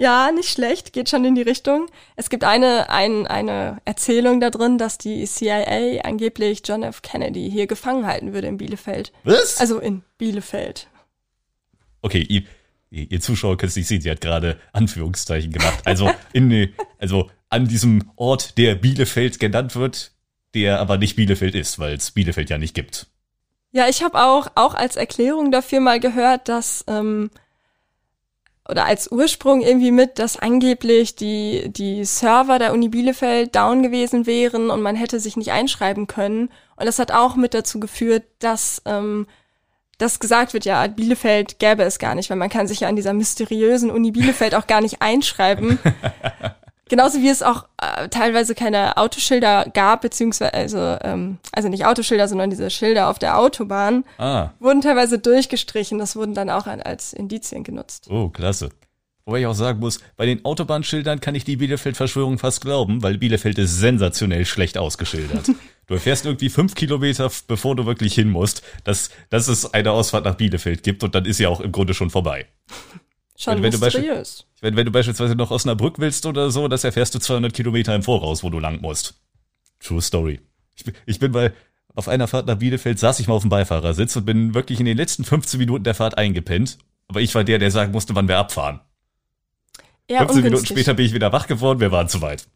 Ja, 0.00 0.32
nicht 0.32 0.48
schlecht, 0.48 0.94
geht 0.94 1.10
schon 1.10 1.26
in 1.26 1.34
die 1.34 1.42
Richtung. 1.42 1.86
Es 2.16 2.30
gibt 2.30 2.42
eine, 2.42 2.88
ein, 2.88 3.26
eine 3.26 3.82
Erzählung 3.84 4.40
da 4.40 4.48
drin, 4.48 4.78
dass 4.78 4.96
die 4.96 5.26
CIA 5.26 6.00
angeblich 6.04 6.62
John 6.64 6.82
F. 6.82 7.02
Kennedy 7.02 7.50
hier 7.50 7.66
gefangen 7.66 8.06
halten 8.06 8.32
würde 8.32 8.46
in 8.46 8.56
Bielefeld. 8.56 9.12
Was? 9.24 9.60
Also 9.60 9.78
in 9.78 10.02
Bielefeld. 10.16 10.88
Okay, 12.00 12.22
ihr, 12.22 12.44
ihr 12.88 13.20
Zuschauer 13.20 13.58
könnt 13.58 13.72
es 13.72 13.76
nicht 13.76 13.88
sehen, 13.88 14.00
sie 14.00 14.10
hat 14.10 14.22
gerade 14.22 14.58
Anführungszeichen 14.72 15.52
gemacht. 15.52 15.80
Also 15.84 16.10
in, 16.32 16.72
also 16.98 17.30
an 17.50 17.68
diesem 17.68 18.10
Ort, 18.16 18.56
der 18.56 18.76
Bielefeld 18.76 19.38
genannt 19.38 19.76
wird, 19.76 20.12
der 20.54 20.80
aber 20.80 20.96
nicht 20.96 21.16
Bielefeld 21.16 21.54
ist, 21.54 21.78
weil 21.78 21.96
es 21.96 22.12
Bielefeld 22.12 22.48
ja 22.48 22.56
nicht 22.56 22.74
gibt. 22.74 23.08
Ja, 23.70 23.86
ich 23.86 24.02
habe 24.02 24.18
auch, 24.18 24.46
auch 24.54 24.72
als 24.72 24.96
Erklärung 24.96 25.52
dafür 25.52 25.80
mal 25.80 26.00
gehört, 26.00 26.48
dass, 26.48 26.86
ähm, 26.88 27.30
oder 28.70 28.86
als 28.86 29.10
Ursprung 29.10 29.60
irgendwie 29.60 29.90
mit, 29.90 30.18
dass 30.18 30.36
angeblich 30.36 31.16
die, 31.16 31.70
die 31.70 32.04
Server 32.04 32.58
der 32.58 32.72
Uni 32.72 32.88
Bielefeld 32.88 33.54
down 33.54 33.82
gewesen 33.82 34.26
wären 34.26 34.70
und 34.70 34.80
man 34.80 34.96
hätte 34.96 35.20
sich 35.20 35.36
nicht 35.36 35.52
einschreiben 35.52 36.06
können. 36.06 36.50
Und 36.76 36.86
das 36.86 36.98
hat 36.98 37.12
auch 37.12 37.36
mit 37.36 37.52
dazu 37.52 37.80
geführt, 37.80 38.24
dass, 38.38 38.80
ähm, 38.86 39.26
dass 39.98 40.20
gesagt 40.20 40.54
wird, 40.54 40.64
ja, 40.64 40.86
Bielefeld 40.86 41.58
gäbe 41.58 41.82
es 41.82 41.98
gar 41.98 42.14
nicht, 42.14 42.30
weil 42.30 42.36
man 42.36 42.48
kann 42.48 42.66
sich 42.66 42.80
ja 42.80 42.88
an 42.88 42.96
dieser 42.96 43.12
mysteriösen 43.12 43.90
Uni 43.90 44.12
Bielefeld 44.12 44.54
auch 44.54 44.66
gar 44.66 44.80
nicht 44.80 45.02
einschreiben. 45.02 45.78
Genauso 46.90 47.20
wie 47.22 47.28
es 47.28 47.42
auch 47.42 47.64
äh, 47.80 48.08
teilweise 48.08 48.54
keine 48.54 48.96
Autoschilder 48.98 49.64
gab, 49.72 50.02
beziehungsweise, 50.02 50.52
also, 50.52 50.98
ähm, 51.02 51.38
also 51.52 51.68
nicht 51.70 51.86
Autoschilder, 51.86 52.28
sondern 52.28 52.50
diese 52.50 52.68
Schilder 52.68 53.08
auf 53.08 53.18
der 53.18 53.38
Autobahn, 53.38 54.04
Ah, 54.18 54.50
wurden 54.58 54.82
teilweise 54.82 55.18
durchgestrichen. 55.18 55.98
Das 55.98 56.16
wurden 56.16 56.34
dann 56.34 56.50
auch 56.50 56.66
an, 56.66 56.82
als 56.82 57.12
Indizien 57.14 57.64
genutzt. 57.64 58.08
oh, 58.10 58.28
klasse. 58.28 58.68
Wobei 59.26 59.40
ich 59.40 59.46
auch 59.46 59.54
sagen 59.54 59.78
muss, 59.78 60.00
bei 60.16 60.26
den 60.26 60.44
Autobahnschildern 60.44 61.20
kann 61.20 61.34
ich 61.36 61.44
die 61.44 61.56
Bielefeld-Verschwörung 61.56 62.38
fast 62.38 62.62
glauben, 62.62 63.02
weil 63.02 63.16
Bielefeld 63.18 63.58
ist 63.58 63.78
sensationell 63.78 64.44
schlecht 64.44 64.76
ausgeschildert. 64.76 65.48
du 65.86 65.94
erfährst 65.94 66.24
irgendwie 66.24 66.48
fünf 66.48 66.74
Kilometer, 66.74 67.30
bevor 67.46 67.76
du 67.76 67.86
wirklich 67.86 68.14
hin 68.14 68.30
musst, 68.30 68.62
dass, 68.82 69.10
dass 69.28 69.46
es 69.46 69.72
eine 69.72 69.92
Ausfahrt 69.92 70.24
nach 70.24 70.34
Bielefeld 70.34 70.82
gibt 70.82 71.04
und 71.04 71.14
dann 71.14 71.26
ist 71.26 71.38
ja 71.38 71.48
auch 71.48 71.60
im 71.60 71.70
Grunde 71.70 71.94
schon 71.94 72.10
vorbei. 72.10 72.46
Schon 73.36 73.56
Wenn- 73.62 73.62
wenn 73.64 73.70
du 73.72 73.80
beispiel- 74.60 74.70
mysteriös. 74.70 74.76
Wenn, 74.76 74.84
du 74.86 74.90
beispielsweise 74.92 75.34
noch 75.34 75.50
Osnabrück 75.50 75.98
willst 75.98 76.26
oder 76.26 76.50
so, 76.50 76.68
das 76.68 76.84
erfährst 76.84 77.14
du 77.14 77.18
200 77.18 77.52
Kilometer 77.52 77.94
im 77.94 78.02
Voraus, 78.02 78.42
wo 78.42 78.50
du 78.50 78.58
lang 78.58 78.80
musst. 78.80 79.14
True 79.80 80.00
Story. 80.02 80.40
Ich, 80.76 80.84
bin- 80.84 80.94
ich 81.06 81.18
bin 81.18 81.32
bei, 81.32 81.52
auf 81.94 82.08
einer 82.08 82.28
Fahrt 82.28 82.46
nach 82.46 82.56
Bielefeld 82.58 82.98
saß 82.98 83.20
ich 83.20 83.28
mal 83.28 83.34
auf 83.34 83.42
dem 83.42 83.50
Beifahrersitz 83.50 84.16
und 84.16 84.24
bin 84.24 84.54
wirklich 84.54 84.80
in 84.80 84.86
den 84.86 84.96
letzten 84.96 85.24
15 85.24 85.58
Minuten 85.58 85.84
der 85.84 85.94
Fahrt 85.94 86.16
eingepennt. 86.18 86.78
Aber 87.08 87.20
ich 87.20 87.34
war 87.34 87.42
der, 87.44 87.58
der 87.58 87.70
sagen 87.70 87.92
musste, 87.92 88.14
wann 88.14 88.28
wir 88.28 88.38
abfahren. 88.38 88.80
Eher 90.06 90.18
15 90.20 90.36
Minuten 90.36 90.54
ungünstig. 90.56 90.76
später 90.76 90.94
bin 90.94 91.06
ich 91.06 91.14
wieder 91.14 91.32
wach 91.32 91.46
geworden, 91.46 91.80
wir 91.80 91.90
waren 91.92 92.08
zu 92.08 92.20
weit. 92.22 92.46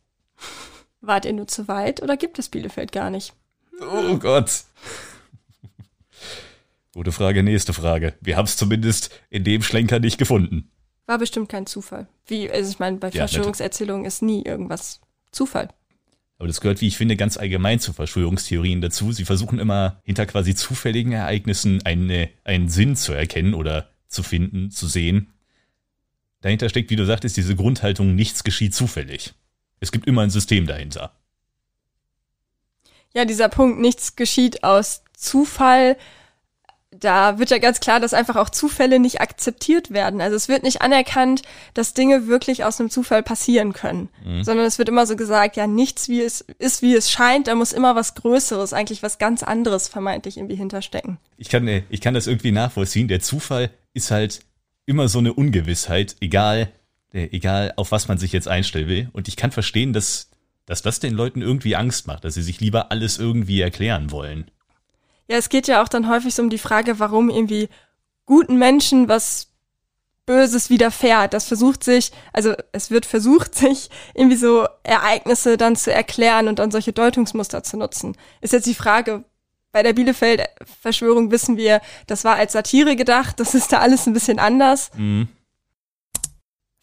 Wart 1.00 1.24
ihr 1.24 1.32
nur 1.32 1.46
zu 1.46 1.68
weit 1.68 2.02
oder 2.02 2.16
gibt 2.16 2.38
es 2.38 2.48
Bielefeld 2.48 2.92
gar 2.92 3.10
nicht? 3.10 3.32
Oh 3.80 4.16
Gott. 4.18 4.64
Gute 6.94 7.12
Frage, 7.12 7.42
nächste 7.42 7.72
Frage. 7.72 8.14
Wir 8.20 8.36
haben 8.36 8.44
es 8.44 8.56
zumindest 8.56 9.10
in 9.28 9.42
dem 9.44 9.62
Schlenker 9.62 9.98
nicht 9.98 10.16
gefunden. 10.18 10.70
War 11.06 11.18
bestimmt 11.18 11.48
kein 11.48 11.66
Zufall. 11.66 12.08
Wie, 12.26 12.50
also 12.50 12.70
ich 12.70 12.78
meine, 12.78 12.96
bei 12.96 13.08
Ja, 13.08 13.26
Verschwörungserzählungen 13.26 14.06
ist 14.06 14.22
nie 14.22 14.42
irgendwas 14.42 15.00
Zufall. 15.32 15.68
Aber 16.38 16.48
das 16.48 16.60
gehört, 16.60 16.80
wie 16.80 16.88
ich 16.88 16.96
finde, 16.96 17.16
ganz 17.16 17.36
allgemein 17.36 17.78
zu 17.78 17.92
Verschwörungstheorien 17.92 18.80
dazu. 18.80 19.12
Sie 19.12 19.24
versuchen 19.24 19.58
immer 19.58 20.00
hinter 20.04 20.26
quasi 20.26 20.54
zufälligen 20.54 21.12
Ereignissen 21.12 21.82
eine, 21.84 22.28
einen 22.42 22.68
Sinn 22.68 22.96
zu 22.96 23.12
erkennen 23.12 23.54
oder 23.54 23.88
zu 24.08 24.22
finden, 24.22 24.70
zu 24.70 24.86
sehen. 24.86 25.32
Dahinter 26.40 26.68
steckt, 26.68 26.90
wie 26.90 26.96
du 26.96 27.06
sagtest, 27.06 27.36
diese 27.36 27.56
Grundhaltung, 27.56 28.14
nichts 28.14 28.44
geschieht 28.44 28.74
zufällig. 28.74 29.34
Es 29.80 29.92
gibt 29.92 30.06
immer 30.06 30.22
ein 30.22 30.30
System 30.30 30.66
dahinter. 30.66 31.12
Ja, 33.14 33.24
dieser 33.24 33.48
Punkt, 33.48 33.78
nichts 33.78 34.16
geschieht 34.16 34.64
aus 34.64 35.02
Zufall. 35.14 35.96
Da 37.00 37.38
wird 37.38 37.50
ja 37.50 37.58
ganz 37.58 37.80
klar, 37.80 38.00
dass 38.00 38.14
einfach 38.14 38.36
auch 38.36 38.50
Zufälle 38.50 38.98
nicht 38.98 39.20
akzeptiert 39.20 39.90
werden. 39.90 40.20
Also 40.20 40.36
es 40.36 40.48
wird 40.48 40.62
nicht 40.62 40.82
anerkannt, 40.82 41.42
dass 41.74 41.94
Dinge 41.94 42.26
wirklich 42.28 42.64
aus 42.64 42.78
einem 42.78 42.90
Zufall 42.90 43.22
passieren 43.22 43.72
können. 43.72 44.08
Mhm. 44.24 44.44
Sondern 44.44 44.66
es 44.66 44.78
wird 44.78 44.88
immer 44.88 45.06
so 45.06 45.16
gesagt, 45.16 45.56
ja, 45.56 45.66
nichts 45.66 46.08
wie 46.08 46.20
es 46.20 46.42
ist, 46.58 46.82
wie 46.82 46.94
es 46.94 47.10
scheint, 47.10 47.48
da 47.48 47.54
muss 47.54 47.72
immer 47.72 47.96
was 47.96 48.14
Größeres, 48.14 48.72
eigentlich 48.72 49.02
was 49.02 49.18
ganz 49.18 49.42
anderes 49.42 49.88
vermeintlich 49.88 50.36
irgendwie 50.36 50.56
hinterstecken. 50.56 51.18
Ich 51.36 51.48
kann, 51.48 51.66
äh, 51.66 51.82
ich 51.90 52.00
kann 52.00 52.14
das 52.14 52.26
irgendwie 52.26 52.52
nachvollziehen. 52.52 53.08
Der 53.08 53.20
Zufall 53.20 53.70
ist 53.92 54.10
halt 54.10 54.40
immer 54.86 55.08
so 55.08 55.18
eine 55.18 55.32
Ungewissheit, 55.32 56.16
egal, 56.20 56.70
äh, 57.12 57.28
egal 57.32 57.72
auf 57.76 57.90
was 57.90 58.08
man 58.08 58.18
sich 58.18 58.32
jetzt 58.32 58.48
einstellen 58.48 58.88
will. 58.88 59.08
Und 59.12 59.28
ich 59.28 59.36
kann 59.36 59.50
verstehen, 59.50 59.92
dass 59.92 60.30
dass 60.66 60.82
das 60.82 61.00
den 61.00 61.14
Leuten 61.14 61.42
irgendwie 61.42 61.76
Angst 61.76 62.06
macht, 62.06 62.24
dass 62.24 62.34
sie 62.34 62.42
sich 62.42 62.60
lieber 62.60 62.90
alles 62.90 63.18
irgendwie 63.18 63.60
erklären 63.60 64.10
wollen. 64.10 64.50
Ja, 65.28 65.36
es 65.36 65.48
geht 65.48 65.68
ja 65.68 65.82
auch 65.82 65.88
dann 65.88 66.08
häufig 66.08 66.34
so 66.34 66.42
um 66.42 66.50
die 66.50 66.58
Frage, 66.58 66.98
warum 66.98 67.30
irgendwie 67.30 67.68
guten 68.26 68.56
Menschen 68.58 69.08
was 69.08 69.48
Böses 70.26 70.70
widerfährt. 70.70 71.34
Das 71.34 71.46
versucht 71.46 71.84
sich, 71.84 72.10
also 72.32 72.54
es 72.72 72.90
wird 72.90 73.06
versucht, 73.06 73.54
sich 73.54 73.90
irgendwie 74.14 74.36
so 74.36 74.66
Ereignisse 74.82 75.56
dann 75.56 75.76
zu 75.76 75.92
erklären 75.92 76.48
und 76.48 76.58
dann 76.58 76.70
solche 76.70 76.92
Deutungsmuster 76.92 77.62
zu 77.62 77.76
nutzen. 77.76 78.16
Ist 78.40 78.52
jetzt 78.52 78.66
die 78.66 78.74
Frage, 78.74 79.24
bei 79.72 79.82
der 79.82 79.92
Bielefeld-Verschwörung 79.92 81.30
wissen 81.30 81.56
wir, 81.56 81.80
das 82.06 82.24
war 82.24 82.36
als 82.36 82.52
Satire 82.52 82.94
gedacht, 82.96 83.40
das 83.40 83.54
ist 83.54 83.72
da 83.72 83.80
alles 83.80 84.06
ein 84.06 84.12
bisschen 84.12 84.38
anders. 84.38 84.90
Mhm. 84.94 85.28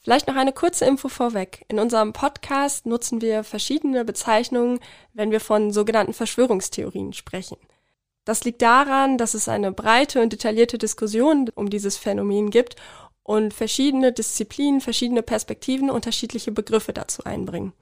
Vielleicht 0.04 0.28
noch 0.28 0.36
eine 0.36 0.52
kurze 0.52 0.86
Info 0.86 1.08
vorweg. 1.08 1.64
In 1.68 1.80
unserem 1.80 2.12
Podcast 2.12 2.88
nutzen 2.88 3.22
wir 3.22 3.44
verschiedene 3.44 4.04
Bezeichnungen, 4.04 4.80
wenn 5.14 5.32
wir 5.32 5.40
von 5.40 5.72
sogenannten 5.72 6.14
Verschwörungstheorien 6.14 7.14
sprechen. 7.14 7.58
Das 8.26 8.44
liegt 8.44 8.62
daran, 8.62 9.18
dass 9.18 9.34
es 9.34 9.48
eine 9.48 9.72
breite 9.72 10.22
und 10.22 10.32
detaillierte 10.32 10.78
Diskussion 10.78 11.50
um 11.56 11.70
dieses 11.70 11.98
Phänomen 11.98 12.52
gibt 12.52 12.76
und 13.24 13.54
verschiedene 13.54 14.12
Disziplinen, 14.12 14.82
verschiedene 14.82 15.24
Perspektiven 15.24 15.90
unterschiedliche 15.90 16.52
Begriffe 16.52 16.94
dazu 16.94 17.24
einbringen. 17.24 17.74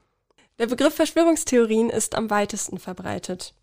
Der 0.58 0.66
Begriff 0.66 0.94
Verschwörungstheorien 0.94 1.90
ist 1.90 2.14
am 2.14 2.30
weitesten 2.30 2.78
verbreitet. 2.78 3.54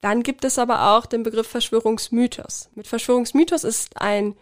Dann 0.00 0.22
gibt 0.22 0.44
es 0.44 0.58
aber 0.58 0.96
auch 0.96 1.06
den 1.06 1.22
Begriff 1.22 1.46
Verschwörungsmythos. 1.48 2.70
Mit 2.74 2.86
Verschwörungsmythos 2.86 3.64
ist 3.64 4.00
ein 4.00 4.34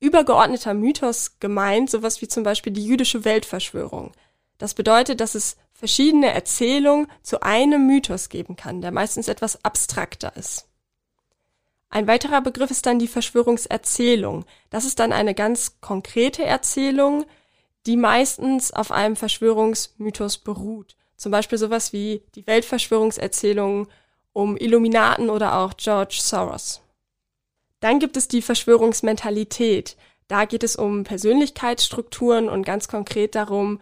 übergeordneter 0.00 0.74
Mythos 0.74 1.38
gemeint, 1.40 1.90
sowas 1.90 2.22
wie 2.22 2.28
zum 2.28 2.42
Beispiel 2.42 2.72
die 2.72 2.84
jüdische 2.84 3.24
Weltverschwörung. 3.24 4.12
Das 4.58 4.74
bedeutet, 4.74 5.20
dass 5.20 5.34
es 5.34 5.56
verschiedene 5.72 6.32
Erzählungen 6.32 7.08
zu 7.22 7.42
einem 7.42 7.86
Mythos 7.86 8.28
geben 8.28 8.56
kann, 8.56 8.80
der 8.80 8.90
meistens 8.90 9.28
etwas 9.28 9.64
abstrakter 9.64 10.34
ist. 10.36 10.66
Ein 11.88 12.06
weiterer 12.06 12.40
Begriff 12.40 12.70
ist 12.70 12.86
dann 12.86 12.98
die 12.98 13.08
Verschwörungserzählung. 13.08 14.44
Das 14.70 14.84
ist 14.84 14.98
dann 14.98 15.12
eine 15.12 15.34
ganz 15.34 15.80
konkrete 15.80 16.44
Erzählung, 16.44 17.24
die 17.86 17.96
meistens 17.96 18.72
auf 18.72 18.90
einem 18.90 19.16
Verschwörungsmythos 19.16 20.38
beruht. 20.38 20.96
Zum 21.16 21.32
Beispiel 21.32 21.58
sowas 21.58 21.92
wie 21.92 22.22
die 22.34 22.46
Weltverschwörungserzählung 22.46 23.88
um 24.32 24.56
Illuminaten 24.56 25.30
oder 25.30 25.58
auch 25.58 25.74
George 25.76 26.18
Soros. 26.20 26.82
Dann 27.80 28.00
gibt 28.00 28.16
es 28.16 28.28
die 28.28 28.42
Verschwörungsmentalität. 28.42 29.96
Da 30.28 30.44
geht 30.44 30.64
es 30.64 30.76
um 30.76 31.04
Persönlichkeitsstrukturen 31.04 32.48
und 32.48 32.64
ganz 32.64 32.88
konkret 32.88 33.34
darum, 33.34 33.80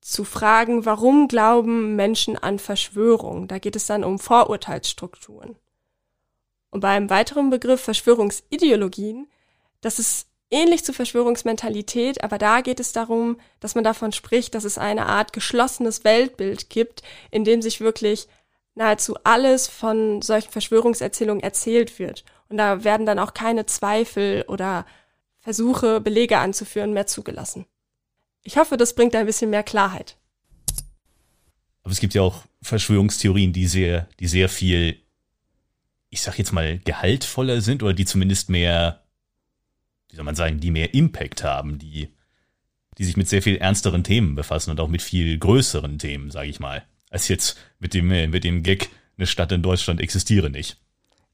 zu 0.00 0.24
fragen, 0.24 0.84
warum 0.84 1.28
glauben 1.28 1.96
Menschen 1.96 2.36
an 2.36 2.58
Verschwörung. 2.58 3.48
Da 3.48 3.58
geht 3.58 3.76
es 3.76 3.86
dann 3.86 4.04
um 4.04 4.18
Vorurteilsstrukturen. 4.18 5.56
Und 6.74 6.80
beim 6.80 7.08
weiteren 7.08 7.50
Begriff 7.50 7.80
Verschwörungsideologien, 7.82 9.28
das 9.80 10.00
ist 10.00 10.26
ähnlich 10.50 10.84
zu 10.84 10.92
Verschwörungsmentalität, 10.92 12.24
aber 12.24 12.36
da 12.36 12.62
geht 12.62 12.80
es 12.80 12.90
darum, 12.90 13.38
dass 13.60 13.76
man 13.76 13.84
davon 13.84 14.10
spricht, 14.10 14.56
dass 14.56 14.64
es 14.64 14.76
eine 14.76 15.06
Art 15.06 15.32
geschlossenes 15.32 16.02
Weltbild 16.02 16.70
gibt, 16.70 17.04
in 17.30 17.44
dem 17.44 17.62
sich 17.62 17.80
wirklich 17.80 18.26
nahezu 18.74 19.14
alles 19.22 19.68
von 19.68 20.20
solchen 20.20 20.50
Verschwörungserzählungen 20.50 21.44
erzählt 21.44 22.00
wird. 22.00 22.24
Und 22.48 22.56
da 22.56 22.82
werden 22.82 23.06
dann 23.06 23.20
auch 23.20 23.34
keine 23.34 23.66
Zweifel 23.66 24.44
oder 24.48 24.84
Versuche, 25.38 26.00
Belege 26.00 26.38
anzuführen, 26.38 26.92
mehr 26.92 27.06
zugelassen. 27.06 27.66
Ich 28.42 28.56
hoffe, 28.56 28.76
das 28.76 28.96
bringt 28.96 29.14
ein 29.14 29.26
bisschen 29.26 29.50
mehr 29.50 29.62
Klarheit. 29.62 30.16
Aber 31.84 31.92
es 31.92 32.00
gibt 32.00 32.14
ja 32.14 32.22
auch 32.22 32.42
Verschwörungstheorien, 32.62 33.52
die 33.52 33.68
sehr, 33.68 34.08
die 34.18 34.26
sehr 34.26 34.48
viel 34.48 35.03
ich 36.14 36.22
sag 36.22 36.38
jetzt 36.38 36.52
mal, 36.52 36.78
gehaltvoller 36.78 37.60
sind 37.60 37.82
oder 37.82 37.92
die 37.92 38.04
zumindest 38.04 38.48
mehr, 38.48 39.02
wie 40.08 40.14
soll 40.14 40.24
man 40.24 40.36
sagen, 40.36 40.60
die 40.60 40.70
mehr 40.70 40.94
Impact 40.94 41.42
haben, 41.42 41.80
die, 41.80 42.08
die 42.96 43.04
sich 43.04 43.16
mit 43.16 43.28
sehr 43.28 43.42
viel 43.42 43.56
ernsteren 43.56 44.04
Themen 44.04 44.36
befassen 44.36 44.70
und 44.70 44.78
auch 44.78 44.86
mit 44.86 45.02
viel 45.02 45.36
größeren 45.36 45.98
Themen, 45.98 46.30
sage 46.30 46.48
ich 46.48 46.60
mal, 46.60 46.84
als 47.10 47.26
jetzt 47.26 47.58
mit 47.80 47.94
dem, 47.94 48.12
äh, 48.12 48.28
mit 48.28 48.44
dem 48.44 48.62
Gag, 48.62 48.90
eine 49.16 49.26
Stadt 49.26 49.50
in 49.50 49.62
Deutschland 49.62 50.00
existiere 50.00 50.50
nicht. 50.50 50.76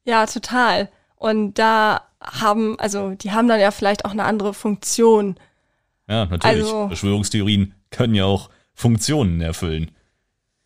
Ja, 0.04 0.24
total. 0.24 0.88
Und 1.14 1.58
da 1.58 2.06
haben, 2.22 2.80
also 2.80 3.10
die 3.10 3.32
haben 3.32 3.48
dann 3.48 3.60
ja 3.60 3.72
vielleicht 3.72 4.06
auch 4.06 4.12
eine 4.12 4.24
andere 4.24 4.54
Funktion. 4.54 5.38
Ja, 6.08 6.24
natürlich. 6.24 6.64
Also, 6.64 6.86
Verschwörungstheorien 6.88 7.74
können 7.90 8.14
ja 8.14 8.24
auch 8.24 8.48
Funktionen 8.72 9.42
erfüllen. 9.42 9.90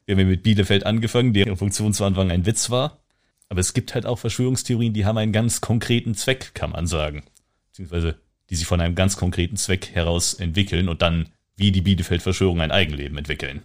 Wir 0.06 0.16
haben 0.16 0.28
mit 0.28 0.44
Bielefeld 0.44 0.86
angefangen, 0.86 1.32
deren 1.32 1.56
Funktion 1.56 1.92
zu 1.92 2.04
Anfang 2.04 2.30
ein 2.30 2.46
Witz 2.46 2.70
war. 2.70 3.03
Aber 3.48 3.60
es 3.60 3.74
gibt 3.74 3.94
halt 3.94 4.06
auch 4.06 4.18
Verschwörungstheorien, 4.18 4.92
die 4.92 5.04
haben 5.04 5.18
einen 5.18 5.32
ganz 5.32 5.60
konkreten 5.60 6.14
Zweck, 6.14 6.54
kann 6.54 6.70
man 6.70 6.86
sagen. 6.86 7.24
Beziehungsweise 7.70 8.18
die 8.50 8.56
sich 8.56 8.66
von 8.66 8.80
einem 8.80 8.94
ganz 8.94 9.16
konkreten 9.16 9.56
Zweck 9.56 9.90
heraus 9.94 10.34
entwickeln 10.34 10.88
und 10.88 11.02
dann 11.02 11.30
wie 11.56 11.72
die 11.72 11.82
Bielefeld-Verschwörung 11.82 12.60
ein 12.60 12.72
Eigenleben 12.72 13.16
entwickeln. 13.16 13.62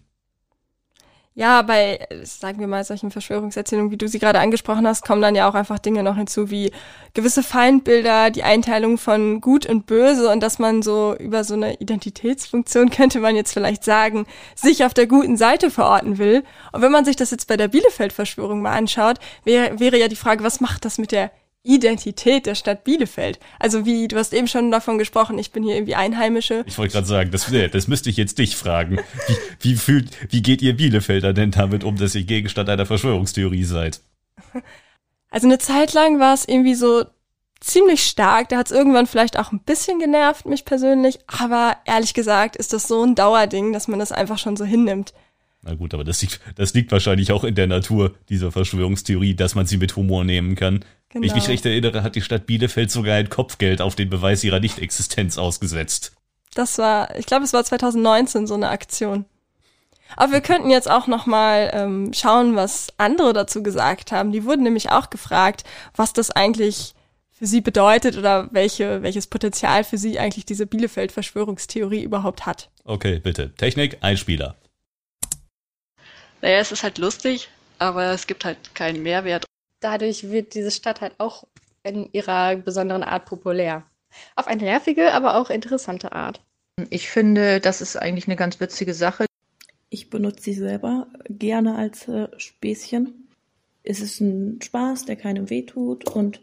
Ja, 1.40 1.62
bei, 1.62 2.06
sagen 2.24 2.60
wir 2.60 2.68
mal, 2.68 2.84
solchen 2.84 3.12
Verschwörungserzählungen, 3.12 3.92
wie 3.92 3.98
du 3.98 4.10
sie 4.10 4.20
gerade 4.20 4.42
angesprochen 4.42 4.86
hast, 4.86 5.06
kommen 5.06 5.22
dann 5.22 5.36
ja 5.36 5.50
auch 5.50 5.54
einfach 5.54 5.80
Dinge 5.80 6.04
noch 6.04 6.18
hinzu, 6.18 6.52
wie 6.52 6.74
gewisse 7.14 7.44
Feindbilder, 7.44 8.30
die 8.30 8.44
Einteilung 8.44 8.98
von 8.98 9.40
Gut 9.40 9.66
und 9.66 9.86
Böse 9.86 10.30
und 10.30 10.44
dass 10.44 10.60
man 10.60 10.82
so 10.82 11.16
über 11.18 11.46
so 11.46 11.54
eine 11.54 11.76
Identitätsfunktion, 11.76 12.90
könnte 12.90 13.22
man 13.22 13.38
jetzt 13.38 13.54
vielleicht 13.54 13.86
sagen, 13.86 14.28
sich 14.54 14.84
auf 14.84 14.94
der 14.94 15.08
guten 15.08 15.38
Seite 15.38 15.72
verorten 15.72 16.18
will. 16.18 16.44
Und 16.74 16.82
wenn 16.82 16.92
man 16.92 17.06
sich 17.06 17.16
das 17.16 17.32
jetzt 17.32 17.48
bei 17.48 17.56
der 17.56 17.70
Bielefeld-Verschwörung 17.70 18.62
mal 18.62 18.74
anschaut, 18.74 19.20
wäre, 19.46 19.80
wäre 19.80 19.98
ja 19.98 20.10
die 20.10 20.18
Frage, 20.18 20.44
was 20.44 20.60
macht 20.60 20.84
das 20.84 20.98
mit 20.98 21.14
der 21.14 21.32
Identität 21.64 22.46
der 22.46 22.56
Stadt 22.56 22.84
Bielefeld. 22.84 23.40
Also 23.60 23.86
wie, 23.86 24.08
du 24.08 24.18
hast 24.18 24.34
eben 24.34 24.48
schon 24.48 24.72
davon 24.72 24.98
gesprochen, 24.98 25.38
ich 25.38 25.52
bin 25.52 25.64
hier 25.64 25.76
irgendwie 25.76 25.96
Einheimische. 25.96 26.64
Ich 26.66 26.78
wollte 26.78 26.94
gerade 26.94 27.08
sagen, 27.08 27.32
das, 27.32 27.52
das 27.72 27.88
müsste 27.88 28.10
ich 28.10 28.18
jetzt 28.18 28.38
dich 28.40 28.56
fragen. 28.56 29.00
Wie, 29.28 29.36
wie, 29.62 29.76
fühlt, 29.76 30.10
wie 30.32 30.42
geht 30.42 30.62
ihr 30.62 30.78
Bielefelder 30.78 31.34
denn 31.34 31.52
damit 31.52 31.84
um, 31.84 31.98
dass 31.98 32.16
ihr 32.16 32.24
Gegenstand 32.24 32.70
einer 32.70 32.86
Verschwörungstheorie 32.86 33.66
seid? 33.66 34.02
Also 35.32 35.48
eine 35.48 35.60
Zeit 35.60 35.94
lang 35.94 36.20
war 36.20 36.34
es 36.34 36.48
irgendwie 36.48 36.74
so 36.76 37.06
ziemlich 37.60 38.04
stark. 38.04 38.50
Da 38.50 38.58
hat 38.58 38.68
es 38.68 38.72
irgendwann 38.72 39.06
vielleicht 39.06 39.38
auch 39.38 39.52
ein 39.52 39.60
bisschen 39.60 40.00
genervt, 40.00 40.46
mich 40.46 40.66
persönlich. 40.66 41.20
Aber 41.28 41.78
ehrlich 41.86 42.14
gesagt 42.14 42.56
ist 42.56 42.74
das 42.74 42.88
so 42.88 43.04
ein 43.04 43.16
Dauerding, 43.16 43.74
dass 43.74 43.88
man 43.88 44.00
das 44.00 44.12
einfach 44.12 44.38
schon 44.38 44.58
so 44.58 44.66
hinnimmt. 44.66 45.14
Na 45.62 45.76
gut, 45.76 45.94
aber 45.94 46.06
das 46.06 46.22
liegt, 46.22 46.40
das 46.56 46.74
liegt 46.74 46.92
wahrscheinlich 46.92 47.32
auch 47.34 47.44
in 47.44 47.56
der 47.56 47.68
Natur 47.68 48.16
dieser 48.30 48.52
Verschwörungstheorie, 48.52 49.36
dass 49.36 49.56
man 49.56 49.66
sie 49.66 49.78
mit 49.78 49.96
Humor 49.98 50.24
nehmen 50.24 50.56
kann. 50.56 50.86
Genau. 51.10 51.22
Wenn 51.22 51.28
ich 51.28 51.34
mich 51.34 51.44
genau. 51.46 51.54
recht 51.54 51.66
erinnere, 51.66 52.04
hat 52.04 52.16
die 52.16 52.22
Stadt 52.22 52.46
Bielefeld 52.46 52.92
sogar 52.92 53.16
ein 53.16 53.30
Kopfgeld 53.30 53.82
auf 53.82 53.96
den 53.96 54.10
Beweis 54.10 54.44
ihrer 54.44 54.60
Nichtexistenz 54.60 55.38
ausgesetzt. 55.38 56.14
Das 56.54 56.78
war, 56.78 57.16
ich 57.18 57.26
glaube, 57.26 57.46
es 57.46 57.54
war 57.54 57.64
2019 57.64 58.48
so 58.48 58.54
eine 58.54 58.70
Aktion. 58.70 59.26
Aber 60.16 60.32
wir 60.32 60.42
könnten 60.42 60.70
jetzt 60.70 60.90
auch 60.90 61.08
noch 61.08 61.26
mal 61.26 61.72
ähm, 61.74 62.12
schauen, 62.14 62.56
was 62.56 62.88
andere 62.98 63.34
dazu 63.34 63.62
gesagt 63.62 64.12
haben. 64.12 64.32
Die 64.32 64.44
wurden 64.44 64.64
nämlich 64.64 64.92
auch 64.92 65.10
gefragt, 65.10 65.64
was 65.96 66.14
das 66.14 66.32
eigentlich 66.32 66.96
für 67.32 67.46
sie 67.46 67.62
bedeutet 67.62 68.18
oder 68.18 68.50
welche, 68.52 69.02
welches 69.02 69.28
Potenzial 69.28 69.84
für 69.84 69.98
sie 69.98 70.20
eigentlich 70.20 70.46
diese 70.46 70.66
Bielefeld-Verschwörungstheorie 70.66 72.04
überhaupt 72.04 72.46
hat. 72.46 72.70
Okay, 72.84 73.20
bitte. 73.20 73.54
Technik, 73.56 73.98
Einspieler. 74.02 74.56
Naja, 76.42 76.60
es 76.60 76.72
ist 76.72 76.84
halt 76.84 76.98
lustig, 76.98 77.50
aber 77.78 78.12
es 78.12 78.28
gibt 78.28 78.46
halt 78.46 78.76
keinen 78.76 79.04
Mehrwert 79.04 79.46
dadurch 79.80 80.30
wird 80.30 80.54
diese 80.54 80.72
Stadt 80.72 81.02
halt 81.02 81.16
auch 81.18 81.46
in 81.84 82.10
ihrer 82.12 82.56
besonderen 82.58 83.04
Art 83.04 83.26
populär. 83.26 83.84
Auf 84.36 84.48
eine 84.48 84.64
nervige, 84.64 85.14
aber 85.14 85.38
auch 85.38 85.50
interessante 85.50 86.12
Art. 86.12 86.42
Ich 86.90 87.10
finde, 87.10 87.60
das 87.60 87.82
ist 87.82 87.96
eigentlich 87.96 88.28
eine 88.28 88.36
ganz 88.36 88.60
witzige 88.60 88.94
Sache. 88.94 89.26
Ich 89.90 90.10
benutze 90.10 90.44
sie 90.44 90.54
selber 90.54 91.08
gerne 91.30 91.76
als 91.76 92.08
äh, 92.08 92.28
Späßchen. 92.38 93.28
Es 93.84 94.02
ist 94.02 94.20
ein 94.20 94.62
Spaß, 94.62 95.06
der 95.06 95.16
keinem 95.16 95.50
wehtut 95.50 96.10
und 96.10 96.42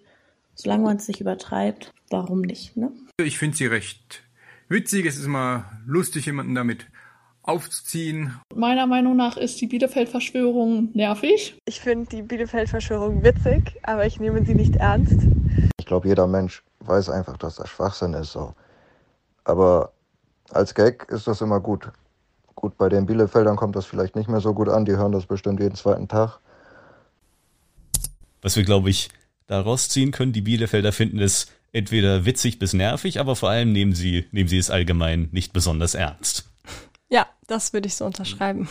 solange 0.54 0.84
man 0.84 0.96
es 0.96 1.08
nicht 1.08 1.20
übertreibt, 1.20 1.92
warum 2.10 2.40
nicht, 2.40 2.76
ne? 2.76 2.92
Ich 3.18 3.38
finde 3.38 3.56
sie 3.56 3.66
recht 3.66 4.22
witzig. 4.68 5.06
Es 5.06 5.16
ist 5.16 5.26
immer 5.26 5.70
lustig, 5.86 6.26
jemanden 6.26 6.54
damit 6.54 6.86
aufzuziehen. 7.46 8.34
Meiner 8.54 8.86
Meinung 8.86 9.16
nach 9.16 9.36
ist 9.36 9.60
die 9.60 9.66
Bielefeld-Verschwörung 9.66 10.90
nervig. 10.92 11.58
Ich 11.64 11.80
finde 11.80 12.08
die 12.10 12.22
Bielefeld-Verschwörung 12.22 13.22
witzig, 13.22 13.76
aber 13.82 14.04
ich 14.06 14.20
nehme 14.20 14.44
sie 14.44 14.54
nicht 14.54 14.76
ernst. 14.76 15.20
Ich 15.78 15.86
glaube, 15.86 16.08
jeder 16.08 16.26
Mensch 16.26 16.62
weiß 16.80 17.08
einfach, 17.10 17.36
dass 17.38 17.56
das 17.56 17.68
Schwachsinn 17.68 18.12
ist. 18.14 18.32
So. 18.32 18.54
Aber 19.44 19.92
als 20.50 20.74
Gag 20.74 21.06
ist 21.08 21.26
das 21.26 21.40
immer 21.40 21.60
gut. 21.60 21.90
Gut, 22.54 22.76
bei 22.76 22.88
den 22.88 23.06
Bielefeldern 23.06 23.56
kommt 23.56 23.76
das 23.76 23.86
vielleicht 23.86 24.16
nicht 24.16 24.28
mehr 24.28 24.40
so 24.40 24.52
gut 24.52 24.68
an. 24.68 24.84
Die 24.84 24.96
hören 24.96 25.12
das 25.12 25.26
bestimmt 25.26 25.60
jeden 25.60 25.76
zweiten 25.76 26.08
Tag. 26.08 26.40
Was 28.42 28.56
wir, 28.56 28.64
glaube 28.64 28.90
ich, 28.90 29.10
daraus 29.46 29.88
ziehen 29.88 30.10
können, 30.10 30.32
die 30.32 30.40
Bielefelder 30.40 30.92
finden 30.92 31.20
es 31.20 31.46
entweder 31.72 32.24
witzig 32.24 32.58
bis 32.58 32.72
nervig, 32.72 33.20
aber 33.20 33.36
vor 33.36 33.50
allem 33.50 33.72
nehmen 33.72 33.92
sie, 33.92 34.26
nehmen 34.32 34.48
sie 34.48 34.58
es 34.58 34.70
allgemein 34.70 35.28
nicht 35.32 35.52
besonders 35.52 35.94
ernst. 35.94 36.48
Ja, 37.08 37.26
das 37.46 37.72
würde 37.72 37.86
ich 37.86 37.94
so 37.94 38.04
unterschreiben. 38.04 38.68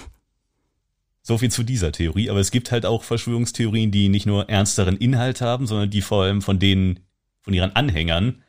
So 1.22 1.38
viel 1.38 1.50
zu 1.50 1.64
dieser 1.64 1.92
Theorie, 1.92 2.30
aber 2.30 2.40
es 2.40 2.52
gibt 2.52 2.72
halt 2.72 2.86
auch 2.86 3.04
Verschwörungstheorien, 3.04 3.90
die 3.90 4.10
nicht 4.10 4.28
nur 4.28 4.48
ernsteren 4.50 4.98
Inhalt 4.98 5.42
haben, 5.42 5.66
sondern 5.66 5.90
die 5.90 6.02
vor 6.02 6.24
allem 6.24 6.42
von 6.42 6.60
denen, 6.60 7.00
von 7.42 7.54
ihren 7.54 7.76
Anhängern 7.76 8.44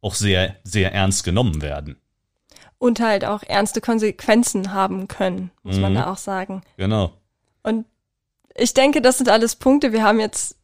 auch 0.00 0.14
sehr, 0.14 0.56
sehr 0.64 0.92
ernst 0.92 1.24
genommen 1.24 1.62
werden. 1.62 1.96
Und 2.78 3.00
halt 3.00 3.24
auch 3.24 3.42
ernste 3.42 3.80
Konsequenzen 3.80 4.72
haben 4.72 5.08
können, 5.08 5.50
muss 5.62 5.76
mhm. 5.76 5.82
man 5.82 5.94
da 5.94 6.10
auch 6.10 6.18
sagen. 6.18 6.62
Genau. 6.76 7.12
Und 7.62 7.86
ich 8.54 8.74
denke, 8.74 9.00
das 9.00 9.18
sind 9.18 9.28
alles 9.28 9.56
Punkte. 9.56 9.92
Wir 9.92 10.02
haben 10.02 10.20
jetzt 10.20 10.56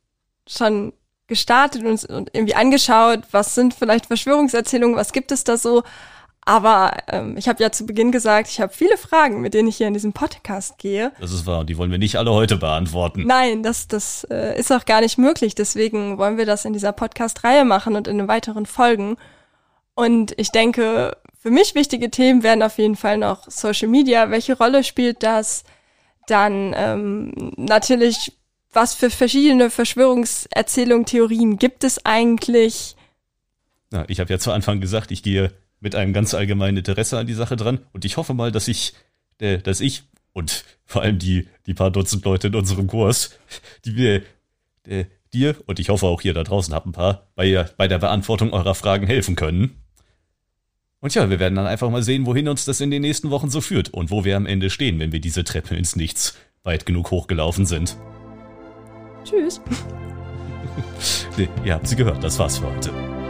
schon 0.49 0.93
gestartet 1.27 1.85
und, 1.85 2.05
und 2.05 2.31
irgendwie 2.35 2.55
angeschaut, 2.55 3.21
was 3.31 3.55
sind 3.55 3.75
vielleicht 3.75 4.07
Verschwörungserzählungen, 4.07 4.97
was 4.97 5.13
gibt 5.13 5.33
es 5.33 5.45
da 5.45 5.57
so. 5.57 5.83
Aber 6.45 6.97
ähm, 7.07 7.37
ich 7.37 7.49
habe 7.49 7.63
ja 7.63 7.71
zu 7.71 7.87
Beginn 7.87 8.11
gesagt, 8.11 8.49
ich 8.49 8.61
habe 8.61 8.73
viele 8.73 8.97
Fragen, 8.97 9.41
mit 9.41 9.55
denen 9.55 9.69
ich 9.69 9.77
hier 9.77 9.87
in 9.87 9.95
diesem 9.95 10.13
Podcast 10.13 10.77
gehe. 10.79 11.13
Das 11.21 11.33
ist 11.33 11.47
wahr, 11.47 11.61
und 11.61 11.71
die 11.71 11.79
wollen 11.79 11.93
wir 11.93 11.99
nicht 11.99 12.17
alle 12.17 12.33
heute 12.33 12.57
beantworten. 12.57 13.25
Nein, 13.27 13.63
das, 13.63 13.87
das 13.87 14.25
äh, 14.29 14.59
ist 14.59 14.73
auch 14.73 14.85
gar 14.85 15.03
nicht 15.03 15.19
möglich. 15.19 15.55
Deswegen 15.55 16.19
wollen 16.19 16.39
wir 16.39 16.47
das 16.47 16.65
in 16.65 16.73
dieser 16.73 16.93
Podcast-Reihe 16.93 17.65
machen 17.65 17.95
und 17.95 18.09
in 18.09 18.19
den 18.19 18.27
weiteren 18.27 18.67
Folgen. 18.67 19.17
Und 19.95 20.35
ich 20.37 20.51
denke, 20.51 21.17
für 21.39 21.51
mich 21.51 21.77
wichtige 21.77 22.11
Themen 22.11 22.43
werden 22.43 22.65
auf 22.65 22.79
jeden 22.79 22.97
Fall 22.97 23.19
noch 23.19 23.49
Social 23.49 23.89
Media. 23.89 24.31
Welche 24.31 24.57
Rolle 24.57 24.83
spielt 24.83 25.23
das? 25.23 25.63
Dann 26.27 26.75
ähm, 26.77 27.53
natürlich, 27.57 28.33
was 28.73 28.95
für 28.95 29.11
verschiedene 29.11 29.71
Verschwörungserzählungen, 29.71 31.07
Theorien 31.07 31.57
gibt 31.57 31.85
es 31.85 32.05
eigentlich? 32.05 32.97
Na, 33.91 34.05
ich 34.09 34.19
habe 34.19 34.33
ja 34.33 34.41
zu 34.41 34.51
Anfang 34.51 34.81
gesagt, 34.81 35.13
ich 35.13 35.23
gehe 35.23 35.53
mit 35.83 35.95
einem 35.95 36.13
ganz 36.13 36.33
allgemeinen 36.33 36.79
Interesse 36.79 37.19
an 37.19 37.27
die 37.27 37.35
Sache 37.35 37.57
dran. 37.57 37.81
Und 37.93 38.05
ich 38.05 38.17
hoffe 38.17 38.33
mal, 38.33 38.53
dass 38.53 38.69
ich, 38.69 38.95
äh, 39.39 39.59
dass 39.59 39.81
ich 39.81 40.05
und 40.33 40.65
vor 40.87 41.03
allem 41.03 41.19
die, 41.19 41.49
die 41.67 41.75
paar 41.75 41.91
Dutzend 41.91 42.25
Leute 42.25 42.47
in 42.47 42.55
unserem 42.55 42.87
Kurs, 42.87 43.39
die 43.85 43.93
mir, 43.93 44.23
äh, 44.87 45.05
dir 45.35 45.57
und 45.67 45.81
ich 45.81 45.89
hoffe 45.89 46.07
auch 46.07 46.21
hier 46.21 46.35
da 46.35 46.45
draußen 46.45 46.73
habt 46.75 46.87
ein 46.87 46.93
paar, 46.93 47.27
bei, 47.35 47.67
bei 47.77 47.89
der 47.89 47.99
Beantwortung 47.99 48.53
eurer 48.53 48.75
Fragen 48.75 49.07
helfen 49.07 49.35
können. 49.35 49.83
Und 51.01 51.15
ja, 51.15 51.29
wir 51.31 51.41
werden 51.41 51.57
dann 51.57 51.67
einfach 51.67 51.91
mal 51.91 52.03
sehen, 52.03 52.27
wohin 52.27 52.49
uns 52.49 52.65
das 52.65 52.81
in 52.81 52.91
den 52.91 53.03
nächsten 53.03 53.31
Wochen 53.31 53.51
so 53.51 53.61
führt 53.61 53.89
und 53.89 54.11
wo 54.11 54.25
wir 54.25 54.37
am 54.37 54.47
Ende 54.47 54.71
stehen, 54.71 55.01
wenn 55.01 55.11
wir 55.11 55.21
diese 55.21 55.43
Treppe 55.43 55.75
ins 55.75 55.97
Nichts 55.97 56.37
weit 56.63 56.87
genug 56.87 57.11
hochgelaufen 57.11 57.67
sind. 57.67 57.97
Tschüss. 59.25 59.61
Ihr 61.65 61.75
habt 61.75 61.89
sie 61.89 61.97
gehört, 61.97 62.23
das 62.23 62.39
war's 62.39 62.59
für 62.59 62.73
heute. 62.73 63.22